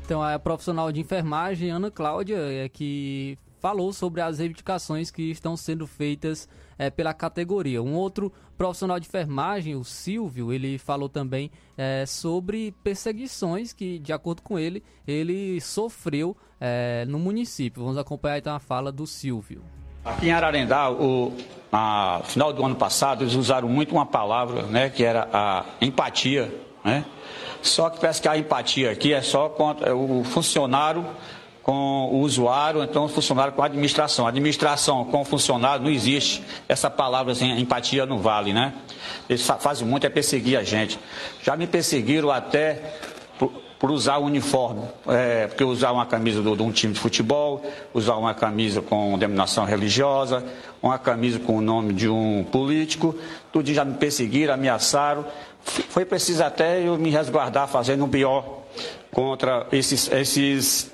Então, 0.03 0.23
a 0.23 0.39
profissional 0.39 0.91
de 0.91 0.99
enfermagem, 0.99 1.69
Ana 1.69 1.91
Cláudia, 1.91 2.39
é 2.39 2.67
que 2.67 3.37
falou 3.59 3.93
sobre 3.93 4.19
as 4.19 4.39
reivindicações 4.39 5.11
que 5.11 5.29
estão 5.29 5.55
sendo 5.55 5.85
feitas 5.85 6.49
é, 6.79 6.89
pela 6.89 7.13
categoria. 7.13 7.83
Um 7.83 7.93
outro 7.93 8.33
profissional 8.57 8.99
de 8.99 9.07
enfermagem, 9.07 9.75
o 9.75 9.83
Silvio, 9.83 10.51
ele 10.51 10.79
falou 10.79 11.07
também 11.07 11.51
é, 11.77 12.03
sobre 12.07 12.73
perseguições 12.83 13.73
que, 13.73 13.99
de 13.99 14.11
acordo 14.11 14.41
com 14.41 14.57
ele, 14.57 14.83
ele 15.05 15.61
sofreu 15.61 16.35
é, 16.59 17.05
no 17.07 17.19
município. 17.19 17.83
Vamos 17.83 17.97
acompanhar 17.97 18.37
então 18.37 18.55
a 18.55 18.59
fala 18.59 18.91
do 18.91 19.05
Silvio. 19.05 19.61
Aqui 20.03 20.27
em 20.27 20.31
Ararendá, 20.31 20.91
o 20.91 21.35
a, 21.71 22.21
final 22.23 22.53
do 22.53 22.63
ano 22.63 22.75
passado, 22.75 23.23
eles 23.23 23.33
usaram 23.33 23.67
muito 23.67 23.91
uma 23.91 24.05
palavra, 24.05 24.63
né, 24.63 24.89
que 24.89 25.03
era 25.03 25.27
a 25.33 25.65
empatia, 25.81 26.53
né? 26.83 27.03
Só 27.61 27.89
que 27.89 27.99
parece 27.99 28.21
que 28.21 28.27
a 28.27 28.37
empatia 28.37 28.91
aqui 28.91 29.11
é 29.11 29.21
só 29.21 29.49
contra 29.49 29.95
o 29.95 30.23
funcionário 30.23 31.03
com 31.63 32.11
o 32.11 32.19
usuário, 32.19 32.83
então 32.83 33.05
o 33.05 33.07
funcionário 33.07 33.51
com 33.53 33.63
a 33.63 33.65
administração. 33.65 34.27
A 34.27 34.29
administração 34.29 35.03
com 35.05 35.21
o 35.21 35.25
funcionário 35.25 35.83
não 35.83 35.89
existe. 35.89 36.43
Essa 36.69 36.91
palavra 36.91 37.31
assim, 37.31 37.59
empatia 37.59 38.05
não 38.05 38.19
vale, 38.19 38.53
né? 38.53 38.71
Eles 39.27 39.43
fazem 39.59 39.87
muito 39.87 40.05
é 40.05 40.09
perseguir 40.09 40.59
a 40.59 40.63
gente. 40.63 40.99
Já 41.41 41.57
me 41.57 41.65
perseguiram 41.65 42.29
até 42.29 42.99
por, 43.79 43.91
usar 43.91 44.17
o 44.17 44.25
uniforme, 44.25 44.83
é, 45.07 45.47
porque 45.47 45.63
usar 45.63 45.91
uma 45.91 46.05
camisa 46.05 46.41
de 46.41 46.61
um 46.61 46.71
time 46.71 46.93
de 46.93 46.99
futebol, 46.99 47.63
usar 47.93 48.15
uma 48.15 48.33
camisa 48.33 48.81
com 48.81 49.17
denominação 49.17 49.65
religiosa, 49.65 50.43
uma 50.81 50.97
camisa 50.97 51.39
com 51.39 51.57
o 51.57 51.61
nome 51.61 51.93
de 51.93 52.09
um 52.09 52.43
político, 52.43 53.15
tudo 53.51 53.73
já 53.73 53.85
me 53.85 53.95
perseguiram, 53.95 54.53
ameaçaram. 54.53 55.25
Foi 55.63 56.05
preciso 56.05 56.43
até 56.43 56.87
eu 56.87 56.97
me 56.97 57.09
resguardar 57.09 57.67
fazendo 57.67 58.05
um 58.05 58.09
pior 58.09 58.63
contra 59.11 59.67
esses, 59.71 60.11
esses 60.11 60.91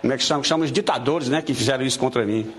como 0.00 0.12
é 0.12 0.16
que 0.16 0.22
chamamos, 0.22 0.46
chamamos 0.46 0.72
ditadores, 0.72 1.28
né, 1.28 1.42
que 1.42 1.52
fizeram 1.52 1.84
isso 1.84 1.98
contra 1.98 2.24
mim. 2.24 2.52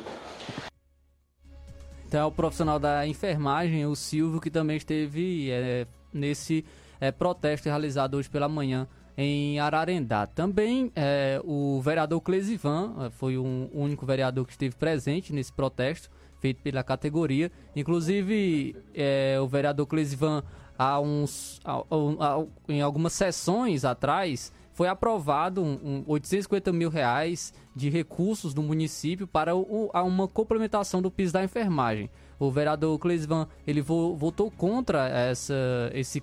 Então 2.08 2.22
é 2.22 2.26
o 2.26 2.32
profissional 2.32 2.80
da 2.80 3.06
enfermagem, 3.06 3.86
o 3.86 3.96
Silvio, 3.96 4.40
que 4.40 4.50
também 4.50 4.78
esteve 4.78 5.52
é, 5.52 5.86
nesse 6.14 6.66
é, 7.00 7.12
protesto 7.12 7.68
realizado 7.68 8.16
hoje 8.16 8.30
pela 8.30 8.48
manhã 8.48 8.88
em 9.18 9.60
Ararendá. 9.60 10.28
Também 10.28 10.92
é, 10.96 11.42
o 11.44 11.82
vereador 11.82 12.22
Clesivan 12.22 12.94
é, 13.00 13.10
foi 13.10 13.38
um, 13.38 13.68
o 13.74 13.82
único 13.82 14.06
vereador 14.06 14.46
que 14.46 14.52
esteve 14.52 14.76
presente 14.76 15.34
nesse 15.34 15.52
protesto 15.52 16.10
feito 16.40 16.62
pela 16.62 16.84
categoria. 16.84 17.52
Inclusive, 17.76 18.76
é, 18.94 19.38
o 19.42 19.48
vereador 19.48 19.88
Clesivan, 19.88 20.44
há 20.78 21.00
uns, 21.00 21.60
há, 21.66 21.78
há, 21.80 22.46
em 22.70 22.82
algumas 22.82 23.14
sessões 23.14 23.84
atrás, 23.84 24.54
foi 24.72 24.88
aprovado 24.88 25.64
um, 25.64 25.80
um 25.84 26.04
850 26.06 26.72
mil 26.72 26.92
reais 26.92 27.52
de 27.76 27.90
recursos 27.90 28.54
do 28.54 28.62
município 28.62 29.26
para 29.26 29.56
o, 29.56 29.90
uma 29.92 30.28
complementação 30.28 31.02
do 31.02 31.10
piso 31.10 31.34
da 31.34 31.44
enfermagem. 31.44 32.12
O 32.38 32.52
vereador 32.52 33.00
Cleisvan 33.00 33.48
ele 33.66 33.82
vo, 33.82 34.16
votou 34.16 34.52
contra 34.52 35.08
essa, 35.08 35.56
esse, 35.96 36.22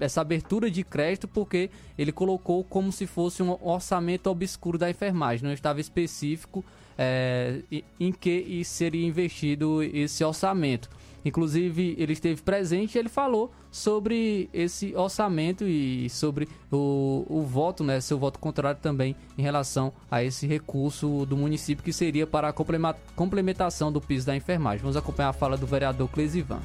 essa 0.00 0.20
abertura 0.20 0.70
de 0.70 0.82
crédito 0.82 1.28
porque 1.28 1.70
ele 1.96 2.12
colocou 2.12 2.64
como 2.64 2.90
se 2.90 3.06
fosse 3.06 3.42
um 3.42 3.56
orçamento 3.60 4.28
obscuro 4.28 4.78
da 4.78 4.90
enfermagem, 4.90 5.44
não 5.44 5.52
estava 5.52 5.80
específico 5.80 6.64
é, 6.98 7.60
em 8.00 8.12
que 8.12 8.64
seria 8.64 9.06
investido 9.06 9.82
esse 9.82 10.24
orçamento. 10.24 10.88
Inclusive, 11.26 11.96
ele 11.98 12.12
esteve 12.12 12.40
presente 12.40 12.94
e 12.94 12.98
ele 13.00 13.08
falou 13.08 13.52
sobre 13.68 14.48
esse 14.54 14.94
orçamento 14.94 15.64
e 15.64 16.08
sobre 16.08 16.48
o, 16.70 17.26
o 17.28 17.42
voto, 17.42 17.82
né, 17.82 18.00
seu 18.00 18.16
voto 18.16 18.38
contrário 18.38 18.80
também 18.80 19.16
em 19.36 19.42
relação 19.42 19.92
a 20.08 20.22
esse 20.22 20.46
recurso 20.46 21.26
do 21.26 21.36
município 21.36 21.84
que 21.84 21.92
seria 21.92 22.28
para 22.28 22.48
a 22.48 22.52
complementação 22.52 23.90
do 23.90 24.00
piso 24.00 24.24
da 24.24 24.36
enfermagem. 24.36 24.82
Vamos 24.82 24.96
acompanhar 24.96 25.30
a 25.30 25.32
fala 25.32 25.56
do 25.56 25.66
vereador 25.66 26.08
Clesivan. 26.08 26.60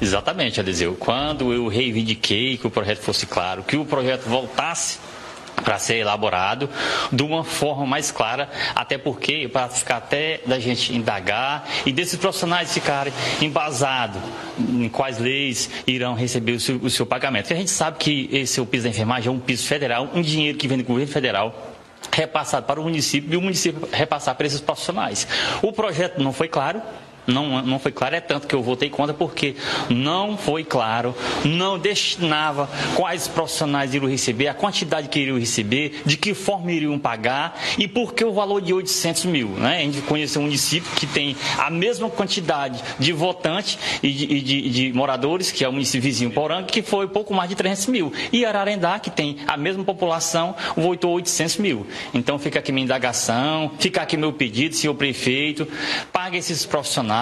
Exatamente, 0.00 0.60
Eliseu. 0.60 0.94
Quando 0.98 1.52
eu 1.52 1.68
reivindiquei 1.68 2.56
que 2.58 2.66
o 2.66 2.70
projeto 2.70 2.98
fosse 2.98 3.26
claro, 3.26 3.62
que 3.62 3.76
o 3.76 3.84
projeto 3.84 4.24
voltasse 4.24 4.98
para 5.64 5.78
ser 5.78 5.96
elaborado 5.96 6.68
de 7.10 7.22
uma 7.22 7.42
forma 7.42 7.86
mais 7.86 8.10
clara, 8.10 8.48
até 8.74 8.98
porque, 8.98 9.48
para 9.48 9.68
ficar 9.68 9.96
até 9.96 10.40
da 10.46 10.58
gente 10.58 10.94
indagar 10.94 11.66
e 11.86 11.92
desses 11.92 12.18
profissionais 12.18 12.72
ficarem 12.72 13.12
embasados 13.40 14.20
em 14.58 14.88
quais 14.88 15.18
leis 15.18 15.70
irão 15.86 16.14
receber 16.14 16.52
o 16.52 16.60
seu, 16.60 16.76
o 16.76 16.90
seu 16.90 17.06
pagamento. 17.06 17.44
Porque 17.44 17.54
a 17.54 17.58
gente 17.58 17.70
sabe 17.70 17.96
que 17.98 18.28
esse 18.32 18.60
é 18.60 18.62
o 18.62 18.66
piso 18.66 18.84
da 18.84 18.90
enfermagem, 18.90 19.28
é 19.28 19.32
um 19.32 19.40
piso 19.40 19.66
federal, 19.66 20.10
um 20.14 20.20
dinheiro 20.20 20.58
que 20.58 20.68
vem 20.68 20.78
do 20.78 20.84
governo 20.84 21.10
federal 21.10 21.72
repassado 22.12 22.66
para 22.66 22.80
o 22.80 22.84
município 22.84 23.32
e 23.32 23.36
o 23.36 23.42
município 23.42 23.88
repassar 23.92 24.34
para 24.34 24.46
esses 24.46 24.60
profissionais. 24.60 25.26
O 25.62 25.72
projeto 25.72 26.22
não 26.22 26.32
foi 26.32 26.48
claro, 26.48 26.80
não, 27.26 27.62
não 27.62 27.78
foi 27.78 27.92
claro, 27.92 28.14
é 28.14 28.20
tanto 28.20 28.46
que 28.46 28.54
eu 28.54 28.62
votei 28.62 28.88
contra, 28.88 29.14
porque 29.14 29.56
não 29.88 30.36
foi 30.36 30.64
claro, 30.64 31.14
não 31.44 31.78
destinava 31.78 32.68
quais 32.94 33.26
profissionais 33.26 33.94
iriam 33.94 34.10
receber, 34.10 34.48
a 34.48 34.54
quantidade 34.54 35.08
que 35.08 35.18
iriam 35.18 35.38
receber, 35.38 36.02
de 36.04 36.16
que 36.16 36.34
forma 36.34 36.72
iriam 36.72 36.98
pagar 36.98 37.58
e 37.78 37.88
por 37.88 38.14
que 38.14 38.24
o 38.24 38.32
valor 38.32 38.60
de 38.60 38.72
800 38.72 39.24
mil. 39.26 39.48
Né? 39.48 39.78
A 39.78 39.80
gente 39.80 40.00
conheceu 40.02 40.40
um 40.40 40.44
município 40.44 40.90
que 40.96 41.06
tem 41.06 41.36
a 41.58 41.70
mesma 41.70 42.08
quantidade 42.08 42.82
de 42.98 43.12
votantes 43.12 43.78
e 44.02 44.10
de, 44.12 44.24
e 44.24 44.40
de, 44.40 44.70
de 44.70 44.92
moradores, 44.92 45.50
que 45.50 45.64
é 45.64 45.68
o 45.68 45.72
município 45.72 46.02
vizinho 46.02 46.30
Poranga, 46.30 46.64
que 46.64 46.82
foi 46.82 47.08
pouco 47.08 47.34
mais 47.34 47.48
de 47.48 47.56
300 47.56 47.86
mil. 47.86 48.12
E 48.32 48.44
Ararendá, 48.44 48.98
que 48.98 49.10
tem 49.10 49.38
a 49.46 49.56
mesma 49.56 49.84
população, 49.84 50.54
votou 50.76 51.12
800 51.14 51.56
mil. 51.56 51.86
Então 52.12 52.38
fica 52.38 52.58
aqui 52.58 52.70
minha 52.72 52.84
indagação, 52.84 53.72
fica 53.78 54.02
aqui 54.02 54.16
meu 54.16 54.32
pedido, 54.32 54.74
senhor 54.74 54.94
prefeito, 54.94 55.66
pague 56.12 56.36
esses 56.36 56.64
profissionais. 56.64 57.15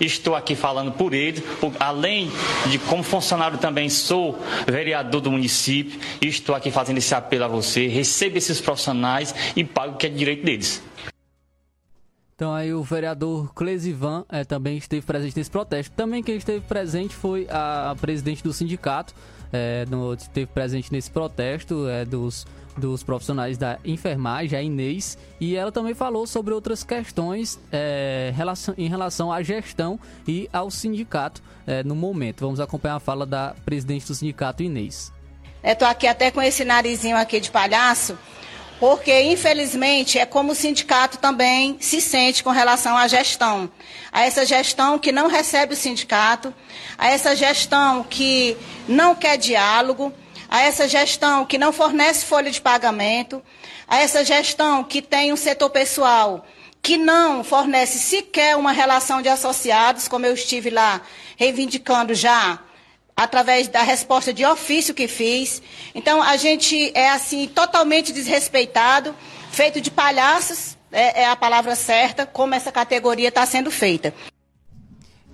Estou 0.00 0.34
aqui 0.34 0.54
falando 0.54 0.92
por 0.92 1.12
eles, 1.12 1.42
além 1.78 2.30
de 2.70 2.78
como 2.78 3.02
funcionário 3.02 3.58
também 3.58 3.88
sou 3.88 4.38
vereador 4.66 5.20
do 5.20 5.30
município, 5.30 6.00
estou 6.20 6.54
aqui 6.54 6.70
fazendo 6.70 6.98
esse 6.98 7.14
apelo 7.14 7.44
a 7.44 7.48
você, 7.48 7.86
receba 7.86 8.38
esses 8.38 8.60
profissionais 8.60 9.34
e 9.54 9.62
pague 9.62 9.94
o 9.94 9.96
que 9.96 10.06
é 10.06 10.10
direito 10.10 10.44
deles. 10.44 10.82
Então 12.34 12.52
aí 12.52 12.74
o 12.74 12.82
vereador 12.82 13.54
Clesivan 13.54 14.24
é, 14.28 14.42
também 14.44 14.76
esteve 14.76 15.06
presente 15.06 15.36
nesse 15.36 15.50
protesto. 15.50 15.94
Também 15.94 16.22
quem 16.22 16.36
esteve 16.36 16.60
presente 16.60 17.14
foi 17.14 17.46
a 17.48 17.94
presidente 18.00 18.42
do 18.42 18.52
sindicato, 18.52 19.14
é, 19.52 19.86
no, 19.88 20.14
esteve 20.14 20.46
presente 20.46 20.92
nesse 20.92 21.10
protesto 21.10 21.88
é, 21.88 22.04
dos, 22.04 22.44
dos 22.76 23.02
profissionais 23.02 23.56
da 23.56 23.78
enfermagem, 23.84 24.58
a 24.58 24.62
Inês, 24.62 25.16
e 25.40 25.56
ela 25.56 25.70
também 25.70 25.94
falou 25.94 26.26
sobre 26.26 26.52
outras 26.52 26.82
questões 26.82 27.58
é, 27.72 28.32
em 28.76 28.88
relação 28.88 29.32
à 29.32 29.42
gestão 29.42 29.98
e 30.26 30.48
ao 30.52 30.70
sindicato 30.70 31.42
é, 31.66 31.82
no 31.82 31.94
momento. 31.94 32.40
Vamos 32.40 32.60
acompanhar 32.60 32.96
a 32.96 33.00
fala 33.00 33.24
da 33.24 33.54
presidente 33.64 34.06
do 34.06 34.14
sindicato, 34.14 34.62
Inês. 34.62 35.12
Estou 35.62 35.88
aqui 35.88 36.06
até 36.06 36.30
com 36.30 36.42
esse 36.42 36.64
narizinho 36.64 37.16
aqui 37.16 37.40
de 37.40 37.50
palhaço, 37.50 38.18
porque 38.78 39.22
infelizmente 39.22 40.18
é 40.18 40.26
como 40.26 40.52
o 40.52 40.54
sindicato 40.54 41.16
também 41.16 41.78
se 41.80 42.00
sente 42.02 42.44
com 42.44 42.50
relação 42.50 42.96
à 42.96 43.08
gestão. 43.08 43.70
A 44.12 44.22
essa 44.22 44.44
gestão 44.44 44.98
que 44.98 45.10
não 45.10 45.26
recebe 45.28 45.72
o 45.72 45.76
sindicato, 45.76 46.52
a 46.98 47.08
essa 47.08 47.34
gestão 47.34 48.04
que 48.04 48.56
não 48.86 49.14
quer 49.14 49.38
diálogo, 49.38 50.12
a 50.48 50.62
essa 50.62 50.88
gestão 50.88 51.44
que 51.44 51.58
não 51.58 51.72
fornece 51.72 52.24
folha 52.24 52.50
de 52.50 52.60
pagamento, 52.60 53.42
a 53.86 53.98
essa 53.98 54.24
gestão 54.24 54.84
que 54.84 55.02
tem 55.02 55.32
um 55.32 55.36
setor 55.36 55.70
pessoal 55.70 56.46
que 56.84 56.98
não 56.98 57.42
fornece 57.42 57.98
sequer 57.98 58.56
uma 58.56 58.70
relação 58.70 59.22
de 59.22 59.28
associados, 59.28 60.06
como 60.06 60.26
eu 60.26 60.34
estive 60.34 60.68
lá 60.68 61.00
reivindicando 61.34 62.14
já 62.14 62.60
através 63.16 63.68
da 63.68 63.82
resposta 63.82 64.34
de 64.34 64.44
ofício 64.44 64.92
que 64.92 65.08
fiz. 65.08 65.62
Então, 65.94 66.22
a 66.22 66.36
gente 66.36 66.92
é 66.94 67.08
assim 67.08 67.48
totalmente 67.48 68.12
desrespeitado, 68.12 69.16
feito 69.50 69.80
de 69.80 69.90
palhaços, 69.90 70.76
é, 70.92 71.22
é 71.22 71.26
a 71.26 71.34
palavra 71.34 71.74
certa, 71.74 72.26
como 72.26 72.54
essa 72.54 72.70
categoria 72.70 73.28
está 73.28 73.46
sendo 73.46 73.70
feita. 73.70 74.12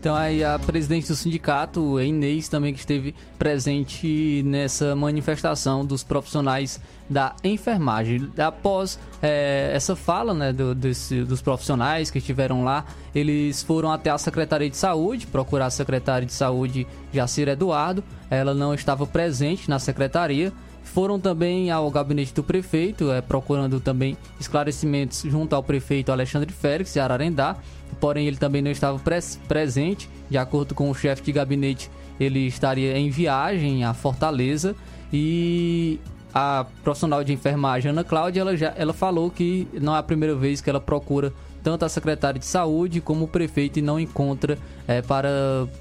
Então 0.01 0.17
aí 0.17 0.43
a 0.43 0.59
presidente 0.59 1.09
do 1.09 1.15
sindicato, 1.15 1.99
a 1.99 2.05
Inês, 2.05 2.49
também 2.49 2.73
que 2.73 2.81
esteve 2.81 3.15
presente 3.39 4.43
nessa 4.47 4.97
manifestação 4.97 5.85
dos 5.85 6.03
profissionais 6.03 6.81
da 7.07 7.37
enfermagem. 7.45 8.33
Após 8.39 8.99
é, 9.21 9.71
essa 9.75 9.95
fala 9.95 10.33
né, 10.33 10.55
do, 10.55 10.75
desse, 10.75 11.23
dos 11.23 11.43
profissionais 11.43 12.11
que 12.11 12.17
estiveram 12.17 12.65
lá, 12.65 12.87
eles 13.15 13.63
foram 13.63 13.93
até 13.93 14.09
a 14.09 14.17
Secretaria 14.17 14.71
de 14.71 14.77
Saúde, 14.79 15.27
procurar 15.27 15.67
a 15.67 15.71
Secretária 15.71 16.25
de 16.25 16.33
Saúde 16.33 16.87
Jacira 17.13 17.53
Eduardo. 17.53 18.03
Ela 18.31 18.55
não 18.55 18.73
estava 18.73 19.07
presente 19.07 19.69
na 19.69 19.79
secretaria. 19.79 20.51
Foram 20.93 21.21
também 21.21 21.71
ao 21.71 21.91
gabinete 21.91 22.35
do 22.35 22.43
prefeito, 22.43 23.11
é, 23.11 23.21
procurando 23.21 23.81
também 23.81 24.17
esclarecimentos 24.39 25.23
junto 25.25 25.55
ao 25.55 25.63
prefeito 25.63 26.11
Alexandre 26.11 26.53
Félix 26.53 26.93
de 26.93 27.01
Ararendá 27.01 27.57
porém 27.99 28.27
ele 28.27 28.37
também 28.37 28.63
não 28.63 28.71
estava 28.71 28.99
pres 28.99 29.41
presente. 29.49 30.09
De 30.29 30.39
acordo 30.39 30.75
com 30.75 30.91
o 30.91 30.95
chefe 30.95 31.23
de 31.23 31.33
gabinete, 31.33 31.91
ele 32.19 32.47
estaria 32.47 32.97
em 32.97 33.11
viagem 33.11 33.85
à 33.85 33.93
Fortaleza 33.95 34.77
e 35.13 35.99
a 36.33 36.65
profissional 36.85 37.25
de 37.25 37.33
enfermagem 37.33 37.91
Ana 37.91 38.05
Cláudia 38.05 38.43
ela 38.43 38.57
já 38.57 38.73
ela 38.77 38.93
falou 38.93 39.29
que 39.29 39.67
não 39.73 39.97
é 39.97 39.99
a 39.99 40.03
primeira 40.03 40.37
vez 40.37 40.61
que 40.61 40.71
ela 40.71 40.81
procura 40.81 41.33
tanto 41.61 41.85
a 41.85 41.89
secretária 41.89 42.39
de 42.39 42.47
saúde 42.47 43.01
como 43.01 43.25
o 43.25 43.29
prefeito 43.29 43.81
e 43.81 43.83
não 43.83 43.99
encontra 43.99 44.57
é, 44.87 45.03
para 45.03 45.29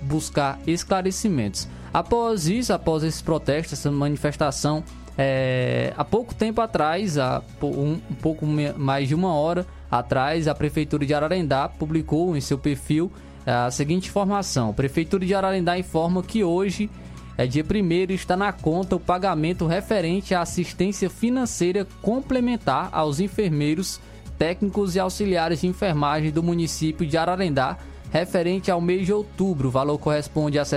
buscar 0.01 0.59
esclarecimentos. 0.65 1.67
Após 1.93 2.47
isso, 2.47 2.73
após 2.73 3.03
esse 3.03 3.23
protesto, 3.23 3.73
essa 3.73 3.89
manifestação, 3.91 4.83
é, 5.21 5.93
há 5.97 6.05
pouco 6.05 6.33
tempo 6.33 6.61
atrás, 6.61 7.17
há 7.17 7.43
um, 7.61 7.99
um 8.09 8.15
pouco 8.21 8.45
mais 8.45 9.09
de 9.09 9.13
uma 9.13 9.33
hora, 9.33 9.67
atrás, 9.91 10.47
a 10.47 10.55
Prefeitura 10.55 11.05
de 11.05 11.13
Ararendá 11.13 11.67
publicou 11.67 12.37
em 12.37 12.39
seu 12.39 12.57
perfil 12.57 13.11
eh, 13.45 13.51
a 13.51 13.69
seguinte 13.69 14.07
informação: 14.07 14.69
a 14.69 14.73
Prefeitura 14.73 15.25
de 15.25 15.35
Ararendá 15.35 15.77
informa 15.77 16.23
que 16.23 16.41
hoje, 16.41 16.89
é 17.37 17.45
dia 17.45 17.65
1 17.65 18.13
está 18.13 18.37
na 18.37 18.53
conta 18.53 18.95
o 18.95 18.99
pagamento 18.99 19.67
referente 19.67 20.33
à 20.33 20.39
assistência 20.39 21.09
financeira 21.09 21.85
complementar 22.01 22.87
aos 22.93 23.19
enfermeiros, 23.19 23.99
técnicos 24.37 24.95
e 24.95 25.01
auxiliares 25.01 25.59
de 25.59 25.67
enfermagem 25.67 26.31
do 26.31 26.41
município 26.41 27.05
de 27.05 27.17
Ararendá, 27.17 27.77
referente 28.09 28.71
ao 28.71 28.79
mês 28.79 29.05
de 29.05 29.11
outubro. 29.11 29.67
O 29.67 29.71
valor 29.71 29.97
corresponde 29.97 30.57
a 30.57 30.63
R$ 30.63 30.69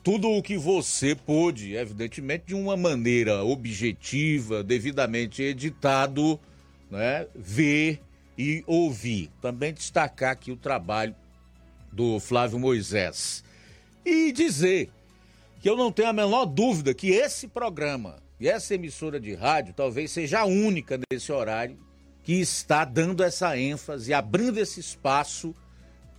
tudo 0.02 0.28
o 0.28 0.42
que 0.42 0.58
você 0.58 1.14
pôde, 1.14 1.74
evidentemente, 1.74 2.44
de 2.48 2.54
uma 2.54 2.76
maneira 2.76 3.42
objetiva, 3.42 4.62
devidamente 4.62 5.42
editado, 5.42 6.38
né? 6.90 7.26
Ver 7.34 8.02
e 8.36 8.62
ouvir. 8.66 9.30
Também 9.40 9.72
destacar 9.72 10.32
aqui 10.32 10.52
o 10.52 10.56
trabalho 10.58 11.16
do 11.90 12.20
Flávio 12.20 12.58
Moisés. 12.58 13.45
E 14.06 14.30
dizer 14.30 14.88
que 15.60 15.68
eu 15.68 15.76
não 15.76 15.90
tenho 15.90 16.10
a 16.10 16.12
menor 16.12 16.44
dúvida 16.44 16.94
que 16.94 17.10
esse 17.10 17.48
programa 17.48 18.22
e 18.38 18.48
essa 18.48 18.72
emissora 18.72 19.18
de 19.18 19.34
rádio 19.34 19.74
talvez 19.74 20.12
seja 20.12 20.42
a 20.42 20.44
única 20.44 20.96
nesse 21.10 21.32
horário 21.32 21.76
que 22.22 22.34
está 22.34 22.84
dando 22.84 23.24
essa 23.24 23.58
ênfase, 23.58 24.14
abrindo 24.14 24.60
esse 24.60 24.78
espaço 24.78 25.52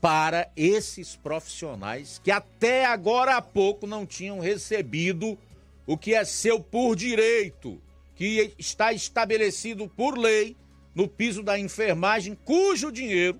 para 0.01 0.51
esses 0.53 1.15
profissionais 1.15 2.19
que 2.21 2.29
até 2.29 2.85
agora 2.85 3.37
há 3.37 3.41
pouco 3.41 3.87
não 3.87 4.05
tinham 4.05 4.41
recebido 4.41 5.37
o 5.85 5.97
que 5.97 6.13
é 6.13 6.25
seu 6.25 6.59
por 6.59 6.93
direito, 6.93 7.81
que 8.15 8.53
está 8.59 8.91
estabelecido 8.91 9.87
por 9.87 10.17
lei 10.17 10.57
no 10.93 11.07
piso 11.07 11.41
da 11.41 11.57
enfermagem, 11.57 12.37
cujo 12.43 12.91
dinheiro 12.91 13.39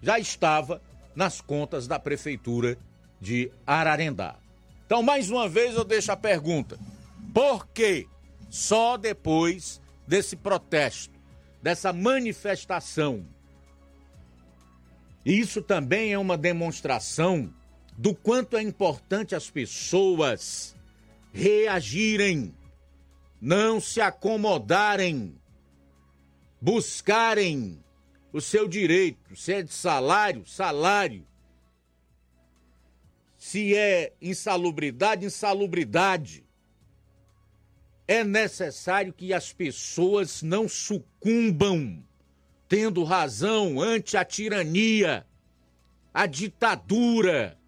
já 0.00 0.20
estava 0.20 0.80
nas 1.16 1.40
contas 1.40 1.88
da 1.88 1.98
prefeitura 1.98 2.78
de 3.22 3.52
Ararendá. 3.64 4.34
Então, 4.84 5.00
mais 5.00 5.30
uma 5.30 5.48
vez, 5.48 5.76
eu 5.76 5.84
deixo 5.84 6.10
a 6.10 6.16
pergunta: 6.16 6.76
por 7.32 7.68
que 7.68 8.08
só 8.50 8.96
depois 8.96 9.80
desse 10.06 10.34
protesto, 10.34 11.14
dessa 11.62 11.92
manifestação? 11.92 13.24
Isso 15.24 15.62
também 15.62 16.12
é 16.12 16.18
uma 16.18 16.36
demonstração 16.36 17.54
do 17.96 18.12
quanto 18.12 18.56
é 18.56 18.62
importante 18.62 19.36
as 19.36 19.48
pessoas 19.48 20.74
reagirem, 21.32 22.52
não 23.40 23.80
se 23.80 24.00
acomodarem, 24.00 25.32
buscarem 26.60 27.78
o 28.32 28.40
seu 28.40 28.66
direito, 28.66 29.36
se 29.36 29.52
é 29.52 29.62
de 29.62 29.72
salário, 29.72 30.44
salário, 30.44 31.24
se 33.42 33.76
é 33.76 34.12
insalubridade, 34.22 35.26
insalubridade. 35.26 36.44
É 38.06 38.22
necessário 38.22 39.12
que 39.12 39.32
as 39.32 39.52
pessoas 39.52 40.42
não 40.42 40.68
sucumbam, 40.68 42.04
tendo 42.68 43.02
razão 43.02 43.80
ante 43.80 44.16
a 44.16 44.24
tirania, 44.24 45.26
a 46.14 46.24
ditadura 46.24 47.58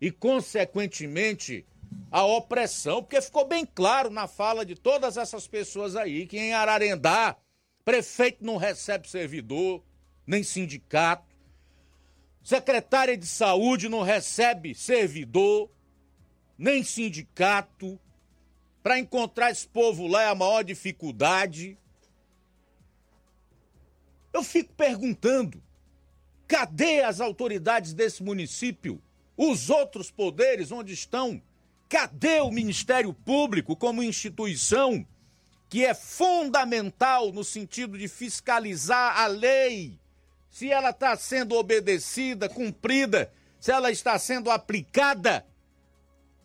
e, 0.00 0.10
consequentemente, 0.10 1.66
a 2.10 2.24
opressão, 2.24 3.02
porque 3.02 3.20
ficou 3.20 3.46
bem 3.46 3.66
claro 3.66 4.08
na 4.08 4.26
fala 4.26 4.64
de 4.64 4.74
todas 4.74 5.18
essas 5.18 5.46
pessoas 5.46 5.96
aí 5.96 6.26
que 6.26 6.38
em 6.38 6.54
Ararendá, 6.54 7.36
prefeito 7.84 8.42
não 8.42 8.56
recebe 8.56 9.06
servidor, 9.06 9.84
nem 10.26 10.42
sindicato, 10.42 11.33
secretária 12.44 13.16
de 13.16 13.26
saúde 13.26 13.88
não 13.88 14.02
recebe 14.02 14.74
servidor, 14.74 15.70
nem 16.58 16.84
sindicato. 16.84 17.98
Para 18.82 18.98
encontrar 18.98 19.50
esse 19.50 19.66
povo 19.66 20.06
lá 20.06 20.24
é 20.24 20.28
a 20.28 20.34
maior 20.34 20.62
dificuldade. 20.62 21.78
Eu 24.30 24.42
fico 24.42 24.74
perguntando: 24.74 25.62
cadê 26.46 27.00
as 27.00 27.18
autoridades 27.18 27.94
desse 27.94 28.22
município? 28.22 29.02
Os 29.36 29.70
outros 29.70 30.10
poderes 30.10 30.70
onde 30.70 30.92
estão? 30.92 31.42
Cadê 31.88 32.40
o 32.40 32.50
Ministério 32.50 33.14
Público 33.14 33.74
como 33.74 34.02
instituição 34.02 35.06
que 35.70 35.84
é 35.84 35.94
fundamental 35.94 37.32
no 37.32 37.42
sentido 37.42 37.96
de 37.96 38.06
fiscalizar 38.06 39.18
a 39.18 39.26
lei? 39.26 39.98
Se 40.54 40.70
ela 40.70 40.90
está 40.90 41.16
sendo 41.16 41.56
obedecida, 41.56 42.48
cumprida, 42.48 43.28
se 43.58 43.72
ela 43.72 43.90
está 43.90 44.16
sendo 44.20 44.52
aplicada? 44.52 45.44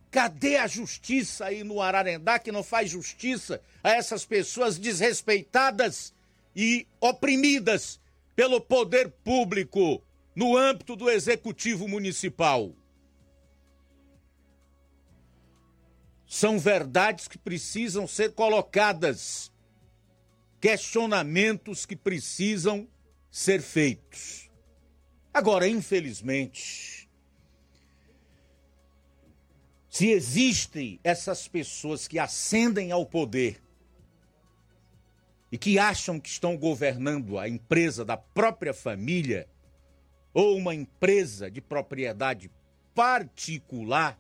Cadê 0.10 0.58
a 0.58 0.66
justiça 0.66 1.46
aí 1.46 1.64
no 1.64 1.80
Ararendá 1.80 2.40
que 2.40 2.52
não 2.52 2.64
faz 2.64 2.90
justiça 2.90 3.62
a 3.84 3.92
essas 3.92 4.26
pessoas 4.26 4.80
desrespeitadas 4.80 6.12
e 6.56 6.88
oprimidas 7.00 8.00
pelo 8.36 8.60
poder 8.60 9.12
público 9.24 10.02
no 10.36 10.58
âmbito 10.58 10.96
do 10.96 11.08
executivo 11.08 11.88
municipal? 11.88 12.74
São 16.26 16.58
verdades 16.58 17.28
que 17.28 17.38
precisam 17.38 18.08
ser 18.08 18.34
colocadas, 18.34 19.52
questionamentos 20.60 21.86
que 21.86 21.96
precisam 21.96 22.88
ser 23.30 23.62
feitos. 23.62 24.50
Agora, 25.34 25.68
infelizmente, 25.68 27.10
se 29.90 30.10
existem 30.10 31.00
essas 31.04 31.48
pessoas 31.48 32.08
que 32.08 32.18
ascendem 32.18 32.92
ao 32.92 33.06
poder 33.06 33.62
e 35.52 35.58
que 35.58 35.80
acham 35.80 36.20
que 36.20 36.30
estão 36.30 36.58
governando 36.58 37.38
a 37.38 37.48
empresa 37.48 38.06
da 38.06 38.18
própria 38.18 38.74
família 38.74 39.48
ou 40.34 40.58
uma 40.58 40.76
empresa 40.76 41.50
de 41.50 41.60
propriedade 41.60 42.52
particular, 42.94 44.20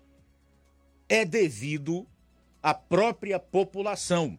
é 1.07 1.25
devido 1.25 2.07
à 2.61 2.73
própria 2.73 3.39
população. 3.39 4.37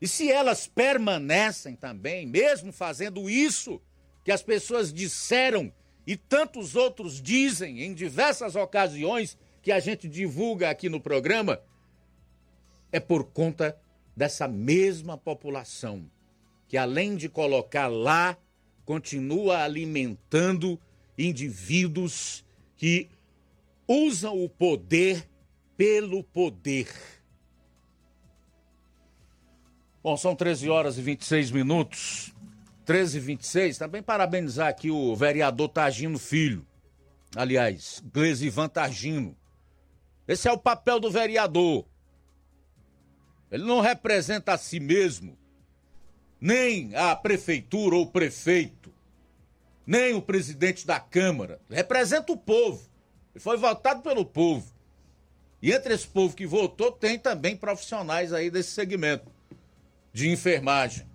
E 0.00 0.06
se 0.06 0.30
elas 0.30 0.66
permanecem 0.66 1.74
também, 1.74 2.26
mesmo 2.26 2.72
fazendo 2.72 3.28
isso 3.28 3.80
que 4.28 4.32
as 4.32 4.42
pessoas 4.42 4.92
disseram 4.92 5.72
e 6.06 6.14
tantos 6.14 6.76
outros 6.76 7.18
dizem 7.18 7.82
em 7.82 7.94
diversas 7.94 8.56
ocasiões 8.56 9.38
que 9.62 9.72
a 9.72 9.80
gente 9.80 10.06
divulga 10.06 10.68
aqui 10.68 10.86
no 10.86 11.00
programa, 11.00 11.62
é 12.92 13.00
por 13.00 13.24
conta 13.24 13.74
dessa 14.14 14.46
mesma 14.46 15.16
população 15.16 16.10
que, 16.68 16.76
além 16.76 17.16
de 17.16 17.26
colocar 17.26 17.86
lá, 17.86 18.36
continua 18.84 19.62
alimentando 19.62 20.78
indivíduos 21.16 22.44
que 22.76 23.08
usam 23.88 24.44
o 24.44 24.46
poder 24.46 25.26
pelo 25.74 26.22
poder. 26.22 26.86
Bom, 30.02 30.18
são 30.18 30.36
13 30.36 30.68
horas 30.68 30.98
e 30.98 31.00
26 31.00 31.50
minutos. 31.50 32.34
13 32.88 33.18
e 33.18 33.20
26. 33.20 33.76
Também 33.76 34.02
parabenizar 34.02 34.66
aqui 34.66 34.90
o 34.90 35.14
vereador 35.14 35.68
Tagino 35.68 36.18
Filho. 36.18 36.66
Aliás, 37.36 38.02
Glesivan 38.14 38.66
Tagino. 38.66 39.36
Esse 40.26 40.48
é 40.48 40.52
o 40.52 40.56
papel 40.56 40.98
do 40.98 41.10
vereador. 41.10 41.84
Ele 43.50 43.64
não 43.64 43.82
representa 43.82 44.54
a 44.54 44.58
si 44.58 44.80
mesmo, 44.80 45.36
nem 46.40 46.96
a 46.96 47.14
prefeitura 47.14 47.94
ou 47.94 48.04
o 48.04 48.10
prefeito, 48.10 48.90
nem 49.86 50.14
o 50.14 50.22
presidente 50.22 50.86
da 50.86 50.98
Câmara. 50.98 51.60
Ele 51.68 51.76
representa 51.76 52.32
o 52.32 52.38
povo. 52.38 52.88
Ele 53.34 53.44
foi 53.44 53.58
votado 53.58 54.00
pelo 54.00 54.24
povo. 54.24 54.72
E 55.60 55.72
entre 55.72 55.92
esse 55.92 56.06
povo 56.06 56.34
que 56.34 56.46
votou, 56.46 56.90
tem 56.90 57.18
também 57.18 57.54
profissionais 57.54 58.32
aí 58.32 58.50
desse 58.50 58.70
segmento 58.70 59.30
de 60.10 60.30
enfermagem. 60.30 61.06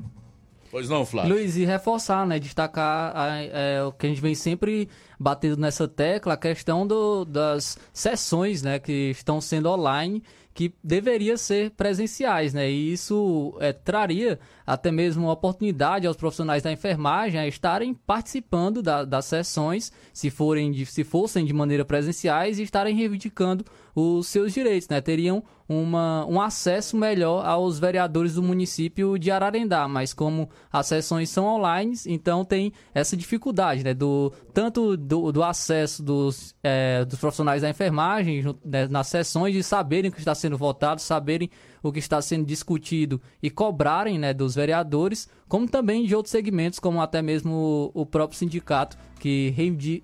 Pois 0.74 0.90
não, 0.90 1.06
Flávio? 1.06 1.36
Luiz, 1.36 1.56
e 1.56 1.66
reforçar, 1.66 2.26
né? 2.26 2.40
Destacar 2.40 3.14
é, 3.52 3.84
o 3.84 3.91
que 3.91 4.08
a 4.08 4.10
gente 4.10 4.20
vem 4.20 4.34
sempre 4.34 4.90
batendo 5.20 5.56
nessa 5.56 5.88
tecla, 5.88 6.34
a 6.34 6.38
questão 6.38 6.88
do, 6.88 7.24
das 7.26 7.78
sessões, 7.94 8.64
né? 8.64 8.80
Que 8.80 9.12
estão 9.12 9.40
sendo 9.40 9.70
online 9.70 10.24
que 10.52 10.74
deveria 10.84 11.38
ser 11.38 11.70
presenciais, 11.72 12.56
né? 12.56 12.72
E 12.72 12.91
isso 12.91 13.56
é, 13.60 13.72
traria 13.72 14.40
até 14.66 14.91
mesmo 14.91 15.26
uma 15.26 15.34
oportunidade 15.34 16.08
aos 16.08 16.18
profissionais 16.18 16.64
da 16.64 16.72
enfermagem 16.72 17.40
a 17.40 17.48
estarem 17.48 17.94
participando 17.94 18.82
da, 18.82 19.06
das 19.06 19.26
sessões, 19.26 19.91
se 20.12 20.32
forem 20.32 20.72
de, 20.72 20.88
se 20.88 21.04
fossem 21.04 21.45
de 21.45 21.54
maneira 21.54 21.86
presenciais 21.86 22.58
e 22.58 22.64
estarem 22.64 22.95
reivindicando 22.95 23.64
os 23.95 24.26
seus 24.28 24.52
direitos, 24.54 24.88
né? 24.90 25.02
Teriam 25.02 25.44
uma, 25.68 26.26
um 26.26 26.41
acesso 26.41 26.98
melhor 26.98 27.45
aos 27.45 27.80
vereadores 27.80 28.35
do 28.35 28.44
município 28.44 29.18
de 29.18 29.31
Ararendá, 29.31 29.88
mas 29.88 30.14
como 30.14 30.49
as 30.72 30.88
sessões 30.88 31.30
são 31.30 31.45
online, 31.45 31.95
então 32.06 32.44
tem 32.44 32.73
essa 32.94 33.15
dificuldade, 33.15 33.84
né? 33.84 33.94
Do, 33.94 34.31
tanto 34.53 34.98
do, 34.98 35.31
do 35.31 35.44
acesso 35.44 36.03
dos, 36.03 36.56
é, 36.64 37.06
dos 37.06 37.19
profissionais 37.19 37.61
da 37.61 37.69
enfermagem 37.69 38.44
né, 38.64 38.88
nas 38.88 39.07
sessões 39.07 39.53
de 39.53 39.64
saberem 39.64 40.10
o 40.10 40.14
que 40.14 40.19
está 40.19 40.35
sendo 40.35 40.57
votado, 40.57 41.02
saberem 41.02 41.49
o 41.81 41.91
que 41.91 41.99
está 41.99 42.22
sendo 42.22 42.45
discutido 42.45 43.22
e 43.41 43.49
cobrarem 43.49 44.18
né, 44.18 44.34
dos 44.34 44.56
vereadores, 44.56 45.27
como 45.48 45.68
também 45.68 46.06
de 46.06 46.15
outros 46.15 46.31
segmentos, 46.31 46.80
como 46.80 47.02
até 47.02 47.22
mesmo 47.22 47.91
o 47.94 48.06
próprio 48.06 48.40
sindicato, 48.40 48.98
que 49.19 49.53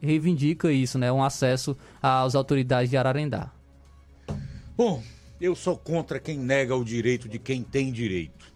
reivindica 0.02 0.72
isso, 0.72 0.98
né, 0.98 1.12
um 1.12 1.24
acesso 1.24 1.76
às 2.02 2.36
autoridades 2.36 2.90
de 2.90 2.98
Ararendá. 2.98 3.52
Bom, 4.76 5.02
eu 5.40 5.56
sou 5.56 5.78
contra 5.78 6.20
quem 6.20 6.38
nega 6.38 6.76
o 6.76 6.84
direito 6.84 7.30
de 7.30 7.40
quem 7.40 7.64
tem 7.64 7.92
direito. 7.92 8.54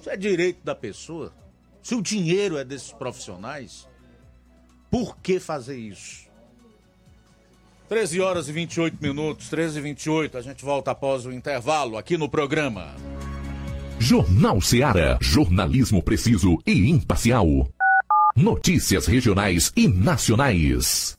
Isso 0.00 0.08
é 0.08 0.16
direito 0.16 0.64
da 0.64 0.74
pessoa. 0.74 1.32
Se 1.82 1.94
o 1.94 2.02
dinheiro 2.02 2.56
é 2.56 2.64
desses 2.64 2.92
profissionais, 2.92 3.86
por 4.90 5.18
que 5.18 5.38
fazer 5.38 5.76
isso? 5.76 6.24
13 7.88 8.20
horas 8.20 8.48
e 8.48 8.52
28 8.52 8.96
minutos, 9.00 9.48
13 9.48 9.78
e 9.78 9.82
28. 9.82 10.38
A 10.38 10.40
gente 10.40 10.64
volta 10.64 10.90
após 10.92 11.26
o 11.26 11.32
intervalo 11.32 11.98
aqui 11.98 12.16
no 12.16 12.28
programa. 12.28 12.94
Jornal 13.98 14.60
Seara. 14.60 15.18
Jornalismo 15.20 16.02
preciso 16.02 16.58
e 16.66 16.90
imparcial. 16.90 17.46
Notícias 18.36 19.06
regionais 19.06 19.72
e 19.76 19.86
nacionais. 19.86 21.18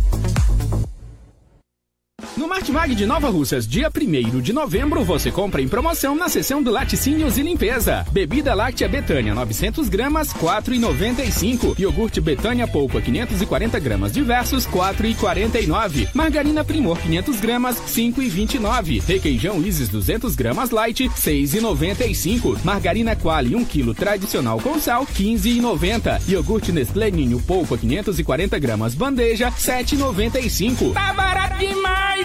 No 2.37 2.47
Martimag 2.47 2.95
de 2.95 3.05
Nova 3.05 3.29
Russas, 3.29 3.67
dia 3.67 3.91
1 3.93 4.39
de 4.39 4.53
novembro, 4.53 5.03
você 5.03 5.29
compra 5.29 5.61
em 5.61 5.67
promoção 5.67 6.15
na 6.15 6.29
seção 6.29 6.63
do 6.63 6.71
Laticínios 6.71 7.37
e 7.37 7.43
Limpeza. 7.43 8.05
Bebida 8.09 8.53
láctea 8.53 8.87
Betânia, 8.87 9.35
900 9.35 9.89
gramas, 9.89 10.33
4,95. 10.33 11.77
Iogurte 11.77 12.21
Betânia 12.21 12.65
Polpa, 12.65 13.01
540 13.01 13.77
gramas 13.79 14.13
diversos, 14.13 14.65
4,49. 14.65 16.07
Margarina 16.13 16.63
Primor, 16.63 16.97
500 16.99 17.39
gramas, 17.41 17.75
5,29. 17.81 19.03
Requeijão 19.05 19.61
Isis, 19.61 19.89
200 19.89 20.33
gramas 20.33 20.69
light, 20.69 21.09
6,95. 21.09 22.63
Margarina 22.63 23.13
Quali, 23.13 23.55
1 23.55 23.65
kg 23.65 23.93
tradicional 23.93 24.57
com 24.61 24.79
sal, 24.79 25.05
15,90. 25.05 26.29
Iogurte 26.29 26.71
Nestlé 26.71 27.11
Ninho 27.11 27.41
Polpa, 27.41 27.77
540 27.77 28.57
gramas 28.57 28.95
bandeja, 28.95 29.51
7,95. 29.51 30.93
Tá 30.93 31.11
barato 31.13 31.57
demais! 31.57 32.20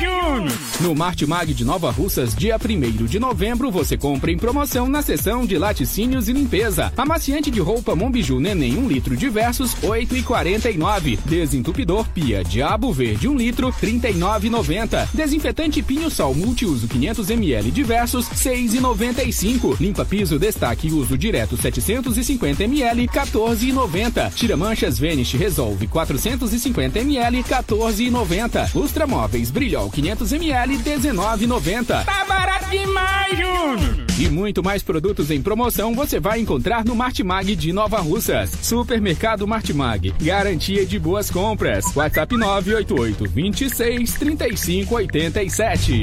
No 0.80 0.94
Martimag 0.94 1.54
de 1.54 1.64
Nova 1.64 1.90
Russas, 1.90 2.34
dia 2.34 2.56
1 2.56 3.06
de 3.06 3.18
novembro, 3.18 3.70
você 3.70 3.96
compra 3.96 4.30
em 4.30 4.36
promoção 4.36 4.88
na 4.88 5.00
seção 5.00 5.46
de 5.46 5.56
laticínios 5.56 6.28
e 6.28 6.32
limpeza. 6.32 6.92
Amaciante 6.96 7.50
de 7.50 7.60
roupa 7.60 7.96
Mombiju 7.96 8.38
Neném 8.38 8.76
1 8.76 8.86
litro 8.86 9.16
diversos, 9.16 9.74
8,49. 9.76 11.18
Desentupidor 11.24 12.06
Pia 12.08 12.44
Diabo 12.44 12.92
Verde 12.92 13.26
1 13.26 13.36
litro, 13.36 13.72
39,90. 13.80 15.08
Desinfetante 15.14 15.82
Pinho 15.82 16.10
Sol 16.10 16.34
Multiuso 16.34 16.86
500 16.86 17.30
ml 17.30 17.70
diversos, 17.70 18.28
6,95. 18.28 19.80
Limpa 19.80 20.04
piso 20.04 20.38
Destaque 20.38 20.92
Uso 20.92 21.16
Direto 21.16 21.56
750 21.56 22.64
ml, 22.64 23.08
14,90. 23.08 24.32
Tira 24.34 24.56
manchas 24.56 24.98
Vanish 24.98 25.34
Resolve 25.34 25.86
450 25.86 27.00
ml, 27.00 27.42
14,90. 27.42 28.74
Lustra 28.74 29.06
Móveis 29.06 29.50
Brilhol 29.50 29.85
500 29.90 30.32
ml, 30.32 30.78
19,90. 30.78 32.04
Tá 32.04 32.24
barato 32.24 32.70
demais, 32.70 33.38
Júnior! 33.38 34.06
E 34.18 34.30
muito 34.30 34.62
mais 34.62 34.82
produtos 34.82 35.30
em 35.30 35.42
promoção 35.42 35.94
você 35.94 36.18
vai 36.18 36.40
encontrar 36.40 36.84
no 36.84 36.94
Martimag 36.94 37.54
de 37.54 37.70
Nova 37.70 37.98
Russas. 38.00 38.50
Supermercado 38.62 39.46
Martimag. 39.46 40.14
Garantia 40.20 40.86
de 40.86 40.98
boas 40.98 41.30
compras. 41.30 41.84
WhatsApp 41.94 42.34
988 42.34 43.28
26 43.30 44.14
35 44.14 44.94
87. 44.94 46.02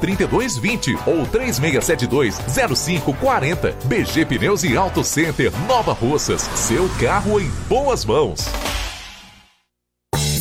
3220 0.00 0.98
ou 1.06 1.26
3672 1.26 2.38
0540. 2.76 3.76
BG 3.84 4.24
Pneus 4.26 4.64
e 4.64 4.76
Auto 4.76 5.02
Center 5.02 5.50
Nova 5.66 5.92
Russas. 5.92 6.42
Seu 6.54 6.88
carro 7.00 7.40
em 7.40 7.48
boas 7.68 8.04
mãos. 8.04 8.46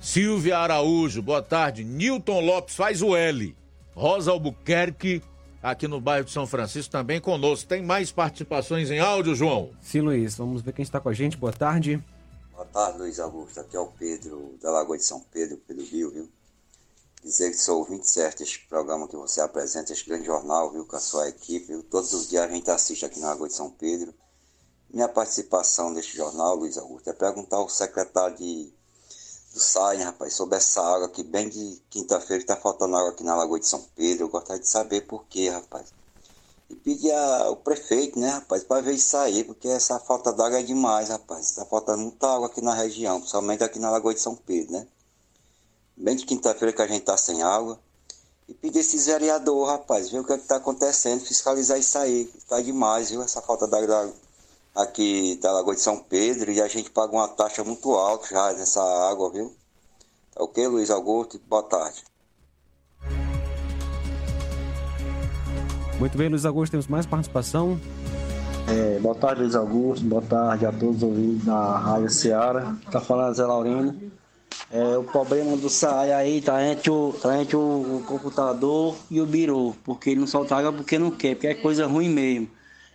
Silvia 0.00 0.58
Araújo, 0.58 1.20
boa 1.20 1.42
tarde. 1.42 1.82
Newton 1.82 2.40
Lopes 2.40 2.76
faz 2.76 3.02
o 3.02 3.16
L. 3.16 3.54
Rosa 3.94 4.30
Albuquerque, 4.30 5.20
aqui 5.60 5.88
no 5.88 6.00
bairro 6.00 6.24
de 6.24 6.30
São 6.30 6.46
Francisco, 6.46 6.92
também 6.92 7.20
conosco. 7.20 7.68
Tem 7.68 7.82
mais 7.82 8.12
participações 8.12 8.92
em 8.92 9.00
áudio, 9.00 9.34
João? 9.34 9.70
Sim, 9.82 10.02
Luiz. 10.02 10.36
Vamos 10.36 10.62
ver 10.62 10.72
quem 10.72 10.84
está 10.84 11.00
com 11.00 11.08
a 11.08 11.12
gente. 11.12 11.36
Boa 11.36 11.52
tarde. 11.52 12.02
Boa 12.52 12.64
tarde, 12.66 12.98
Luiz 12.98 13.18
Augusto. 13.18 13.58
Aqui 13.58 13.76
é 13.76 13.80
o 13.80 13.88
Pedro, 13.88 14.56
da 14.62 14.70
Lagoa 14.70 14.96
de 14.96 15.04
São 15.04 15.20
Pedro, 15.32 15.60
Pedro 15.66 15.84
Rio, 15.84 16.12
viu? 16.12 16.28
Dizer 17.22 17.50
que 17.50 17.56
sou 17.56 17.80
ouvinte 17.80 18.08
certo 18.08 18.44
este 18.44 18.64
programa 18.68 19.08
que 19.08 19.16
você 19.16 19.40
apresenta, 19.40 19.92
este 19.92 20.08
grande 20.08 20.26
jornal, 20.26 20.70
viu, 20.70 20.86
com 20.86 20.94
a 20.94 21.00
sua 21.00 21.28
equipe, 21.28 21.66
viu? 21.66 21.82
Todos 21.82 22.12
os 22.12 22.28
dias 22.28 22.44
a 22.44 22.48
gente 22.48 22.70
assiste 22.70 23.04
aqui 23.04 23.18
na 23.18 23.30
Lagoa 23.30 23.48
de 23.48 23.54
São 23.54 23.68
Pedro. 23.68 24.14
Minha 24.88 25.08
participação 25.08 25.90
neste 25.90 26.16
jornal, 26.16 26.54
Luiz 26.54 26.78
Augusto, 26.78 27.10
é 27.10 27.12
perguntar 27.12 27.56
ao 27.56 27.68
secretário 27.68 28.36
de 28.36 28.72
do 29.58 29.62
SAI, 29.62 29.96
rapaz, 30.02 30.34
sobre 30.34 30.56
essa 30.56 30.80
água 30.80 31.08
que 31.08 31.24
bem 31.24 31.48
de 31.48 31.82
quinta-feira 31.90 32.40
está 32.40 32.56
faltando 32.56 32.96
água 32.96 33.10
aqui 33.10 33.24
na 33.24 33.34
Lagoa 33.34 33.58
de 33.58 33.66
São 33.66 33.84
Pedro. 33.96 34.24
Eu 34.24 34.28
gostaria 34.28 34.62
de 34.62 34.68
saber 34.68 35.00
por 35.02 35.24
quê, 35.24 35.48
rapaz. 35.48 35.92
E 36.70 36.76
pedir 36.76 37.12
ao 37.12 37.56
prefeito, 37.56 38.18
né, 38.18 38.28
rapaz, 38.28 38.62
para 38.62 38.80
ver 38.80 38.94
isso 38.94 39.16
aí, 39.16 39.42
porque 39.42 39.66
essa 39.66 39.98
falta 39.98 40.32
d'água 40.32 40.60
é 40.60 40.62
demais, 40.62 41.08
rapaz. 41.08 41.46
Está 41.46 41.64
faltando 41.64 42.02
muita 42.02 42.28
água 42.28 42.46
aqui 42.46 42.60
na 42.60 42.72
região, 42.72 43.18
principalmente 43.18 43.64
aqui 43.64 43.80
na 43.80 43.90
Lagoa 43.90 44.14
de 44.14 44.20
São 44.20 44.36
Pedro, 44.36 44.72
né? 44.72 44.86
Bem 45.96 46.14
de 46.14 46.24
quinta-feira 46.24 46.72
que 46.72 46.82
a 46.82 46.86
gente 46.86 47.04
tá 47.04 47.16
sem 47.16 47.42
água. 47.42 47.80
E 48.46 48.54
pedir 48.54 48.78
esses 48.78 49.06
vereadores, 49.06 49.68
rapaz, 49.68 50.08
ver 50.08 50.20
o 50.20 50.24
que 50.24 50.32
é 50.32 50.36
está 50.36 50.56
acontecendo, 50.56 51.24
fiscalizar 51.24 51.78
isso 51.78 51.98
aí. 51.98 52.30
Está 52.36 52.60
demais, 52.60 53.10
viu? 53.10 53.22
Essa 53.22 53.42
falta 53.42 53.66
d'água 53.66 54.14
aqui 54.78 55.36
da 55.42 55.50
Lagoa 55.50 55.74
de 55.74 55.80
São 55.80 55.98
Pedro 55.98 56.52
e 56.52 56.62
a 56.62 56.68
gente 56.68 56.88
paga 56.90 57.12
uma 57.12 57.26
taxa 57.26 57.64
muito 57.64 57.90
alta 57.90 58.28
já 58.30 58.52
nessa 58.52 58.80
água, 59.10 59.30
viu? 59.32 59.52
Tá 60.32 60.44
ok, 60.44 60.68
Luiz 60.68 60.88
Augusto? 60.88 61.40
Boa 61.48 61.64
tarde. 61.64 62.04
Muito 65.98 66.16
bem, 66.16 66.28
Luiz 66.28 66.46
Augusto, 66.46 66.70
temos 66.70 66.86
mais 66.86 67.06
participação. 67.06 67.78
É, 68.68 69.00
boa 69.00 69.16
tarde, 69.16 69.42
Luiz 69.42 69.56
Augusto. 69.56 70.04
Boa 70.06 70.22
tarde 70.22 70.64
a 70.64 70.70
todos 70.70 70.98
os 70.98 71.02
ouvintes 71.02 71.44
da 71.44 71.76
Rádio 71.76 72.10
Ceará. 72.10 72.76
Tá 72.92 73.00
falando 73.00 73.34
Zé 73.34 73.44
Laurino. 73.44 74.00
É, 74.70 74.96
o 74.96 75.02
problema 75.02 75.56
do 75.56 75.68
SAI 75.68 76.12
aí 76.12 76.40
tá 76.40 76.62
entre, 76.64 76.90
o, 76.90 77.12
tá 77.20 77.40
entre 77.40 77.56
o, 77.56 77.60
o 77.60 78.04
computador 78.06 78.94
e 79.10 79.20
o 79.20 79.26
biru, 79.26 79.74
porque 79.82 80.10
ele 80.10 80.20
não 80.20 80.26
solta 80.26 80.56
água 80.56 80.72
porque 80.72 80.98
não 80.98 81.10
quer, 81.10 81.34
porque 81.34 81.46
é 81.48 81.54
coisa 81.54 81.86
ruim 81.86 82.08
mesmo. 82.08 82.48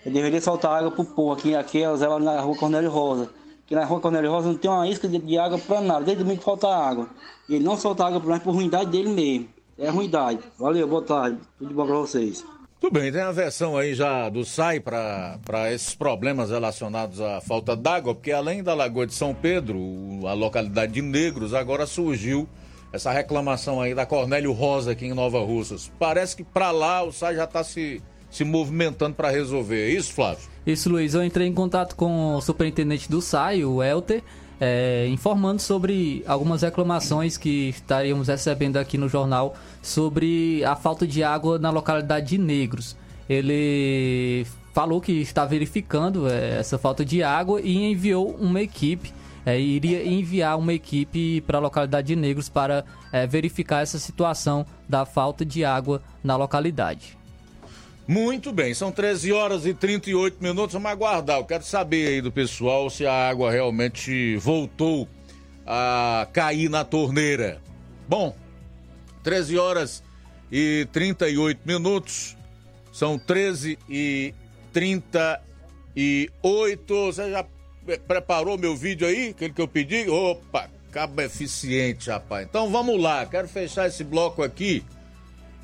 Ele 0.05 0.15
deveria 0.15 0.41
soltar 0.41 0.79
água 0.79 0.91
pro 0.91 1.05
povo 1.05 1.31
aqui, 1.31 1.55
aqui 1.55 1.81
é 1.81 1.89
lá 1.89 2.19
na 2.19 2.41
rua 2.41 2.55
Cornélio 2.57 2.89
Rosa. 2.89 3.29
Aqui 3.65 3.73
na 3.73 3.85
rua 3.85 4.01
Cornélio 4.01 4.31
Rosa 4.31 4.49
não 4.49 4.57
tem 4.57 4.69
uma 4.69 4.87
isca 4.87 5.07
de, 5.07 5.17
de 5.17 5.37
água 5.37 5.57
para 5.57 5.81
nada, 5.81 6.03
desde 6.03 6.23
domingo 6.23 6.41
falta 6.41 6.67
água. 6.67 7.07
E 7.47 7.55
ele 7.55 7.63
não 7.63 7.77
solta 7.77 8.05
água 8.05 8.21
nós 8.23 8.43
por 8.43 8.53
ruindade 8.53 8.91
dele 8.91 9.09
mesmo. 9.09 9.47
É 9.77 9.89
ruindade. 9.89 10.39
Valeu, 10.59 10.87
boa 10.87 11.01
tarde. 11.01 11.39
Tudo 11.57 11.73
bom 11.73 11.85
para 11.85 11.95
vocês. 11.95 12.45
Tudo 12.79 12.99
bem, 12.99 13.09
tem 13.13 13.21
a 13.21 13.31
versão 13.31 13.77
aí 13.77 13.95
já 13.95 14.27
do 14.27 14.43
SAI 14.43 14.81
para 14.81 15.71
esses 15.71 15.95
problemas 15.95 16.49
relacionados 16.49 17.21
à 17.21 17.39
falta 17.39 17.77
d'água, 17.77 18.13
porque 18.13 18.33
além 18.33 18.61
da 18.61 18.73
Lagoa 18.73 19.07
de 19.07 19.13
São 19.13 19.33
Pedro, 19.33 19.79
a 20.27 20.33
localidade 20.33 20.91
de 20.91 21.01
Negros, 21.01 21.53
agora 21.53 21.85
surgiu 21.85 22.45
essa 22.91 23.09
reclamação 23.09 23.79
aí 23.79 23.95
da 23.95 24.05
Cornélio 24.05 24.51
Rosa 24.51 24.91
aqui 24.91 25.05
em 25.05 25.13
Nova 25.13 25.39
Russas. 25.39 25.89
Parece 25.97 26.35
que 26.35 26.43
para 26.43 26.71
lá 26.71 27.01
o 27.03 27.11
SAI 27.13 27.35
já 27.35 27.45
está 27.45 27.63
se 27.63 28.03
se 28.33 28.43
movimentando 28.43 29.15
para 29.15 29.29
resolver. 29.29 29.89
É 29.89 29.89
isso, 29.91 30.11
Flávio? 30.11 30.43
Isso, 30.65 30.89
Luiz. 30.89 31.13
Eu 31.13 31.23
entrei 31.23 31.47
em 31.47 31.53
contato 31.53 31.95
com 31.95 32.35
o 32.35 32.41
superintendente 32.41 33.09
do 33.09 33.21
SAI, 33.21 33.63
o 33.63 33.81
Elter, 33.81 34.23
é, 34.59 35.07
informando 35.07 35.61
sobre 35.61 36.23
algumas 36.25 36.61
reclamações 36.61 37.37
que 37.37 37.69
estaríamos 37.69 38.27
recebendo 38.27 38.77
aqui 38.77 38.97
no 38.97 39.07
jornal 39.07 39.55
sobre 39.81 40.63
a 40.65 40.75
falta 40.75 41.05
de 41.05 41.23
água 41.23 41.59
na 41.59 41.69
localidade 41.69 42.29
de 42.29 42.37
Negros. 42.37 42.97
Ele 43.29 44.45
falou 44.73 44.99
que 44.99 45.11
está 45.11 45.45
verificando 45.45 46.27
é, 46.27 46.59
essa 46.59 46.77
falta 46.77 47.05
de 47.05 47.21
água 47.21 47.61
e 47.61 47.91
enviou 47.91 48.31
uma 48.39 48.61
equipe. 48.61 49.13
É, 49.45 49.59
iria 49.59 50.07
enviar 50.07 50.57
uma 50.57 50.73
equipe 50.73 51.41
para 51.41 51.57
a 51.57 51.61
localidade 51.61 52.07
de 52.07 52.15
Negros 52.15 52.47
para 52.49 52.85
é, 53.11 53.27
verificar 53.27 53.81
essa 53.81 53.99
situação 53.99 54.65
da 54.87 55.05
falta 55.05 55.45
de 55.45 55.63
água 55.65 56.01
na 56.23 56.35
localidade. 56.37 57.17
Muito 58.05 58.51
bem, 58.51 58.73
são 58.73 58.91
13 58.91 59.31
horas 59.31 59.65
e 59.65 59.73
38 59.73 60.43
minutos. 60.43 60.73
Vamos 60.73 60.91
aguardar. 60.91 61.37
Eu 61.37 61.45
quero 61.45 61.63
saber 61.63 62.07
aí 62.07 62.21
do 62.21 62.31
pessoal 62.31 62.89
se 62.89 63.05
a 63.05 63.29
água 63.29 63.49
realmente 63.49 64.35
voltou 64.37 65.07
a 65.65 66.27
cair 66.33 66.69
na 66.69 66.83
torneira. 66.83 67.61
Bom, 68.07 68.35
13 69.23 69.57
horas 69.57 70.03
e 70.51 70.85
38 70.91 71.61
minutos. 71.65 72.35
São 72.91 73.17
13 73.17 73.79
e 73.89 74.33
38. 74.73 76.83
Você 76.87 77.31
já 77.31 77.45
preparou 78.05 78.57
meu 78.57 78.75
vídeo 78.75 79.07
aí? 79.07 79.29
Aquele 79.29 79.53
que 79.53 79.61
eu 79.61 79.67
pedi? 79.67 80.09
Opa, 80.09 80.69
cabo 80.91 81.21
eficiente, 81.21 82.09
rapaz. 82.09 82.45
Então 82.49 82.69
vamos 82.69 83.01
lá. 83.01 83.25
Quero 83.25 83.47
fechar 83.47 83.87
esse 83.87 84.03
bloco 84.03 84.43
aqui 84.43 84.83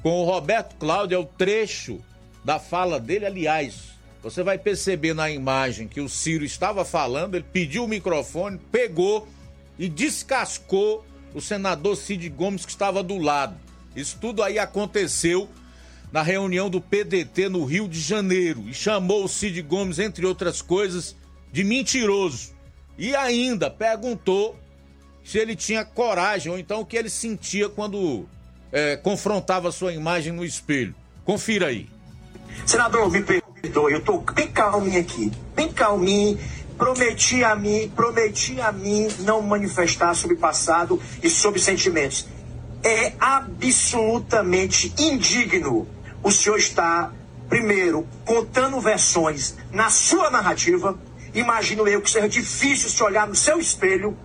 com 0.01 0.21
o 0.21 0.25
Roberto 0.25 0.77
Cláudio. 0.77 1.17
É 1.17 1.19
o 1.19 1.25
trecho 1.25 1.99
da 2.43 2.59
fala 2.59 2.99
dele. 2.99 3.25
Aliás, 3.25 3.89
você 4.21 4.43
vai 4.43 4.57
perceber 4.57 5.13
na 5.13 5.29
imagem 5.29 5.87
que 5.87 6.01
o 6.01 6.09
Ciro 6.09 6.43
estava 6.43 6.83
falando, 6.83 7.35
ele 7.35 7.45
pediu 7.51 7.85
o 7.85 7.87
microfone, 7.87 8.59
pegou 8.71 9.27
e 9.77 9.87
descascou 9.87 11.05
o 11.33 11.39
senador 11.39 11.95
Cid 11.95 12.27
Gomes 12.29 12.65
que 12.65 12.71
estava 12.71 13.01
do 13.01 13.17
lado. 13.17 13.55
Isso 13.95 14.17
tudo 14.19 14.43
aí 14.43 14.59
aconteceu 14.59 15.49
na 16.11 16.21
reunião 16.21 16.69
do 16.69 16.81
PDT 16.81 17.49
no 17.49 17.63
Rio 17.65 17.87
de 17.87 17.99
Janeiro 17.99 18.67
e 18.67 18.73
chamou 18.73 19.23
o 19.23 19.29
Cid 19.29 19.61
Gomes, 19.61 19.99
entre 19.99 20.25
outras 20.25 20.61
coisas, 20.61 21.15
de 21.51 21.63
mentiroso. 21.63 22.53
E 22.97 23.15
ainda 23.15 23.69
perguntou 23.69 24.59
se 25.23 25.37
ele 25.37 25.55
tinha 25.55 25.85
coragem 25.85 26.51
ou 26.51 26.57
então 26.57 26.81
o 26.81 26.85
que 26.85 26.97
ele 26.97 27.09
sentia 27.09 27.69
quando 27.69 28.27
é, 28.71 28.97
confrontava 28.97 29.71
sua 29.71 29.93
imagem 29.93 30.33
no 30.33 30.43
espelho. 30.43 30.95
Confira 31.23 31.67
aí. 31.67 31.87
Senador, 32.65 33.09
me 33.11 33.21
perdoe, 33.21 33.93
eu 33.93 34.01
tô 34.01 34.19
bem 34.19 34.47
calminho 34.47 34.99
aqui, 34.99 35.31
bem 35.55 35.71
calminho. 35.71 36.39
Prometi 36.77 37.43
a 37.43 37.55
mim, 37.57 37.91
prometi 37.93 38.61
a 38.61 38.71
mim 38.71 39.09
não 39.19 39.41
manifestar 39.41 40.13
sobre 40.13 40.37
passado 40.37 40.97
e 41.21 41.29
sobre 41.29 41.59
sentimentos. 41.59 42.25
É 42.81 43.11
absolutamente 43.19 44.93
indigno 44.97 45.85
o 46.23 46.31
senhor 46.31 46.57
estar, 46.57 47.13
primeiro, 47.49 48.07
contando 48.25 48.79
versões 48.79 49.57
na 49.71 49.89
sua 49.89 50.29
narrativa. 50.29 50.97
Imagino 51.33 51.85
eu 51.85 52.01
que 52.01 52.09
seja 52.09 52.29
difícil 52.29 52.89
se 52.89 53.03
olhar 53.03 53.27
no 53.27 53.35
seu 53.35 53.59
espelho, 53.59 54.17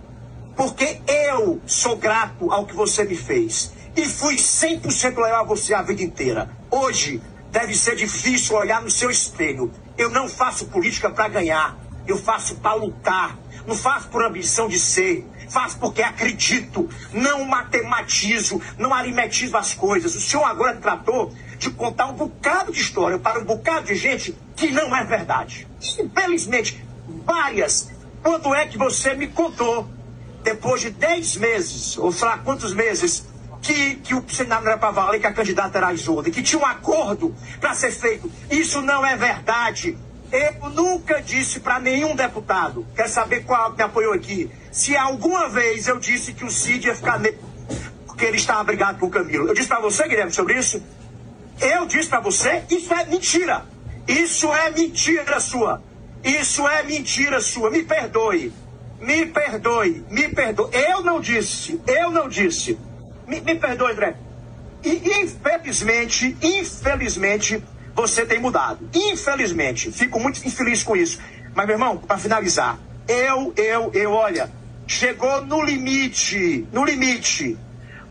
porque 0.55 1.01
eu 1.07 1.59
sou 1.65 1.97
grato 1.97 2.51
ao 2.51 2.65
que 2.65 2.73
você 2.73 3.03
me 3.03 3.17
fez. 3.17 3.73
E 3.97 4.05
fui 4.05 4.35
100% 4.35 5.17
leal 5.17 5.41
a 5.41 5.43
você 5.43 5.73
a 5.73 5.81
vida 5.81 6.03
inteira. 6.03 6.49
Hoje, 6.71 7.21
deve 7.55 7.73
ser 7.73 7.95
difícil 7.95 8.57
olhar 8.57 8.81
no 8.81 8.91
seu 8.91 9.09
espelho. 9.09 9.71
Eu 9.97 10.09
não 10.09 10.27
faço 10.27 10.65
política 10.65 11.09
para 11.09 11.29
ganhar, 11.29 11.77
eu 12.05 12.17
faço 12.17 12.55
para 12.55 12.73
lutar. 12.73 13.37
Não 13.65 13.73
faço 13.73 14.09
por 14.09 14.23
ambição 14.23 14.67
de 14.67 14.77
ser, 14.77 15.25
faço 15.49 15.79
porque 15.79 16.03
acredito. 16.03 16.89
Não 17.13 17.45
matematizo, 17.45 18.61
não 18.77 18.93
aritmetizo 18.93 19.55
as 19.55 19.73
coisas. 19.73 20.15
O 20.15 20.19
senhor 20.19 20.43
agora 20.43 20.75
tratou 20.75 21.33
de 21.57 21.71
contar 21.71 22.07
um 22.07 22.13
bocado 22.13 22.73
de 22.73 22.81
história 22.81 23.17
para 23.17 23.39
um 23.39 23.45
bocado 23.45 23.85
de 23.85 23.95
gente 23.95 24.37
que 24.53 24.69
não 24.71 24.93
é 24.93 25.05
verdade. 25.05 25.65
Infelizmente, 25.97 26.85
várias. 27.25 27.89
Quando 28.21 28.53
é 28.53 28.67
que 28.67 28.77
você 28.77 29.13
me 29.13 29.27
contou, 29.27 29.87
depois 30.43 30.81
de 30.81 30.89
10 30.89 31.37
meses, 31.37 31.97
ou 31.97 32.11
sei 32.11 32.27
lá 32.27 32.37
quantos 32.37 32.73
meses, 32.73 33.25
que, 33.65 33.95
que 33.95 34.13
o 34.13 34.23
Senado 34.29 34.63
não 34.63 34.71
era 34.71 34.79
para 34.79 34.91
valer, 34.91 35.19
que 35.19 35.25
a 35.25 35.33
candidata 35.33 35.77
era 35.77 35.87
a 35.87 35.93
Isolda, 35.93 36.29
que 36.29 36.43
tinha 36.43 36.61
um 36.61 36.65
acordo 36.65 37.33
para 37.59 37.73
ser 37.73 37.91
feito. 37.91 38.31
Isso 38.49 38.81
não 38.81 39.03
é 39.03 39.17
verdade. 39.17 39.97
Eu 40.31 40.69
nunca 40.69 41.21
disse 41.21 41.59
para 41.59 41.79
nenhum 41.79 42.15
deputado, 42.15 42.85
quer 42.95 43.07
saber 43.07 43.43
qual 43.43 43.73
me 43.73 43.81
apoiou 43.81 44.13
aqui, 44.13 44.51
se 44.71 44.95
alguma 44.95 45.49
vez 45.49 45.87
eu 45.87 45.99
disse 45.99 46.33
que 46.33 46.43
o 46.43 46.49
Cid 46.49 46.87
ia 46.87 46.95
ficar 46.95 47.19
nele 47.19 47.39
porque 48.05 48.25
ele 48.25 48.37
estava 48.37 48.63
brigado 48.63 48.97
com 48.97 49.07
o 49.07 49.09
Camilo. 49.09 49.47
Eu 49.47 49.53
disse 49.53 49.67
para 49.67 49.81
você, 49.81 50.07
Guilherme, 50.07 50.31
sobre 50.31 50.57
isso? 50.57 50.81
Eu 51.59 51.85
disse 51.85 52.07
para 52.07 52.21
você, 52.21 52.63
isso 52.69 52.93
é 52.93 53.05
mentira. 53.05 53.65
Isso 54.07 54.53
é 54.53 54.71
mentira 54.71 55.39
sua. 55.41 55.83
Isso 56.23 56.65
é 56.65 56.83
mentira 56.83 57.41
sua. 57.41 57.69
Me 57.69 57.83
perdoe. 57.83 58.53
Me 59.01 59.25
perdoe. 59.25 60.05
Me 60.09 60.29
perdoe. 60.29 60.69
Eu 60.71 61.01
não 61.01 61.19
disse. 61.19 61.81
Eu 61.85 62.09
não 62.09 62.29
disse. 62.29 62.77
Me, 63.27 63.41
me 63.41 63.55
perdoe, 63.55 63.91
André. 63.91 64.15
E 64.83 65.21
infelizmente, 65.21 66.37
infelizmente, 66.41 67.63
você 67.95 68.25
tem 68.25 68.39
mudado. 68.39 68.87
Infelizmente. 68.93 69.91
Fico 69.91 70.19
muito 70.19 70.45
infeliz 70.45 70.83
com 70.83 70.95
isso. 70.95 71.19
Mas, 71.55 71.65
meu 71.65 71.75
irmão, 71.75 71.97
para 71.97 72.17
finalizar, 72.17 72.77
eu, 73.07 73.53
eu, 73.55 73.91
eu, 73.93 74.11
olha, 74.11 74.51
chegou 74.85 75.41
no 75.45 75.63
limite, 75.63 76.67
no 76.71 76.83
limite, 76.83 77.57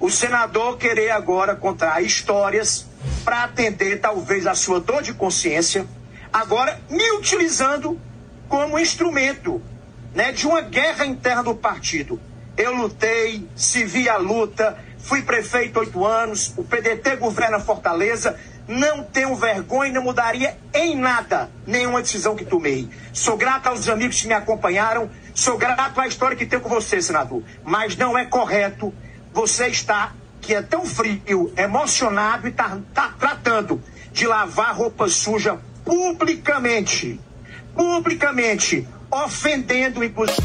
o 0.00 0.10
senador 0.10 0.78
querer 0.78 1.10
agora 1.10 1.54
contar 1.54 2.00
histórias 2.02 2.86
para 3.24 3.44
atender 3.44 4.00
talvez 4.00 4.46
a 4.46 4.54
sua 4.54 4.80
dor 4.80 5.02
de 5.02 5.12
consciência, 5.12 5.86
agora 6.32 6.80
me 6.88 7.12
utilizando 7.12 8.00
como 8.48 8.78
instrumento 8.78 9.62
né, 10.14 10.32
de 10.32 10.46
uma 10.46 10.60
guerra 10.60 11.06
interna 11.06 11.42
do 11.42 11.54
partido. 11.54 12.20
Eu 12.56 12.74
lutei, 12.74 13.48
se 13.56 13.84
vi 13.84 14.08
a 14.08 14.16
luta, 14.16 14.78
fui 15.04 15.22
prefeito 15.22 15.80
oito 15.80 16.04
anos, 16.04 16.52
o 16.56 16.64
PDT 16.64 17.16
governa 17.16 17.60
Fortaleza, 17.60 18.36
não 18.66 19.04
tenho 19.04 19.36
vergonha 19.36 19.90
e 19.90 19.92
não 19.92 20.02
mudaria 20.02 20.56
em 20.72 20.96
nada 20.96 21.50
nenhuma 21.66 22.00
decisão 22.00 22.34
que 22.34 22.44
tomei. 22.44 22.88
Sou 23.12 23.36
grato 23.36 23.68
aos 23.68 23.86
amigos 23.88 24.20
que 24.20 24.26
me 24.26 24.32
acompanharam, 24.32 25.10
sou 25.34 25.58
grato 25.58 26.00
à 26.00 26.06
história 26.06 26.36
que 26.36 26.46
tenho 26.46 26.62
com 26.62 26.70
você, 26.70 27.02
senador. 27.02 27.42
Mas 27.62 27.96
não 27.96 28.16
é 28.16 28.24
correto 28.24 28.92
você 29.32 29.68
estar, 29.68 30.16
que 30.40 30.54
é 30.54 30.62
tão 30.62 30.86
frio, 30.86 31.52
emocionado 31.54 32.46
e 32.46 32.50
está 32.50 32.78
tá 32.94 33.14
tratando 33.18 33.82
de 34.10 34.26
lavar 34.26 34.74
roupa 34.74 35.06
suja 35.08 35.60
publicamente. 35.84 37.20
Publicamente, 37.74 38.88
ofendendo 39.10 40.02
inclusive. 40.02 40.40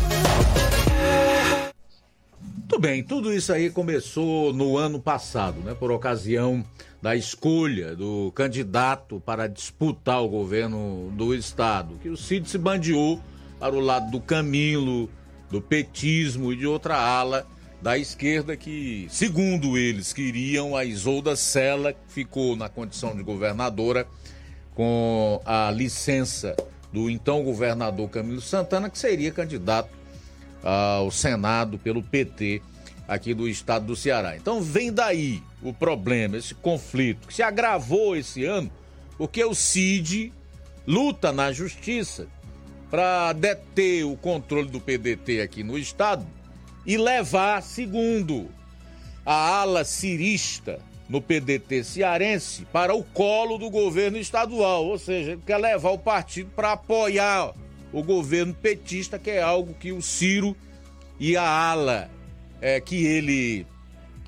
Muito 2.70 2.82
bem, 2.82 3.04
tudo 3.04 3.34
isso 3.34 3.52
aí 3.52 3.72
começou 3.72 4.54
no 4.54 4.78
ano 4.78 5.00
passado, 5.00 5.60
né, 5.62 5.74
por 5.74 5.92
ocasião 5.92 6.64
da 7.02 7.16
escolha 7.16 7.96
do 7.96 8.32
candidato 8.36 9.20
para 9.26 9.48
disputar 9.48 10.22
o 10.22 10.30
governo 10.30 11.12
do 11.18 11.34
estado, 11.34 11.96
que 12.00 12.10
o 12.10 12.16
Cid 12.16 12.48
se 12.48 12.60
bandeou 12.60 13.20
para 13.60 13.74
o 13.74 13.80
lado 13.80 14.12
do 14.12 14.22
Camilo, 14.22 15.10
do 15.50 15.60
petismo 15.60 16.54
e 16.54 16.56
de 16.56 16.68
outra 16.68 16.96
ala 16.96 17.44
da 17.82 17.98
esquerda 17.98 18.56
que, 18.56 19.08
segundo 19.10 19.76
eles, 19.76 20.14
queriam 20.14 20.76
a 20.76 20.86
Isolda 20.86 21.36
Sela, 21.36 21.94
que 21.94 22.00
ficou 22.08 22.56
na 22.56 22.70
condição 22.70 23.16
de 23.16 23.24
governadora 23.24 24.06
com 24.76 25.42
a 25.44 25.72
licença 25.72 26.56
do 26.94 27.10
então 27.10 27.44
governador 27.44 28.08
Camilo 28.10 28.42
Santana, 28.42 28.92
que 28.92 29.00
seria 29.00 29.32
candidato 29.32 29.99
ao 30.64 31.10
Senado 31.12 31.78
pelo 31.78 32.02
PT 32.04 32.62
aqui 33.08 33.34
do 33.34 33.48
estado 33.48 33.88
do 33.88 33.96
Ceará. 33.96 34.36
Então 34.36 34.62
vem 34.62 34.92
daí 34.92 35.42
o 35.62 35.74
problema, 35.74 36.38
esse 36.38 36.54
conflito 36.54 37.28
que 37.28 37.34
se 37.34 37.42
agravou 37.42 38.16
esse 38.16 38.46
ano, 38.46 38.72
porque 39.18 39.44
o 39.44 39.56
CID 39.56 40.32
luta 40.86 41.32
na 41.32 41.52
justiça 41.52 42.28
para 42.90 43.34
deter 43.34 44.06
o 44.06 44.16
controle 44.16 44.70
do 44.70 44.80
PDT 44.80 45.42
aqui 45.42 45.64
no 45.64 45.78
estado 45.78 46.26
e 46.86 46.98
levar, 46.98 47.62
segundo 47.62 48.50
a 49.26 49.62
ala 49.62 49.84
cirista 49.84 50.80
no 51.08 51.22
PDT 51.22 51.84
cearense, 51.84 52.66
para 52.72 52.94
o 52.94 53.04
colo 53.04 53.58
do 53.58 53.70
governo 53.70 54.18
estadual, 54.18 54.86
ou 54.86 54.98
seja, 54.98 55.32
ele 55.32 55.42
quer 55.46 55.58
levar 55.58 55.90
o 55.90 55.98
partido 55.98 56.52
para 56.56 56.74
apoiar 56.74 57.54
o 57.92 58.04
governo 58.04 58.54
petista, 58.54 59.18
que 59.18 59.30
é 59.30 59.42
algo 59.42 59.74
que 59.74 59.92
o 59.92 60.02
Ciro 60.02 60.56
e 61.20 61.36
a 61.36 61.48
ala 61.48 62.10
é, 62.62 62.80
que 62.80 63.06
ele 63.06 63.66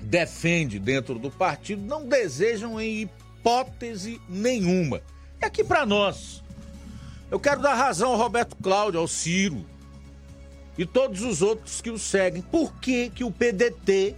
defende 0.00 0.78
dentro 0.78 1.18
do 1.18 1.30
partido 1.30 1.82
não 1.82 2.06
desejam 2.06 2.80
em 2.80 3.02
hipótese 3.02 4.20
nenhuma. 4.28 5.00
E 5.40 5.44
aqui 5.44 5.62
para 5.62 5.86
nós, 5.86 6.42
eu 7.30 7.38
quero 7.38 7.62
dar 7.62 7.74
razão 7.74 8.12
ao 8.12 8.18
Roberto 8.18 8.56
Cláudio, 8.56 9.00
ao 9.00 9.08
Ciro 9.08 9.64
e 10.76 10.84
todos 10.84 11.22
os 11.22 11.42
outros 11.42 11.80
que 11.80 11.90
o 11.90 11.98
seguem. 11.98 12.42
Por 12.42 12.74
que, 12.74 13.10
que 13.10 13.24
o 13.24 13.30
PDT 13.30 14.16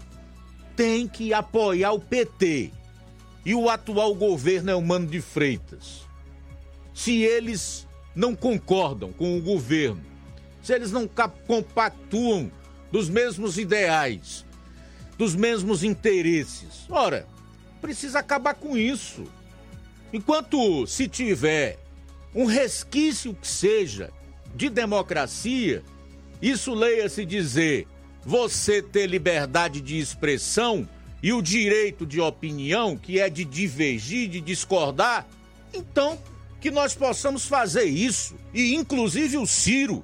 tem 0.76 1.06
que 1.06 1.32
apoiar 1.32 1.92
o 1.92 2.00
PT 2.00 2.72
e 3.44 3.54
o 3.54 3.68
atual 3.68 4.14
governo 4.14 4.70
é 4.70 4.74
o 4.74 4.82
Mano 4.82 5.06
de 5.06 5.20
Freitas? 5.20 6.02
Se 6.94 7.22
eles 7.22 7.86
não 8.14 8.34
concordam 8.36 9.12
com 9.12 9.36
o 9.36 9.42
governo, 9.42 10.04
se 10.62 10.72
eles 10.72 10.92
não 10.92 11.08
compactuam 11.46 12.50
dos 12.90 13.08
mesmos 13.08 13.58
ideais, 13.58 14.44
dos 15.18 15.34
mesmos 15.34 15.82
interesses. 15.82 16.86
Ora, 16.88 17.26
precisa 17.80 18.20
acabar 18.20 18.54
com 18.54 18.76
isso. 18.76 19.24
Enquanto 20.12 20.86
se 20.86 21.08
tiver 21.08 21.78
um 22.34 22.44
resquício 22.44 23.34
que 23.34 23.48
seja 23.48 24.10
de 24.54 24.68
democracia, 24.68 25.82
isso 26.40 26.72
leia-se 26.72 27.24
dizer 27.24 27.86
você 28.24 28.80
ter 28.80 29.06
liberdade 29.06 29.80
de 29.80 29.98
expressão 29.98 30.88
e 31.22 31.32
o 31.32 31.42
direito 31.42 32.06
de 32.06 32.20
opinião, 32.20 32.96
que 32.96 33.18
é 33.18 33.28
de 33.28 33.44
divergir, 33.44 34.28
de 34.28 34.40
discordar, 34.40 35.26
então 35.72 36.18
que 36.64 36.70
nós 36.70 36.94
possamos 36.94 37.44
fazer 37.44 37.84
isso. 37.84 38.36
E 38.54 38.74
inclusive 38.74 39.36
o 39.36 39.46
Ciro 39.46 40.02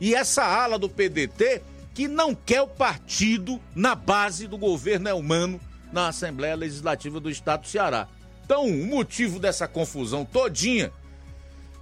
e 0.00 0.14
essa 0.14 0.44
ala 0.44 0.78
do 0.78 0.88
PDT 0.88 1.62
que 1.92 2.06
não 2.06 2.32
quer 2.32 2.62
o 2.62 2.68
partido 2.68 3.60
na 3.74 3.96
base 3.96 4.46
do 4.46 4.56
governo 4.56 5.12
humano 5.16 5.60
na 5.92 6.06
Assembleia 6.06 6.54
Legislativa 6.54 7.18
do 7.18 7.28
Estado 7.28 7.62
do 7.62 7.66
Ceará. 7.66 8.06
Então, 8.44 8.66
o 8.66 8.86
motivo 8.86 9.40
dessa 9.40 9.66
confusão 9.66 10.24
todinha 10.24 10.92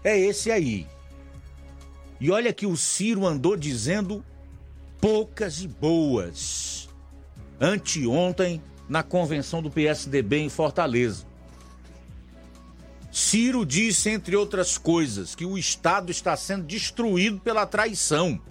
é 0.03 0.19
esse 0.19 0.51
aí. 0.51 0.87
E 2.19 2.31
olha 2.31 2.51
que 2.51 2.65
o 2.65 2.79
Ciro 2.79 3.27
andou 3.27 3.59
dizendo 3.59 4.25
poucas 5.03 5.61
e 5.61 5.69
boas 5.69 6.89
anteontem 7.61 8.63
na 8.89 9.03
convenção 9.03 9.61
do 9.61 9.71
PSDB 9.71 10.39
em 10.39 10.49
Fortaleza. 10.49 11.27
Ciro 13.15 13.65
disse, 13.65 14.11
entre 14.11 14.35
outras 14.35 14.77
coisas, 14.77 15.37
que 15.37 15.47
o 15.47 15.57
Estado 15.57 16.11
está 16.11 16.37
sendo 16.37 16.65
destruído 16.65 17.39
pela 17.39 17.65
traição 17.65 18.43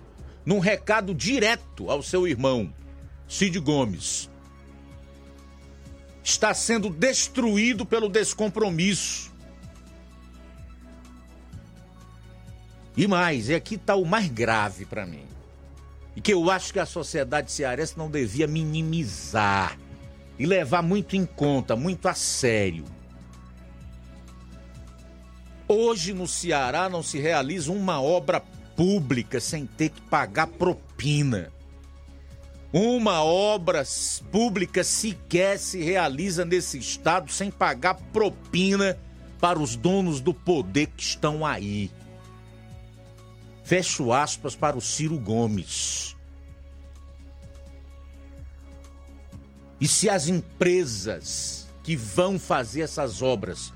num 0.46 0.60
recado 0.60 1.14
direto 1.14 1.92
ao 1.92 2.02
seu 2.02 2.26
irmão, 2.26 2.74
Cid 3.28 3.60
Gomes. 3.60 4.30
Está 6.24 6.54
sendo 6.54 6.90
destruído 6.90 7.86
pelo 7.86 8.08
descompromisso. 8.08 9.34
E 12.96 13.06
mais, 13.06 13.50
e 13.50 13.56
aqui 13.56 13.76
está 13.76 13.96
o 13.96 14.06
mais 14.06 14.30
grave 14.30 14.86
para 14.86 15.06
mim. 15.06 15.28
E 16.16 16.22
que 16.22 16.34
eu 16.34 16.50
acho 16.50 16.72
que 16.72 16.80
a 16.80 16.86
sociedade 16.86 17.52
cearense 17.52 17.98
não 17.98 18.10
devia 18.10 18.48
minimizar 18.48 19.78
e 20.40 20.46
levar 20.46 20.82
muito 20.82 21.18
em 21.18 21.26
conta, 21.26 21.76
muito 21.76 22.08
a 22.08 22.14
sério. 22.14 22.86
Hoje 25.68 26.14
no 26.14 26.28
Ceará 26.28 26.90
não 26.90 27.02
se 27.02 27.20
realiza 27.20 27.72
uma 27.72 28.02
obra 28.02 28.42
pública 28.76 29.40
sem 29.40 29.66
ter 29.66 29.90
que 29.90 30.02
pagar 30.02 30.48
propina. 30.48 31.52
Uma 32.72 33.24
obra 33.24 33.84
pública 34.32 34.84
sequer 34.84 35.60
se 35.60 35.82
realiza 35.82 36.44
nesse 36.44 36.78
estado 36.78 37.32
sem 37.32 37.52
pagar 37.52 37.96
propina 38.12 38.98
para 39.40 39.60
os 39.60 39.76
donos 39.76 40.20
do 40.20 40.34
poder 40.34 40.88
que 40.88 41.04
estão 41.04 41.46
aí. 41.46 41.92
Fecho 43.64 44.12
aspas 44.12 44.56
para 44.56 44.78
o 44.78 44.82
Ciro 44.82 45.18
Gomes. 45.20 46.16
E 49.80 49.88
se 49.88 50.10
as 50.10 50.28
empresas 50.28 51.68
que 51.84 51.96
vão 51.96 52.40
fazer 52.40 52.82
essas 52.82 53.22
obras 53.22 53.74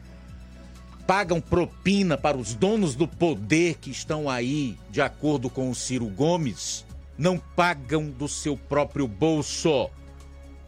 pagam 1.07 1.39
propina 1.39 2.17
para 2.17 2.37
os 2.37 2.53
donos 2.53 2.93
do 2.93 3.07
poder 3.07 3.75
que 3.75 3.89
estão 3.89 4.29
aí, 4.29 4.77
de 4.89 5.01
acordo 5.01 5.49
com 5.49 5.71
o 5.71 5.75
Ciro 5.75 6.07
Gomes, 6.07 6.85
não 7.17 7.39
pagam 7.39 8.09
do 8.09 8.27
seu 8.27 8.57
próprio 8.57 9.07
bolso. 9.07 9.89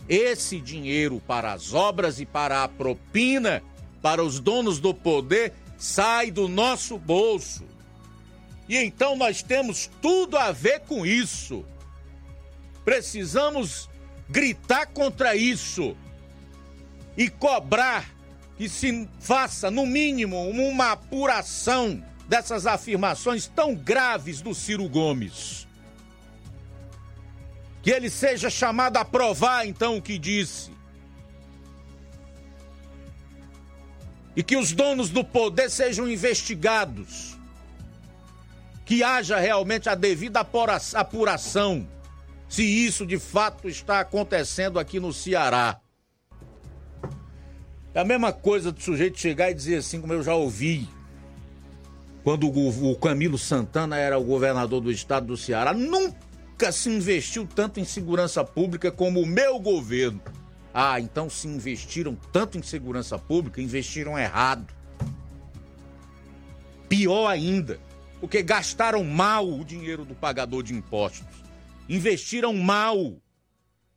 Esse 0.07 0.59
dinheiro 0.59 1.21
para 1.27 1.51
as 1.51 1.73
obras 1.73 2.21
e 2.21 2.25
para 2.25 2.63
a 2.63 2.67
propina 2.69 3.61
para 4.01 4.23
os 4.23 4.39
donos 4.39 4.79
do 4.79 4.93
poder 4.93 5.53
sai 5.77 6.31
do 6.31 6.47
nosso 6.47 6.97
bolso. 6.97 7.65
E 8.67 8.77
então 8.77 9.17
nós 9.17 9.43
temos 9.43 9.89
tudo 10.01 10.37
a 10.37 10.53
ver 10.53 10.79
com 10.81 11.05
isso. 11.05 11.65
Precisamos 12.85 13.89
gritar 14.29 14.87
contra 14.87 15.35
isso 15.35 15.97
e 17.17 17.29
cobrar 17.29 18.18
que 18.59 18.67
se 18.67 19.07
faça, 19.21 19.71
no 19.71 19.85
mínimo, 19.85 20.37
uma 20.49 20.91
apuração 20.91 22.03
dessas 22.27 22.67
afirmações 22.67 23.47
tão 23.47 23.73
graves 23.73 24.41
do 24.41 24.53
Ciro 24.53 24.89
Gomes. 24.89 25.65
Que 27.81 27.89
ele 27.89 28.09
seja 28.09 28.49
chamado 28.49 28.97
a 28.97 29.05
provar, 29.05 29.65
então, 29.65 29.95
o 29.95 30.01
que 30.01 30.19
disse. 30.19 30.71
E 34.35 34.43
que 34.43 34.57
os 34.57 34.73
donos 34.73 35.09
do 35.09 35.23
poder 35.23 35.69
sejam 35.69 36.09
investigados 36.09 37.37
que 38.85 39.01
haja 39.01 39.39
realmente 39.39 39.87
a 39.87 39.95
devida 39.95 40.41
apuração 40.41 41.87
se 42.49 42.63
isso 42.63 43.05
de 43.05 43.17
fato 43.17 43.69
está 43.69 44.01
acontecendo 44.01 44.79
aqui 44.79 44.99
no 44.99 45.13
Ceará. 45.13 45.79
É 47.93 47.99
a 48.01 48.05
mesma 48.05 48.31
coisa 48.31 48.71
do 48.71 48.81
sujeito 48.81 49.19
chegar 49.19 49.49
e 49.49 49.53
dizer 49.53 49.77
assim, 49.77 49.99
como 49.99 50.13
eu 50.13 50.21
já 50.21 50.35
ouvi, 50.35 50.87
quando 52.23 52.47
o 52.47 52.95
Camilo 52.95 53.37
Santana 53.37 53.97
era 53.97 54.19
o 54.19 54.23
governador 54.23 54.81
do 54.81 54.91
estado 54.91 55.27
do 55.27 55.37
Ceará, 55.37 55.73
nunca 55.73 56.71
se 56.71 56.89
investiu 56.89 57.47
tanto 57.47 57.79
em 57.79 57.85
segurança 57.85 58.43
pública 58.43 58.91
como 58.91 59.21
o 59.21 59.25
meu 59.25 59.59
governo. 59.59 60.21
Ah, 60.71 60.99
então 60.99 61.29
se 61.29 61.47
investiram 61.47 62.15
tanto 62.31 62.57
em 62.57 62.61
segurança 62.61 63.17
pública, 63.17 63.61
investiram 63.61 64.19
errado. 64.19 64.71
Pior 66.87 67.27
ainda, 67.27 67.79
porque 68.19 68.43
gastaram 68.43 69.03
mal 69.03 69.49
o 69.49 69.65
dinheiro 69.65 70.05
do 70.05 70.13
pagador 70.13 70.61
de 70.61 70.73
impostos, 70.73 71.25
investiram 71.87 72.53
mal, 72.53 73.15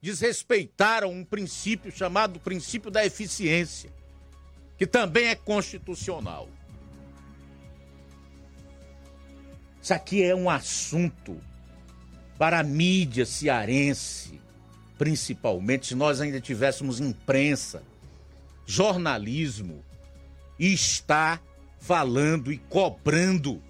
desrespeitaram 0.03 1.13
um 1.13 1.25
princípio 1.25 1.93
chamado 1.93 2.41
princípio 2.41 2.91
da 2.91 3.07
eficiência, 3.07 3.89
que 4.77 4.87
também 4.87 5.29
é 5.29 5.37
constitucional. 5.37 6.49
Isso 9.81 9.95
aqui 9.95 10.23
é 10.23 10.35
um 10.35 10.51
assunto 10.51 11.39
para 12.37 12.59
a 12.59 12.65
mídia 12.65 13.25
cearense, 13.25 14.41
principalmente 14.99 15.89
se 15.89 15.95
nós 15.95 16.21
ainda 16.21 16.41
tivéssemos 16.41 17.01
imprensa, 17.01 17.83
jornalismo, 18.67 19.85
e 20.59 20.73
está 20.73 21.41
falando 21.79 22.53
e 22.53 22.59
cobrando 22.59 23.63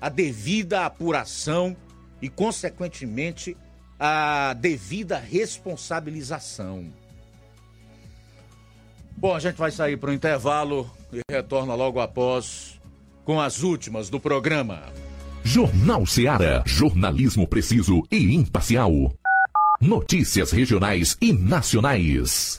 a 0.00 0.08
devida 0.08 0.84
apuração 0.84 1.76
e, 2.22 2.28
consequentemente, 2.28 3.56
a 3.98 4.54
devida 4.54 5.18
responsabilização. 5.18 6.92
Bom, 9.16 9.34
a 9.34 9.40
gente 9.40 9.56
vai 9.56 9.70
sair 9.70 9.96
para 9.96 10.10
o 10.10 10.12
intervalo 10.12 10.90
e 11.12 11.20
retorna 11.30 11.74
logo 11.74 12.00
após 12.00 12.78
com 13.24 13.40
as 13.40 13.62
últimas 13.62 14.10
do 14.10 14.20
programa. 14.20 14.82
Jornal 15.42 16.04
Seara. 16.04 16.62
Jornalismo 16.66 17.46
preciso 17.46 18.02
e 18.10 18.34
imparcial. 18.34 18.90
Notícias 19.80 20.50
regionais 20.50 21.16
e 21.20 21.32
nacionais. 21.32 22.58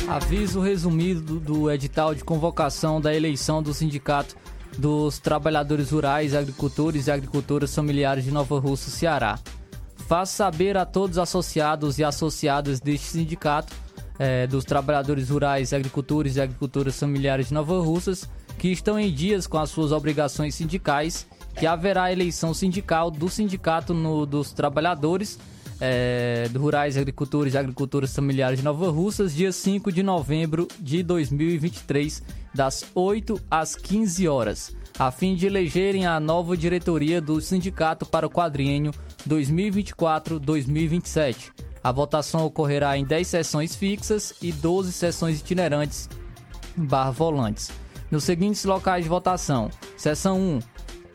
Aviso 0.07 0.61
resumido 0.61 1.41
do, 1.41 1.69
edital 1.69 2.15
de 2.15 2.23
convocação 2.23 3.01
da 3.01 3.13
eleição 3.13 3.61
do 3.61 3.75
Sindicato 3.75 4.37
dos 4.79 5.19
Trabalhadores 5.19 5.91
Rurais, 5.91 6.33
Agricultores 6.33 7.09
e 7.09 7.11
Agricultoras 7.11 7.75
Familiares 7.75 8.23
de 8.23 8.31
Nova 8.31 8.61
Russa, 8.61 8.89
Ceará. 8.89 9.37
Faço 10.09 10.35
saber 10.35 10.75
a 10.79 10.87
todos 10.87 11.19
os 11.19 11.23
associados 11.23 11.99
e 11.99 12.03
associadas 12.03 12.81
deste 12.81 13.09
sindicato 13.09 13.77
eh, 14.19 14.47
dos 14.47 14.65
trabalhadores 14.65 15.29
rurais, 15.29 15.75
agricultores 15.75 16.37
e 16.37 16.41
agricultoras 16.41 16.99
familiares 16.99 17.49
de 17.49 17.55
Nova 17.55 17.79
Russas 17.79 18.27
que 18.59 18.69
estão 18.69 18.99
em 18.99 19.13
dias 19.13 19.47
com 19.47 19.59
as 19.59 19.69
suas 19.69 19.93
obrigações 19.93 20.55
sindicais 20.55 21.27
que 21.55 21.67
haverá 21.67 22.11
eleição 22.11 22.55
sindical 22.55 23.11
do 23.11 23.29
sindicato 23.29 23.93
no, 23.93 24.25
dos 24.25 24.51
trabalhadores 24.51 25.39
é, 25.79 26.49
do 26.51 26.59
Rurais, 26.59 26.97
Agricultores 26.97 27.53
e 27.53 27.59
Agricultoras 27.59 28.15
Familiares 28.15 28.61
de 28.61 28.65
Nova 28.65 28.91
Russas, 28.91 29.35
dia 29.35 29.53
5 29.53 29.93
de 29.93 30.03
novembro 30.03 30.67
de 30.81 31.03
2023, 31.03 32.23
das 32.55 32.85
8 32.95 33.41
às 33.51 33.77
15 33.77 34.27
horas, 34.27 34.75
a 34.99 35.11
fim 35.11 35.37
de 35.37 35.47
elegerem 35.47 36.07
a 36.07 36.19
nova 36.19 36.57
diretoria 36.57 37.21
do 37.21 37.41
sindicato 37.41 38.05
para 38.05 38.27
o 38.27 38.31
quadriênio 38.31 38.93
2024-2027. 39.29 41.53
A 41.83 41.93
votação 41.93 42.45
ocorrerá 42.45 42.99
em 42.99 43.05
10 43.05 43.27
sessões 43.27 43.77
fixas 43.77 44.35
e 44.43 44.51
12 44.51 44.93
sessões 44.93 45.41
itinerantes 45.41 46.09
barra 46.77 47.11
volantes. 47.11 47.71
Nos 48.11 48.25
seguintes 48.25 48.65
locais 48.65 49.05
de 49.05 49.09
votação: 49.09 49.71
Seção 49.97 50.41
1, 50.41 50.61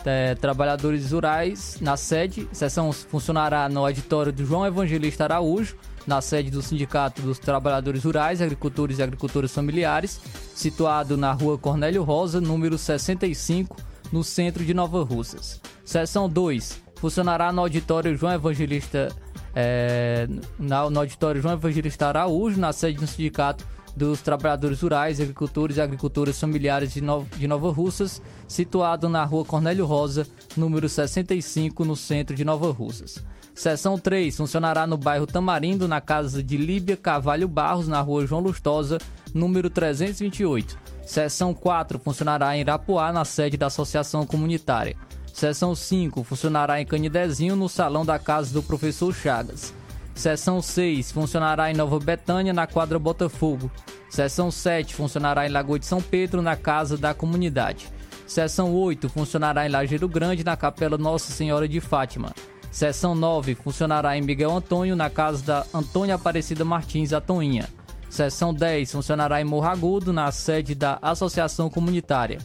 é, 0.06 0.36
trabalhadores 0.36 1.12
rurais 1.12 1.78
na 1.82 1.98
sede. 1.98 2.48
Sessão 2.52 2.92
funcionará 2.92 3.68
no 3.68 3.86
auditório 3.86 4.32
do 4.32 4.46
João 4.46 4.66
Evangelista 4.66 5.24
Araújo, 5.24 5.76
na 6.06 6.22
sede 6.22 6.52
do 6.52 6.62
Sindicato 6.62 7.22
dos 7.22 7.40
Trabalhadores 7.40 8.04
Rurais, 8.04 8.42
Agricultores 8.42 9.00
e 9.00 9.04
Agricultoras 9.04 9.54
Familiares, 9.54 10.20
situado 10.56 11.18
na 11.18 11.32
rua 11.32 11.58
Cornélio 11.58 12.04
Rosa, 12.04 12.40
número 12.40 12.78
65, 12.78 13.76
no 14.12 14.24
centro 14.24 14.64
de 14.64 14.74
Nova 14.74 15.04
Russas. 15.04 15.60
Seção 15.84 16.30
2 16.30 16.84
funcionará 17.04 17.52
no 17.52 17.60
auditório 17.60 18.16
João 18.16 18.32
Evangelista 18.32 19.14
é, 19.54 20.26
na, 20.58 20.90
no 20.90 21.02
auditório 21.02 21.42
João 21.42 21.56
Evangelista 21.56 22.08
Araújo, 22.08 22.58
na 22.58 22.72
sede 22.72 22.98
do 22.98 23.06
Sindicato 23.06 23.68
dos 23.94 24.22
Trabalhadores 24.22 24.82
Rurais, 24.82 25.20
Agricultores 25.20 25.76
e 25.76 25.82
Agricultoras 25.82 26.40
Familiares 26.40 26.94
de, 26.94 27.02
no, 27.02 27.26
de 27.38 27.46
Nova 27.46 27.70
Russas, 27.74 28.22
situado 28.48 29.10
na 29.10 29.26
rua 29.26 29.44
Cornélio 29.44 29.86
Rosa, 29.86 30.26
número 30.56 30.88
65, 30.88 31.84
no 31.84 31.98
centro 31.98 32.38
de 32.38 32.46
Nova 32.46 32.72
Russas. 32.72 33.22
Seção 33.54 34.00
3 34.00 34.38
funcionará 34.38 34.88
no 34.88 34.96
bairro 34.96 35.28
Tamarindo, 35.28 35.90
na 35.90 36.00
casa 36.00 36.42
de 36.42 36.56
Líbia 36.56 36.96
Cavalho 36.96 37.50
Barros, 37.50 37.86
na 37.86 38.00
rua 38.00 38.26
João 38.26 38.40
Lustosa, 38.40 38.98
número 39.34 39.70
328. 39.70 40.80
Seção 41.06 41.54
4 41.54 42.00
funcionará 42.00 42.56
em 42.56 42.62
Irapuá, 42.62 43.12
na 43.12 43.26
sede 43.26 43.58
da 43.58 43.68
Associação 43.68 44.26
Comunitária. 44.26 44.96
Seção 45.34 45.74
5 45.74 46.24
funcionará 46.24 46.80
em 46.80 46.86
Canidezinho, 46.86 47.56
no 47.56 47.68
salão 47.68 48.06
da 48.06 48.20
casa 48.20 48.54
do 48.54 48.62
professor 48.62 49.12
Chagas. 49.12 49.74
Seção 50.14 50.62
6 50.62 51.12
funcionará 51.12 51.72
em 51.72 51.74
Nova 51.74 52.00
Betânia, 52.00 52.54
na 52.54 52.68
quadra 52.68 53.00
Botafogo. 53.00 53.70
Seção 54.12 54.52
7 54.52 54.94
funcionará 54.94 55.48
em 55.48 55.50
Lagoa 55.50 55.80
de 55.80 55.88
São 55.88 56.00
Pedro, 56.00 56.40
na 56.40 56.56
casa 56.56 56.96
da 57.00 57.16
comunidade. 57.16 57.92
Seção 58.28 58.76
8 58.76 59.10
funcionará 59.10 59.66
em 59.66 59.70
Lajeiro 59.70 60.08
Grande, 60.08 60.44
na 60.44 60.56
capela 60.56 61.00
Nossa 61.00 61.34
Senhora 61.34 61.68
de 61.68 61.82
Fátima. 61.82 62.32
Seção 62.72 63.16
9 63.16 63.56
funcionará 63.56 64.16
em 64.16 64.22
Miguel 64.22 64.56
Antônio, 64.56 64.96
na 64.96 65.10
casa 65.10 65.44
da 65.44 65.66
Antônia 65.74 66.14
Aparecida 66.14 66.64
Martins, 66.64 67.12
a 67.12 67.20
Toinha. 67.20 67.68
Seção 68.08 68.54
10 68.54 68.92
funcionará 68.92 69.42
em 69.42 69.46
Morro 69.46 69.68
Agudo, 69.68 70.14
na 70.14 70.32
sede 70.32 70.76
da 70.76 71.00
Associação 71.02 71.72
Comunitária. 71.72 72.38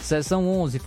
Seção 0.00 0.48
11 0.48 0.80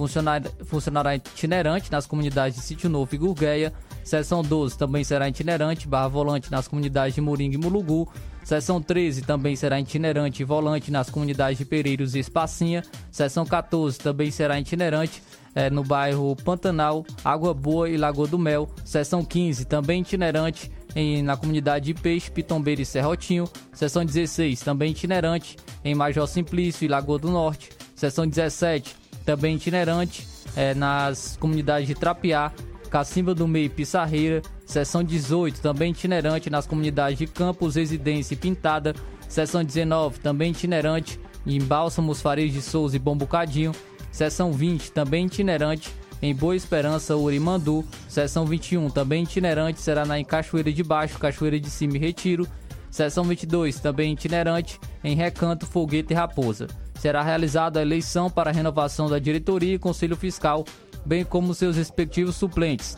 funcionará, 0.66 1.16
itinerante 1.16 1.92
nas 1.92 2.06
comunidades 2.06 2.58
de 2.58 2.64
Sítio 2.64 2.90
Novo 2.90 3.14
e 3.14 3.18
Gurgueia. 3.18 3.72
Seção 4.04 4.42
12 4.42 4.78
também 4.78 5.04
será 5.04 5.30
itinerante, 5.30 5.88
barra 5.88 6.08
volante 6.08 6.52
nas 6.52 6.68
comunidades 6.68 7.16
de 7.16 7.22
Moringa 7.22 7.56
e 7.56 7.58
Mulugu. 7.58 8.12
Seção 8.44 8.82
13 8.82 9.22
também 9.22 9.56
será 9.56 9.80
itinerante 9.80 10.42
e 10.42 10.46
volante 10.46 10.92
nas 10.92 11.10
comunidades 11.10 11.58
de 11.58 11.64
Pereiros 11.64 12.16
e 12.16 12.20
Espacinha. 12.20 12.84
Seção 13.10 13.46
14 13.46 13.98
também 13.98 14.30
será 14.30 14.60
itinerante 14.60 15.24
é, 15.56 15.70
no 15.70 15.84
bairro 15.84 16.36
Pantanal, 16.36 17.06
Água 17.24 17.54
Boa 17.54 17.90
e 17.90 17.96
Lagoa 17.96 18.28
do 18.28 18.38
Mel. 18.38 18.70
Seção 18.84 19.24
15 19.24 19.66
também 19.66 20.02
itinerante 20.02 20.70
em, 20.94 21.24
na 21.24 21.38
comunidade 21.38 21.86
de 21.86 21.94
Peixe, 21.94 22.30
Pitombeira 22.30 22.82
e 22.82 22.86
Serrotinho. 22.86 23.50
Seção 23.72 24.04
16 24.04 24.60
também 24.60 24.92
itinerante 24.92 25.56
em 25.86 25.96
Major 25.96 26.28
Simplício 26.28 26.84
e 26.84 26.90
Lagoa 26.90 27.20
do 27.20 27.32
Norte. 27.32 27.70
Seção 27.96 28.28
17 28.28 29.03
também 29.26 29.56
itinerante 29.56 30.28
é, 30.56 30.74
nas 30.74 31.38
comunidades 31.38 31.88
de 31.88 31.96
Trapiá, 31.96 32.52
Cacimba 32.90 33.34
do 33.34 33.48
Meio 33.48 33.66
e 33.66 33.70
Pissarreira, 33.70 34.42
seção 34.66 35.04
18, 35.04 35.62
também 35.62 35.92
itinerante 35.92 36.50
nas 36.50 36.68
comunidades 36.68 37.18
de 37.18 37.28
Campos, 37.28 37.76
Residência 37.76 38.36
e 38.36 38.38
Pintada, 38.38 38.94
seção 39.28 39.64
19, 39.64 40.20
também 40.20 40.52
itinerante 40.52 41.20
em 41.46 41.60
Bálsamos, 41.60 42.22
Farias 42.22 42.54
de 42.54 42.62
Souza 42.62 42.96
e 42.96 43.00
Bombucadinho, 43.00 43.72
seção 44.12 44.52
20, 44.52 44.92
também 44.92 45.26
itinerante 45.26 45.92
em 46.22 46.34
Boa 46.34 46.56
Esperança, 46.56 47.18
Urimandu, 47.18 47.84
seção 48.08 48.46
21, 48.46 48.90
também 48.90 49.24
itinerante, 49.24 49.82
será 49.82 50.06
na 50.06 50.20
em 50.20 50.24
Cachoeira 50.24 50.72
de 50.72 50.84
Baixo, 50.84 51.20
Cachoeira 51.20 51.60
de 51.60 51.70
Cima 51.70 51.98
e 51.98 52.00
Retiro, 52.00 52.48
seção 52.90 53.24
22, 53.24 53.80
também 53.80 54.14
itinerante 54.14 54.80
em 55.04 55.16
Recanto, 55.16 55.66
Foguete 55.66 56.14
e 56.14 56.16
Raposa. 56.16 56.68
Será 57.04 57.22
realizada 57.22 57.82
a 57.82 57.82
eleição 57.82 58.30
para 58.30 58.50
a 58.50 58.54
renovação 58.54 59.10
da 59.10 59.20
diretoria 59.20 59.76
e 59.76 59.78
conselho 59.78 60.16
fiscal 60.16 60.64
bem 61.06 61.26
como 61.26 61.54
seus 61.54 61.76
respectivos 61.76 62.38
suplentes. 62.38 62.98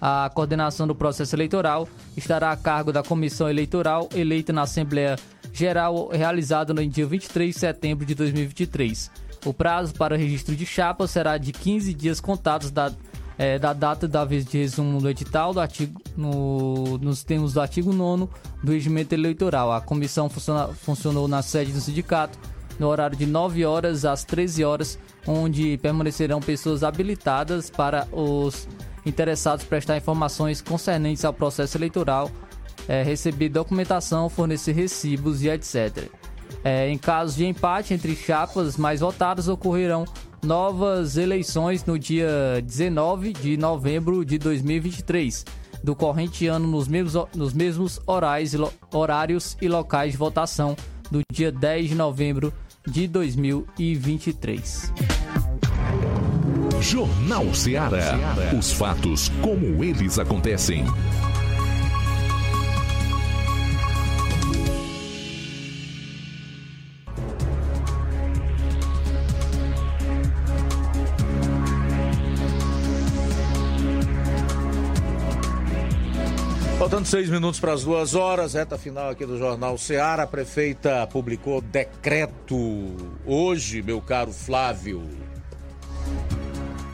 A 0.00 0.30
coordenação 0.32 0.86
do 0.86 0.94
processo 0.94 1.36
eleitoral 1.36 1.86
estará 2.16 2.50
a 2.50 2.56
cargo 2.56 2.90
da 2.90 3.02
comissão 3.02 3.46
eleitoral 3.46 4.08
eleita 4.14 4.54
na 4.54 4.62
Assembleia 4.62 5.16
Geral 5.52 6.08
realizada 6.08 6.72
no 6.72 6.86
dia 6.86 7.04
23 7.04 7.54
de 7.54 7.60
setembro 7.60 8.06
de 8.06 8.14
2023. 8.14 9.10
O 9.44 9.52
prazo 9.52 9.92
para 9.92 10.16
registro 10.16 10.56
de 10.56 10.64
chapa 10.64 11.06
será 11.06 11.36
de 11.36 11.52
15 11.52 11.92
dias 11.92 12.22
contados 12.22 12.70
da, 12.70 12.90
é, 13.36 13.58
da 13.58 13.74
data 13.74 14.08
da 14.08 14.24
vez 14.24 14.46
de 14.46 14.56
resumo 14.56 14.98
do 14.98 15.10
edital 15.10 15.52
do 15.52 15.60
artigo, 15.60 16.00
no, 16.16 16.96
nos 16.96 17.22
termos 17.22 17.52
do 17.52 17.60
artigo 17.60 17.92
9 17.92 18.28
do 18.62 18.72
regimento 18.72 19.14
eleitoral. 19.14 19.70
A 19.72 19.82
comissão 19.82 20.30
funciona, 20.30 20.68
funcionou 20.68 21.28
na 21.28 21.42
sede 21.42 21.70
do 21.70 21.82
sindicato 21.82 22.53
no 22.78 22.88
horário 22.88 23.16
de 23.16 23.26
9 23.26 23.64
horas 23.64 24.04
às 24.04 24.24
13 24.24 24.64
horas, 24.64 24.98
onde 25.26 25.78
permanecerão 25.78 26.40
pessoas 26.40 26.82
habilitadas 26.82 27.70
para 27.70 28.06
os 28.12 28.68
interessados 29.06 29.64
prestar 29.64 29.96
informações 29.96 30.60
concernentes 30.60 31.24
ao 31.24 31.32
processo 31.32 31.76
eleitoral, 31.76 32.30
é, 32.88 33.02
receber 33.02 33.48
documentação, 33.48 34.28
fornecer 34.28 34.72
recibos 34.72 35.42
e 35.42 35.48
etc. 35.48 36.08
É, 36.62 36.88
em 36.88 36.96
caso 36.96 37.36
de 37.36 37.46
empate 37.46 37.92
entre 37.92 38.16
chapas 38.16 38.76
mais 38.76 39.00
votadas, 39.00 39.48
ocorrerão 39.48 40.04
novas 40.42 41.16
eleições 41.16 41.84
no 41.84 41.98
dia 41.98 42.62
19 42.64 43.32
de 43.32 43.56
novembro 43.56 44.24
de 44.24 44.38
2023, 44.38 45.44
do 45.82 45.94
corrente 45.94 46.46
ano 46.46 46.66
nos 46.66 46.88
mesmos, 46.88 47.26
nos 47.34 47.52
mesmos 47.52 48.00
horários, 48.06 48.52
horários 48.92 49.56
e 49.60 49.68
locais 49.68 50.12
de 50.12 50.18
votação 50.18 50.76
do 51.10 51.20
dia 51.30 51.52
10 51.52 51.90
de 51.90 51.94
novembro 51.94 52.52
de 52.86 53.08
2023. 53.08 54.92
Jornal 56.80 57.54
Ceará. 57.54 58.18
Os 58.58 58.72
fatos 58.72 59.30
como 59.40 59.82
eles 59.82 60.18
acontecem. 60.18 60.84
Faltando 76.84 77.08
seis 77.08 77.30
minutos 77.30 77.58
para 77.58 77.72
as 77.72 77.82
duas 77.82 78.14
horas, 78.14 78.52
reta 78.52 78.76
final 78.76 79.08
aqui 79.08 79.24
do 79.24 79.38
Jornal 79.38 79.78
Ceará. 79.78 80.24
A 80.24 80.26
prefeita 80.26 81.06
publicou 81.06 81.62
decreto 81.62 82.54
hoje, 83.24 83.80
meu 83.80 84.02
caro 84.02 84.30
Flávio. 84.30 85.02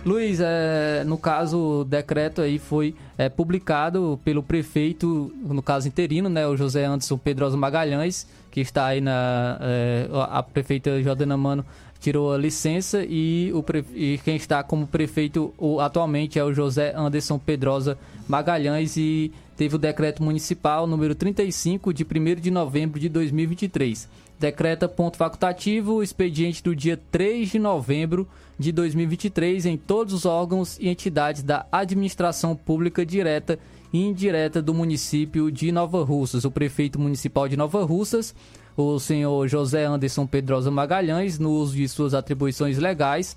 Luiz, 0.07 0.39
é, 0.41 1.03
no 1.05 1.19
caso, 1.19 1.81
o 1.81 1.85
decreto 1.85 2.41
aí 2.41 2.57
foi 2.57 2.95
é, 3.19 3.29
publicado 3.29 4.21
pelo 4.25 4.45
prefeito, 4.45 5.35
no 5.43 5.61
caso 5.61 5.89
interino, 5.89 6.29
né, 6.29 6.47
o 6.47 6.57
José 6.57 6.85
Anderson 6.85 7.19
Pedroso 7.19 7.59
Magalhães, 7.59 8.29
que 8.49 8.61
está 8.61 8.87
aí 8.87 9.01
na. 9.01 9.59
É, 9.61 10.09
a 10.13 10.41
prefeita 10.41 11.03
Jordana 11.03 11.37
Mano 11.37 11.67
tirou 11.99 12.33
a 12.33 12.39
licença 12.39 13.05
e, 13.05 13.53
o, 13.53 13.65
e 13.93 14.19
quem 14.25 14.37
está 14.37 14.63
como 14.63 14.87
prefeito 14.87 15.53
o, 15.59 15.81
atualmente 15.81 16.39
é 16.39 16.45
o 16.45 16.55
José 16.55 16.95
Anderson 16.97 17.39
Pedrosa 17.39 17.99
Magalhães 18.27 18.97
e 18.97 19.33
teve 19.61 19.77
o 19.77 19.79
decreto 19.79 20.23
municipal 20.23 20.87
número 20.87 21.15
35 21.15 21.93
de 21.93 22.03
1 22.03 22.41
de 22.41 22.51
novembro 22.51 22.99
de 22.99 23.11
2023. 23.11 24.09
Decreta 24.39 24.89
ponto 24.89 25.19
facultativo 25.19 26.03
expediente 26.03 26.63
do 26.63 26.75
dia 26.75 26.99
3 27.13 27.51
de 27.51 27.59
novembro 27.59 28.27
de 28.59 28.73
2023 28.73 29.67
em 29.67 29.77
todos 29.77 30.15
os 30.15 30.25
órgãos 30.25 30.79
e 30.81 30.89
entidades 30.89 31.43
da 31.43 31.67
administração 31.71 32.57
pública 32.57 33.05
direta 33.05 33.59
e 33.93 34.03
indireta 34.03 34.63
do 34.63 34.73
município 34.73 35.53
de 35.53 35.71
Nova 35.71 36.03
Russas. 36.03 36.47
O 36.47 36.51
prefeito 36.51 36.99
municipal 36.99 37.47
de 37.47 37.55
Nova 37.55 37.85
Russas, 37.85 38.35
o 38.75 38.99
senhor 38.99 39.47
José 39.47 39.85
Anderson 39.85 40.27
Pedrosa 40.27 40.71
Magalhães, 40.71 41.39
no 41.39 41.51
uso 41.51 41.77
de 41.77 41.87
suas 41.87 42.15
atribuições 42.15 42.79
legais, 42.79 43.37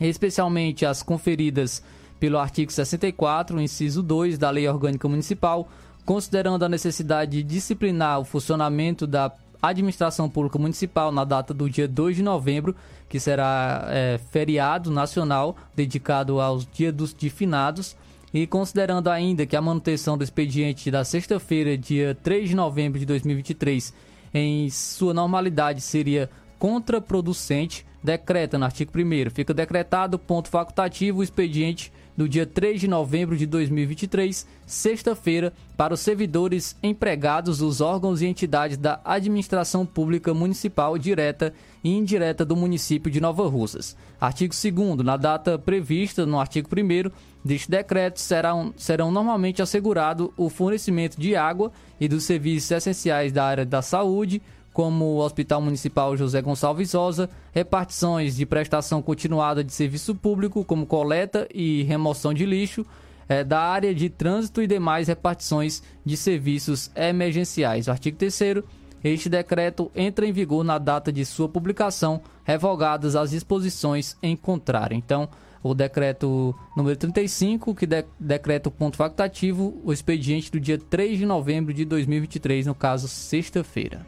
especialmente 0.00 0.86
as 0.86 1.02
conferidas 1.02 1.82
pelo 2.20 2.38
artigo 2.38 2.70
64, 2.70 3.58
inciso 3.60 4.02
2 4.02 4.36
da 4.36 4.50
Lei 4.50 4.68
Orgânica 4.68 5.08
Municipal, 5.08 5.66
considerando 6.04 6.64
a 6.64 6.68
necessidade 6.68 7.38
de 7.38 7.42
disciplinar 7.42 8.20
o 8.20 8.24
funcionamento 8.24 9.06
da 9.06 9.32
administração 9.62 10.28
pública 10.28 10.58
municipal 10.58 11.10
na 11.10 11.24
data 11.24 11.52
do 11.52 11.68
dia 11.68 11.88
2 11.88 12.16
de 12.16 12.22
novembro, 12.22 12.76
que 13.08 13.18
será 13.18 13.86
é, 13.88 14.20
feriado 14.30 14.90
nacional 14.90 15.56
dedicado 15.74 16.40
aos 16.40 16.66
dias 16.66 16.94
dos 16.94 17.14
de 17.14 17.30
finados, 17.30 17.96
e 18.32 18.46
considerando 18.46 19.08
ainda 19.08 19.44
que 19.44 19.56
a 19.56 19.62
manutenção 19.62 20.16
do 20.16 20.22
expediente 20.22 20.90
da 20.90 21.04
sexta-feira, 21.04 21.76
dia 21.76 22.16
3 22.22 22.50
de 22.50 22.54
novembro 22.54 22.98
de 22.98 23.06
2023, 23.06 23.92
em 24.32 24.70
sua 24.70 25.12
normalidade 25.12 25.80
seria 25.80 26.30
contraproducente, 26.58 27.84
decreta 28.02 28.58
no 28.58 28.64
artigo 28.64 28.92
1 28.94 29.30
fica 29.30 29.52
decretado 29.52 30.18
ponto 30.18 30.48
facultativo 30.48 31.18
o 31.20 31.22
expediente 31.22 31.92
do 32.16 32.28
dia 32.28 32.46
3 32.46 32.80
de 32.80 32.88
novembro 32.88 33.36
de 33.36 33.46
2023, 33.46 34.46
sexta-feira, 34.66 35.52
para 35.76 35.94
os 35.94 36.00
servidores 36.00 36.76
empregados 36.82 37.58
dos 37.58 37.80
órgãos 37.80 38.20
e 38.20 38.26
entidades 38.26 38.76
da 38.76 39.00
administração 39.04 39.86
pública 39.86 40.34
municipal 40.34 40.98
direta 40.98 41.54
e 41.82 41.90
indireta 41.90 42.44
do 42.44 42.56
município 42.56 43.10
de 43.10 43.20
Nova 43.20 43.48
Russas. 43.48 43.96
Artigo 44.20 44.54
2 44.54 45.04
na 45.04 45.16
data 45.16 45.58
prevista 45.58 46.26
no 46.26 46.38
artigo 46.38 46.68
1 46.70 47.10
deste 47.44 47.70
decreto, 47.70 48.20
serão, 48.20 48.74
serão 48.76 49.10
normalmente 49.10 49.62
assegurado 49.62 50.32
o 50.36 50.50
fornecimento 50.50 51.18
de 51.18 51.34
água 51.34 51.72
e 51.98 52.06
dos 52.06 52.24
serviços 52.24 52.70
essenciais 52.70 53.32
da 53.32 53.44
área 53.44 53.64
da 53.64 53.80
saúde, 53.80 54.42
como 54.72 55.04
o 55.04 55.18
Hospital 55.18 55.60
Municipal 55.60 56.16
José 56.16 56.40
Gonçalves 56.40 56.92
Rosa, 56.92 57.28
repartições 57.52 58.36
de 58.36 58.46
prestação 58.46 59.02
continuada 59.02 59.64
de 59.64 59.72
serviço 59.72 60.14
público, 60.14 60.64
como 60.64 60.86
coleta 60.86 61.48
e 61.52 61.82
remoção 61.82 62.32
de 62.32 62.46
lixo, 62.46 62.86
é, 63.28 63.44
da 63.44 63.60
área 63.60 63.94
de 63.94 64.08
trânsito 64.08 64.62
e 64.62 64.66
demais 64.66 65.08
repartições 65.08 65.82
de 66.04 66.16
serviços 66.16 66.90
emergenciais. 66.96 67.88
O 67.88 67.90
artigo 67.90 68.16
3 68.16 68.62
este 69.02 69.30
decreto 69.30 69.90
entra 69.94 70.26
em 70.26 70.32
vigor 70.32 70.62
na 70.62 70.76
data 70.76 71.10
de 71.10 71.24
sua 71.24 71.48
publicação, 71.48 72.20
revogadas 72.44 73.16
as 73.16 73.30
disposições 73.30 74.16
em 74.22 74.36
contrário. 74.36 74.94
Então, 74.94 75.28
o 75.62 75.74
decreto 75.74 76.54
número 76.76 76.96
35, 76.96 77.74
que 77.74 77.86
de, 77.86 78.04
decreta 78.18 78.68
o 78.68 78.72
ponto 78.72 78.96
facultativo, 78.96 79.80
o 79.84 79.92
expediente 79.92 80.50
do 80.50 80.60
dia 80.60 80.78
3 80.78 81.18
de 81.18 81.26
novembro 81.26 81.72
de 81.72 81.84
2023, 81.84 82.66
no 82.66 82.74
caso, 82.74 83.08
sexta-feira. 83.08 84.04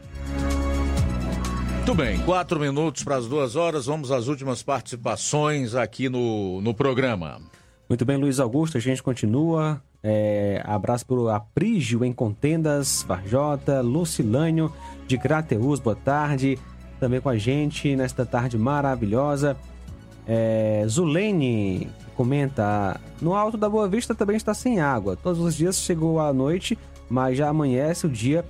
Muito 1.82 1.96
bem, 1.96 2.16
quatro 2.20 2.60
minutos 2.60 3.02
para 3.02 3.16
as 3.16 3.26
duas 3.26 3.56
horas. 3.56 3.86
Vamos 3.86 4.12
às 4.12 4.28
últimas 4.28 4.62
participações 4.62 5.74
aqui 5.74 6.08
no, 6.08 6.60
no 6.60 6.72
programa. 6.72 7.40
Muito 7.88 8.04
bem, 8.04 8.16
Luiz 8.16 8.38
Augusto, 8.38 8.78
a 8.78 8.80
gente 8.80 9.02
continua. 9.02 9.82
É, 10.00 10.62
abraço 10.64 11.04
para 11.04 11.16
o 11.16 11.28
Aprígio 11.28 12.04
em 12.04 12.12
Contendas, 12.12 13.02
Varjota, 13.02 13.80
Lucilânio 13.80 14.72
de 15.08 15.18
Crateus, 15.18 15.80
boa 15.80 15.96
tarde. 15.96 16.56
Também 17.00 17.20
com 17.20 17.28
a 17.28 17.36
gente 17.36 17.96
nesta 17.96 18.24
tarde 18.24 18.56
maravilhosa. 18.56 19.56
É, 20.24 20.84
Zulene 20.86 21.90
comenta: 22.14 23.00
No 23.20 23.34
alto 23.34 23.56
da 23.56 23.68
Boa 23.68 23.88
Vista 23.88 24.14
também 24.14 24.36
está 24.36 24.54
sem 24.54 24.80
água. 24.80 25.16
Todos 25.16 25.40
os 25.40 25.56
dias 25.56 25.78
chegou 25.78 26.20
a 26.20 26.32
noite, 26.32 26.78
mas 27.10 27.36
já 27.36 27.48
amanhece 27.48 28.06
o 28.06 28.08
dia 28.08 28.44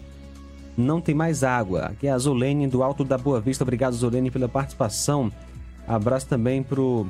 não 0.77 1.01
tem 1.01 1.15
mais 1.15 1.45
água. 1.45 1.87
Aqui 1.87 2.07
é 2.07 2.11
a 2.11 2.19
Zulene 2.19 2.67
do 2.67 2.83
Alto 2.83 3.05
da 3.05 3.19
Boa 3.19 3.41
Vista. 3.41 3.65
Obrigado, 3.65 3.95
Zulene, 3.95 4.31
pela 4.31 4.49
participação. 4.49 5.31
Abraço 5.87 6.27
também 6.27 6.63
pro 6.63 7.07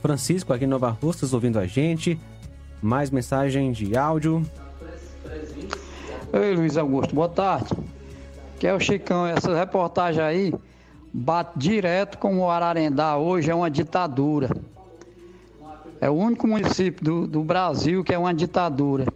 Francisco 0.00 0.52
aqui 0.52 0.64
em 0.64 0.68
Nova 0.68 0.90
Russas 0.90 1.32
ouvindo 1.32 1.58
a 1.58 1.66
gente. 1.66 2.18
Mais 2.80 3.10
mensagem 3.10 3.72
de 3.72 3.96
áudio. 3.96 4.42
Oi, 6.32 6.54
Luiz 6.54 6.76
Augusto, 6.76 7.14
boa 7.14 7.28
tarde. 7.28 7.70
Que 8.58 8.66
é 8.66 8.74
o 8.74 8.80
Chicão, 8.80 9.26
essa 9.26 9.56
reportagem 9.56 10.22
aí 10.22 10.54
bate 11.12 11.58
direto 11.58 12.18
com 12.18 12.38
o 12.38 12.50
Ararendá. 12.50 13.16
Hoje 13.16 13.50
é 13.50 13.54
uma 13.54 13.70
ditadura. 13.70 14.50
É 16.00 16.08
o 16.08 16.14
único 16.14 16.46
município 16.46 17.04
do, 17.04 17.26
do 17.26 17.42
Brasil 17.42 18.04
que 18.04 18.14
é 18.14 18.18
uma 18.18 18.32
ditadura. 18.32 19.06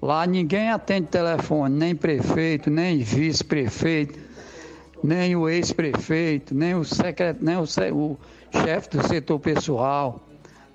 Lá 0.00 0.26
ninguém 0.26 0.70
atende 0.70 1.08
telefone, 1.08 1.76
nem 1.76 1.94
prefeito, 1.94 2.70
nem 2.70 2.98
vice-prefeito, 3.02 4.18
nem 5.04 5.36
o 5.36 5.48
ex-prefeito, 5.48 6.54
nem 6.54 6.74
o 6.74 6.84
secret... 6.84 7.36
nem 7.40 7.56
o, 7.56 7.64
o 7.92 8.18
chefe 8.52 8.96
do 8.96 9.06
setor 9.06 9.38
pessoal, 9.38 10.20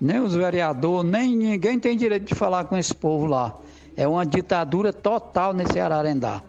nem 0.00 0.20
os 0.20 0.34
vereadores, 0.34 1.10
nem 1.10 1.36
ninguém 1.36 1.78
tem 1.78 1.96
direito 1.96 2.26
de 2.26 2.34
falar 2.34 2.64
com 2.64 2.76
esse 2.76 2.94
povo 2.94 3.26
lá. 3.26 3.56
É 3.96 4.06
uma 4.06 4.24
ditadura 4.24 4.92
total 4.92 5.52
nesse 5.52 5.80
Ararendá. 5.80 6.42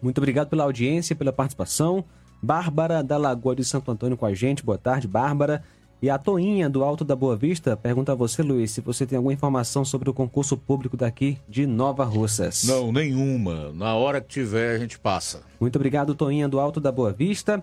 Muito 0.00 0.18
obrigado 0.18 0.48
pela 0.48 0.64
audiência, 0.64 1.16
pela 1.16 1.32
participação. 1.32 2.04
Bárbara 2.40 3.02
da 3.02 3.16
Lagoa 3.16 3.56
de 3.56 3.64
Santo 3.64 3.90
Antônio 3.90 4.16
com 4.16 4.24
a 4.24 4.32
gente. 4.32 4.64
Boa 4.64 4.78
tarde, 4.78 5.08
Bárbara. 5.08 5.64
E 6.06 6.10
a 6.10 6.16
Toinha, 6.16 6.70
do 6.70 6.84
Alto 6.84 7.04
da 7.04 7.16
Boa 7.16 7.34
Vista, 7.34 7.76
pergunta 7.76 8.12
a 8.12 8.14
você, 8.14 8.40
Luiz, 8.40 8.70
se 8.70 8.80
você 8.80 9.04
tem 9.04 9.16
alguma 9.16 9.32
informação 9.32 9.84
sobre 9.84 10.08
o 10.08 10.14
concurso 10.14 10.56
público 10.56 10.96
daqui 10.96 11.36
de 11.48 11.66
Nova 11.66 12.04
Russas. 12.04 12.62
Não, 12.62 12.92
nenhuma. 12.92 13.72
Na 13.72 13.96
hora 13.96 14.20
que 14.20 14.28
tiver, 14.28 14.76
a 14.76 14.78
gente 14.78 15.00
passa. 15.00 15.42
Muito 15.58 15.74
obrigado, 15.74 16.14
Toinha, 16.14 16.48
do 16.48 16.60
Alto 16.60 16.78
da 16.78 16.92
Boa 16.92 17.12
Vista. 17.12 17.60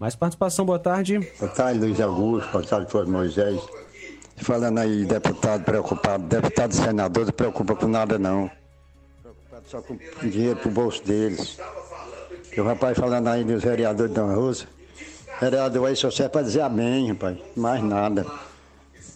Mais 0.00 0.16
participação, 0.16 0.64
boa 0.64 0.78
tarde. 0.78 1.18
Boa 1.38 1.50
tarde, 1.52 1.80
Luiz 1.80 2.00
Augusto, 2.00 2.50
boa 2.50 2.64
tarde, 2.64 2.90
Flávio 2.90 3.12
Moisés. 3.12 3.60
Falando 4.38 4.78
aí, 4.78 5.04
deputado 5.04 5.62
preocupado, 5.62 6.24
deputado 6.24 6.72
e 6.72 6.76
senador 6.76 7.26
não 7.26 7.32
preocupa 7.34 7.76
com 7.76 7.88
nada 7.88 8.18
não. 8.18 8.50
Preocupado 9.20 9.64
só 9.68 9.82
com 9.82 9.98
dinheiro 10.30 10.58
pro 10.58 10.70
bolso 10.70 11.04
deles. 11.04 11.58
E 12.56 12.58
o 12.58 12.64
rapaz 12.64 12.96
falando 12.96 13.28
aí 13.28 13.44
dos 13.44 13.62
vereadores 13.62 14.14
da 14.14 14.24
Rússia, 14.24 14.66
vereador 15.42 15.88
aí 15.88 15.96
só 15.96 16.08
serve 16.08 16.30
pra 16.30 16.42
dizer 16.42 16.60
amém, 16.60 17.08
rapaz, 17.08 17.36
mais 17.56 17.82
nada. 17.82 18.24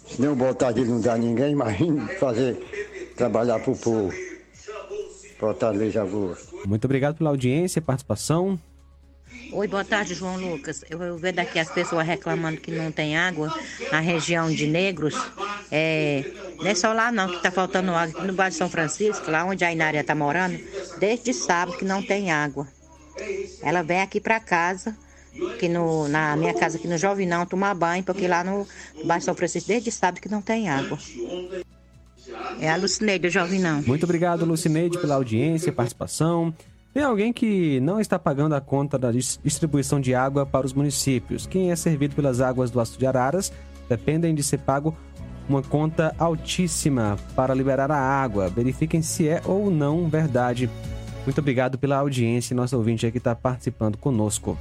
Se 0.09 0.21
nem 0.21 0.29
o 0.29 0.35
botar 0.35 0.73
não 0.73 1.01
dá 1.01 1.17
ninguém, 1.17 1.53
imagina 1.53 2.09
fazer, 2.19 2.57
trabalhar 3.17 3.61
pro 3.61 3.77
povo. 3.77 4.13
Boa 5.39 5.55
tarde, 5.55 5.79
Luiz 5.79 5.97
Augusto. 5.97 6.63
Muito 6.67 6.85
obrigado 6.87 7.17
pela 7.17 7.31
audiência 7.31 7.79
e 7.79 7.83
participação. 7.83 8.59
Oi, 9.53 9.69
boa 9.69 9.85
tarde, 9.85 10.15
João 10.15 10.37
Lucas. 10.37 10.85
Eu, 10.91 11.01
eu 11.03 11.17
vejo 11.17 11.37
daqui 11.37 11.59
as 11.59 11.71
pessoas 11.71 12.05
reclamando 12.07 12.61
que 12.61 12.73
não 12.73 12.91
tem 12.91 13.17
água 13.17 13.53
na 13.93 14.01
região 14.01 14.51
de 14.51 14.67
Negros. 14.67 15.15
É, 15.71 16.25
não 16.57 16.67
é 16.67 16.75
só 16.75 16.93
lá 16.93 17.13
não 17.13 17.29
que 17.29 17.37
está 17.37 17.51
faltando 17.51 17.93
água. 17.93 18.19
Aqui 18.19 18.27
no 18.27 18.33
bairro 18.33 18.51
de 18.51 18.57
São 18.57 18.69
Francisco, 18.69 19.31
lá 19.31 19.45
onde 19.45 19.65
a 19.65 19.71
Inária 19.71 20.01
está 20.01 20.15
morando, 20.15 20.59
desde 20.99 21.33
sábado 21.33 21.77
que 21.77 21.85
não 21.85 22.03
tem 22.03 22.33
água. 22.33 22.67
Ela 23.63 23.83
vem 23.83 24.01
aqui 24.01 24.21
para 24.21 24.41
casa, 24.41 24.97
que 25.59 25.69
no, 25.69 26.09
na 26.09 26.37
minha 26.37 26.55
casa 26.55 26.79
aqui 26.79 26.89
no 26.89 26.99
Jovinão, 26.99 27.47
tomar 27.47 27.75
banho, 27.75 28.03
porque 28.03 28.27
lá 28.27 28.43
no, 28.45 28.67
bairro 29.05 29.23
São 29.23 29.35
Francisco, 29.35 29.69
desde 29.69 29.91
sábado 29.91 30.21
que 30.21 30.29
não 30.29 30.43
tem 30.43 30.69
água. 30.69 30.99
É 32.61 32.71
a 32.71 32.77
Lucineide 32.77 33.29
do 33.29 33.31
Jovinão. 33.33 33.83
Muito 33.87 34.05
obrigado, 34.05 34.45
Lucineide, 34.45 34.99
pela 34.99 35.15
audiência 35.15 35.73
participação. 35.73 36.53
Tem 36.93 37.03
alguém 37.03 37.33
que 37.33 37.79
não 37.81 38.01
está 38.01 38.19
pagando 38.19 38.55
a 38.55 38.61
conta 38.61 38.99
da 38.99 39.13
dis- 39.13 39.39
distribuição 39.45 40.01
de 40.01 40.15
água 40.15 40.47
para 40.47 40.67
os 40.67 40.73
municípios. 40.73 41.47
Quem 41.47 41.71
é 41.71 41.77
servido 41.77 42.15
pelas 42.17 42.41
águas 42.41 42.71
do 42.71 42.81
Aço 42.81 42.99
de 42.99 43.07
Araras 43.07 43.53
dependem 43.89 44.35
de 44.35 44.43
ser 44.43 44.59
pago 44.59 44.97
uma 45.49 45.63
conta 45.63 46.15
altíssima 46.19 47.17
para 47.37 47.55
liberar 47.55 47.91
a 47.93 47.99
água. 47.99 48.49
Verifiquem 48.49 49.03
se 49.03 49.29
é 49.29 49.41
ou 49.45 49.71
não 49.71 50.09
verdade. 50.09 50.69
Muito 51.25 51.39
obrigado 51.39 51.77
pela 51.77 51.99
audiência, 51.99 52.57
nosso 52.57 52.77
ouvinte 52.77 53.07
aqui 53.07 53.19
está 53.19 53.35
participando 53.35 53.97
conosco. 53.99 54.59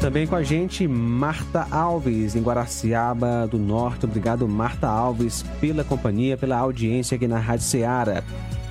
Também 0.00 0.26
com 0.26 0.36
a 0.36 0.42
gente, 0.42 0.86
Marta 0.86 1.66
Alves, 1.70 2.36
em 2.36 2.42
Guaraciaba 2.42 3.46
do 3.46 3.58
Norte. 3.58 4.04
Obrigado, 4.04 4.46
Marta 4.46 4.86
Alves, 4.86 5.42
pela 5.60 5.82
companhia, 5.82 6.36
pela 6.36 6.58
audiência 6.58 7.16
aqui 7.16 7.26
na 7.26 7.38
Rádio 7.38 7.64
Ceará. 7.64 8.22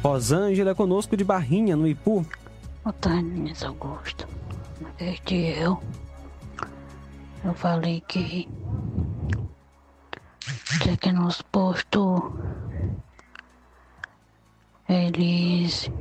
Rosângela 0.04 0.76
conosco 0.76 1.18
de 1.18 1.24
Barrinha, 1.24 1.76
no 1.76 1.88
Ipu. 1.88 2.26
Boa 2.84 2.94
tarde, 2.94 3.28
Luiz 3.28 3.64
Augusto. 3.64 4.28
Desde 4.98 5.36
eu, 5.60 5.82
eu 7.44 7.54
falei 7.56 8.02
que, 8.08 8.48
que 10.80 10.90
aqui 10.92 11.12
nos 11.12 11.42
postos 11.42 12.22
eles 14.88 15.92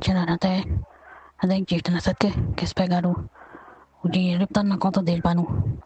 tiraram 0.00 0.34
até 0.34 0.64
a 1.42 1.46
dentista, 1.46 1.90
né? 1.90 2.00
Sabe 2.00 2.16
que, 2.18 2.30
que 2.30 2.60
eles 2.60 2.72
pegaram 2.72 3.12
o, 3.12 4.06
o 4.06 4.08
dinheiro 4.08 4.42
e 4.42 4.46
botaram 4.46 4.68
na 4.68 4.78
conta 4.78 5.02
dele 5.02 5.22
pra 5.22 5.34
não, 5.34 5.80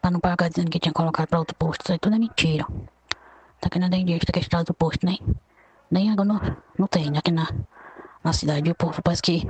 pra 0.00 0.10
não 0.10 0.20
pagar 0.20 0.48
dizendo 0.48 0.70
que 0.70 0.78
tinha 0.78 0.92
colocado 0.92 1.28
pra 1.28 1.38
outro 1.40 1.56
posto. 1.56 1.82
Isso 1.82 1.92
aí 1.92 1.98
tudo 1.98 2.16
é 2.16 2.18
mentira. 2.18 2.64
Tá 3.60 3.66
aqui 3.66 3.78
na 3.78 3.88
dentista 3.88 4.32
que 4.32 4.38
está 4.38 4.62
do 4.62 4.72
posto, 4.72 5.04
nem, 5.04 5.20
nem 5.90 6.10
água 6.10 6.24
não, 6.24 6.40
não 6.78 6.86
tem 6.86 7.16
aqui 7.18 7.32
na, 7.32 7.48
na 8.22 8.32
cidade. 8.32 8.68
E 8.68 8.72
o 8.72 8.74
povo 8.74 9.02
parece 9.02 9.22
que. 9.22 9.46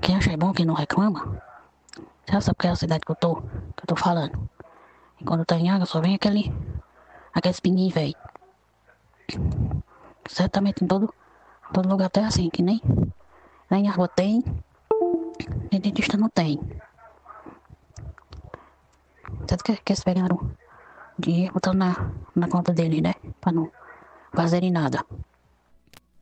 Quem 0.00 0.16
acha 0.16 0.36
bom, 0.36 0.52
quem 0.52 0.66
não 0.66 0.74
reclama. 0.74 1.40
Você 2.26 2.40
sabe 2.40 2.56
que 2.58 2.66
é 2.66 2.70
a 2.70 2.76
cidade 2.76 3.04
que 3.04 3.12
eu 3.12 3.16
tô, 3.16 3.36
que 3.36 3.82
eu 3.82 3.86
tô 3.86 3.96
falando. 3.96 4.48
E 5.20 5.24
quando 5.24 5.44
tem 5.44 5.70
água, 5.70 5.86
só 5.86 6.00
vem 6.00 6.14
aquele. 6.14 6.52
aqueles 7.32 7.60
pinguinhos, 7.60 7.94
velho. 7.94 8.14
Certamente 10.28 10.84
em 10.84 10.86
todo, 10.86 11.12
todo 11.72 11.88
lugar 11.88 12.10
tem 12.10 12.24
assim, 12.24 12.50
que 12.50 12.62
nem. 12.62 12.80
Nem 13.72 13.88
água 13.88 14.06
tem, 14.06 14.44
nem 15.72 15.80
dentista 15.80 16.18
não 16.18 16.28
tem. 16.28 16.60
Tanto 19.46 19.64
que, 19.64 19.74
que 19.76 19.92
eles 19.94 20.04
pegaram 20.04 20.50
dinheiro 21.18 21.54
botando 21.54 21.78
na, 21.78 22.12
na 22.36 22.48
conta 22.48 22.70
dele, 22.70 23.00
né? 23.00 23.14
Pra 23.40 23.50
não 23.50 23.72
fazerem 24.34 24.70
nada. 24.70 25.02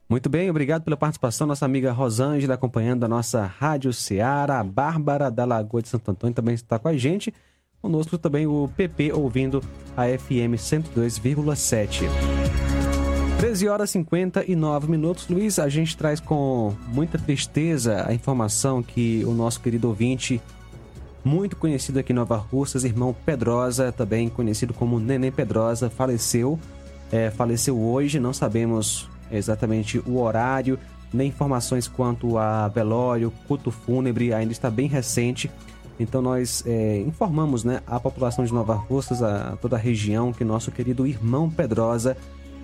Muito 0.07 0.29
bem, 0.29 0.49
obrigado 0.49 0.83
pela 0.83 0.95
participação, 0.95 1.45
nossa 1.45 1.65
amiga 1.65 1.91
Rosângela, 1.91 2.53
acompanhando 2.53 3.03
a 3.03 3.09
nossa 3.09 3.45
Rádio 3.45 3.91
Ceará. 3.91 4.61
A 4.61 4.63
Bárbara 4.63 5.29
da 5.29 5.43
Lagoa 5.43 5.81
de 5.81 5.89
Santo 5.89 6.09
Antônio 6.09 6.33
também 6.33 6.55
está 6.55 6.79
com 6.79 6.87
a 6.87 6.95
gente. 6.95 7.33
Conosco 7.81 8.17
também 8.17 8.47
o 8.47 8.69
PP 8.77 9.11
ouvindo 9.11 9.61
a 9.97 10.05
FM 10.05 10.55
102,7. 10.55 12.07
13 13.41 13.67
horas 13.69 13.89
e 13.89 13.93
59 13.93 14.87
minutos. 14.87 15.27
Luiz, 15.27 15.57
a 15.57 15.67
gente 15.67 15.97
traz 15.97 16.19
com 16.19 16.75
muita 16.89 17.17
tristeza 17.17 18.05
a 18.07 18.13
informação 18.13 18.83
que 18.83 19.23
o 19.25 19.31
nosso 19.31 19.59
querido 19.61 19.87
ouvinte, 19.87 20.39
muito 21.25 21.55
conhecido 21.55 21.97
aqui 21.97 22.13
em 22.13 22.15
Nova 22.15 22.37
Russas, 22.37 22.83
irmão 22.83 23.15
Pedrosa, 23.25 23.91
também 23.91 24.29
conhecido 24.29 24.75
como 24.75 24.99
Neném 24.99 25.31
Pedrosa, 25.31 25.89
faleceu. 25.89 26.59
É, 27.11 27.31
faleceu 27.31 27.81
hoje, 27.81 28.19
não 28.19 28.31
sabemos 28.31 29.09
exatamente 29.31 29.97
o 30.05 30.19
horário, 30.19 30.77
nem 31.11 31.29
informações 31.29 31.87
quanto 31.87 32.37
a 32.37 32.67
velório, 32.67 33.33
culto 33.47 33.71
fúnebre, 33.71 34.35
ainda 34.35 34.51
está 34.51 34.69
bem 34.69 34.87
recente. 34.87 35.49
Então 35.99 36.21
nós 36.21 36.63
é, 36.63 36.99
informamos 36.99 37.63
né, 37.63 37.81
a 37.87 37.99
população 37.99 38.45
de 38.45 38.53
Nova 38.53 38.75
Russas, 38.75 39.23
a 39.23 39.57
toda 39.59 39.77
a 39.77 39.79
região, 39.79 40.31
que 40.31 40.43
nosso 40.43 40.71
querido 40.71 41.07
irmão 41.07 41.49
Pedrosa, 41.49 42.15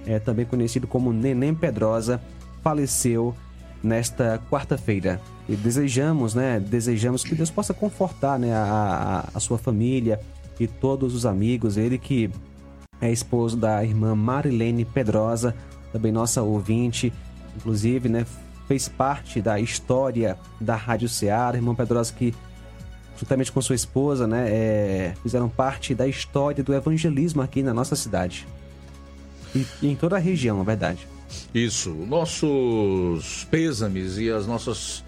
é, 0.08 0.20
também 0.20 0.46
conhecido 0.46 0.88
como 0.88 1.12
Neném 1.12 1.54
Pedrosa, 1.54 2.22
faleceu 2.64 3.36
nesta 3.84 4.42
quarta-feira. 4.50 5.22
E 5.48 5.56
desejamos, 5.56 6.34
né? 6.34 6.60
Desejamos 6.60 7.24
que 7.24 7.36
Deus 7.36 7.52
possa 7.52 7.74
confortar 7.74 8.40
né, 8.40 8.54
a, 8.54 9.26
a, 9.34 9.38
a 9.38 9.40
sua 9.40 9.58
família 9.58 10.20
e 10.60 10.66
todos 10.66 11.14
os 11.14 11.26
amigos. 11.26 11.78
Ele 11.78 11.98
que 11.98 12.30
é 13.00 13.12
esposo 13.12 13.56
da 13.56 13.84
irmã 13.84 14.16
Marilene 14.16 14.84
Pedrosa, 14.84 15.54
também 15.92 16.12
nossa 16.12 16.42
ouvinte, 16.42 17.14
inclusive, 17.56 18.10
né? 18.10 18.26
Fez 18.68 18.90
parte 18.90 19.42
da 19.42 19.60
história 19.60 20.38
da 20.60 20.76
Rádio 20.76 21.08
Ceará. 21.08 21.58
Irmã 21.58 21.76
Pedrosa 21.76 22.14
que 22.14 22.34
juntamente 23.18 23.52
com 23.52 23.62
sua 23.62 23.76
esposa, 23.76 24.28
né, 24.28 24.48
é, 24.48 25.14
fizeram 25.24 25.50
parte 25.50 25.96
da 25.96 26.08
história 26.08 26.64
do 26.64 26.74
evangelismo 26.74 27.42
aqui 27.42 27.64
na 27.64 27.74
nossa 27.74 27.96
cidade. 27.96 28.48
E, 29.82 29.88
em 29.88 29.96
toda 29.96 30.16
a 30.18 30.20
região, 30.20 30.58
na 30.58 30.64
verdade. 30.64 31.08
Isso, 31.54 31.90
nossos 31.90 33.46
pêsames 33.50 34.18
e 34.18 34.30
as 34.30 34.46
nossas 34.46 35.04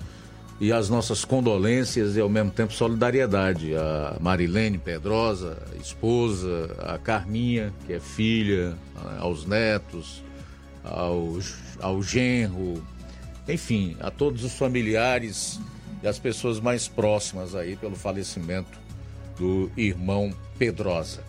e 0.62 0.74
as 0.74 0.90
nossas 0.90 1.24
condolências 1.24 2.18
e 2.18 2.20
ao 2.20 2.28
mesmo 2.28 2.52
tempo 2.52 2.74
solidariedade 2.74 3.74
a 3.76 4.18
Marilene 4.20 4.78
Pedrosa, 4.78 5.58
esposa, 5.80 6.76
a 6.80 6.98
Carminha, 6.98 7.74
que 7.88 7.94
é 7.94 8.00
filha, 8.00 8.78
aos 9.20 9.46
netos, 9.46 10.22
ao, 10.84 11.38
ao 11.80 12.04
genro, 12.04 12.84
enfim, 13.48 13.96
a 14.02 14.12
todos 14.12 14.44
os 14.44 14.54
familiares 14.54 15.62
e 16.04 16.08
as 16.08 16.20
pessoas 16.20 16.60
mais 16.60 16.90
próximas 16.90 17.56
aí 17.56 17.78
pelo 17.78 17.96
falecimento 17.96 18.78
do 19.38 19.72
irmão 19.78 20.34
Pedrosa. 20.58 21.29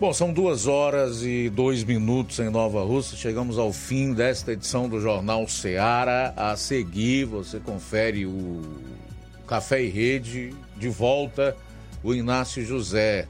Bom, 0.00 0.14
são 0.14 0.32
duas 0.32 0.66
horas 0.66 1.22
e 1.24 1.50
dois 1.50 1.84
minutos 1.84 2.38
em 2.38 2.48
Nova 2.48 2.82
Rússia. 2.82 3.18
Chegamos 3.18 3.58
ao 3.58 3.70
fim 3.70 4.14
desta 4.14 4.52
edição 4.52 4.88
do 4.88 4.98
Jornal 4.98 5.46
Seara. 5.46 6.32
A 6.38 6.56
seguir, 6.56 7.26
você 7.26 7.60
confere 7.60 8.24
o 8.24 8.62
Café 9.46 9.82
e 9.82 9.90
Rede. 9.90 10.54
De 10.74 10.88
volta, 10.88 11.54
o 12.02 12.14
Inácio 12.14 12.64
José. 12.64 13.28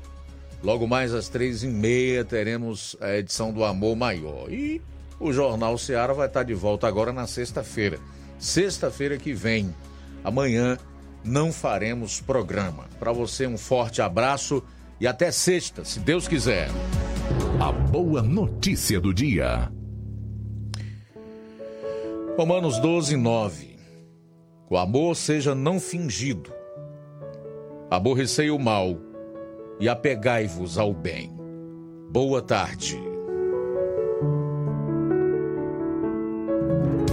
Logo 0.62 0.86
mais 0.86 1.12
às 1.12 1.28
três 1.28 1.64
e 1.64 1.66
meia 1.66 2.24
teremos 2.24 2.94
a 3.01 3.16
edição 3.16 3.52
do 3.52 3.64
Amor 3.64 3.97
Maior. 3.97 4.48
E 4.48 4.80
o 5.18 5.32
Jornal 5.32 5.76
Seara 5.76 6.14
vai 6.14 6.28
estar 6.28 6.44
de 6.44 6.55
volta 6.55 6.86
agora 6.86 7.12
na 7.12 7.26
sexta-feira. 7.26 7.98
Sexta-feira 8.38 9.18
que 9.18 9.32
vem. 9.32 9.74
Amanhã 10.22 10.78
não 11.24 11.52
faremos 11.52 12.20
programa. 12.20 12.84
Para 12.97 13.10
você, 13.10 13.44
um 13.44 13.59
forte 13.59 14.01
abraço 14.01 14.62
e 15.01 15.06
até 15.06 15.31
sexta, 15.31 15.85
se 15.85 15.98
Deus 15.98 16.28
quiser. 16.28 16.68
A 17.59 17.72
boa 17.72 18.22
notícia 18.22 19.01
do 19.01 19.14
dia. 19.14 19.72
Romanos 22.36 22.78
12, 22.78 23.16
9. 23.16 23.77
O 24.68 24.77
amor 24.77 25.16
seja 25.16 25.55
não 25.55 25.81
fingido. 25.81 26.52
Aborrecei 27.90 28.51
o 28.51 28.59
mal 28.59 28.97
e 29.81 29.89
apegai-vos 29.89 30.78
ao 30.78 30.93
bem. 30.93 31.32
Boa 32.10 32.43
tarde. 32.43 32.98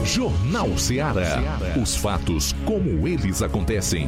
Jornal 0.03 0.77
Ceará. 0.77 1.59
Os 1.81 1.95
fatos 1.95 2.53
como 2.65 3.07
eles 3.07 3.41
acontecem. 3.41 4.07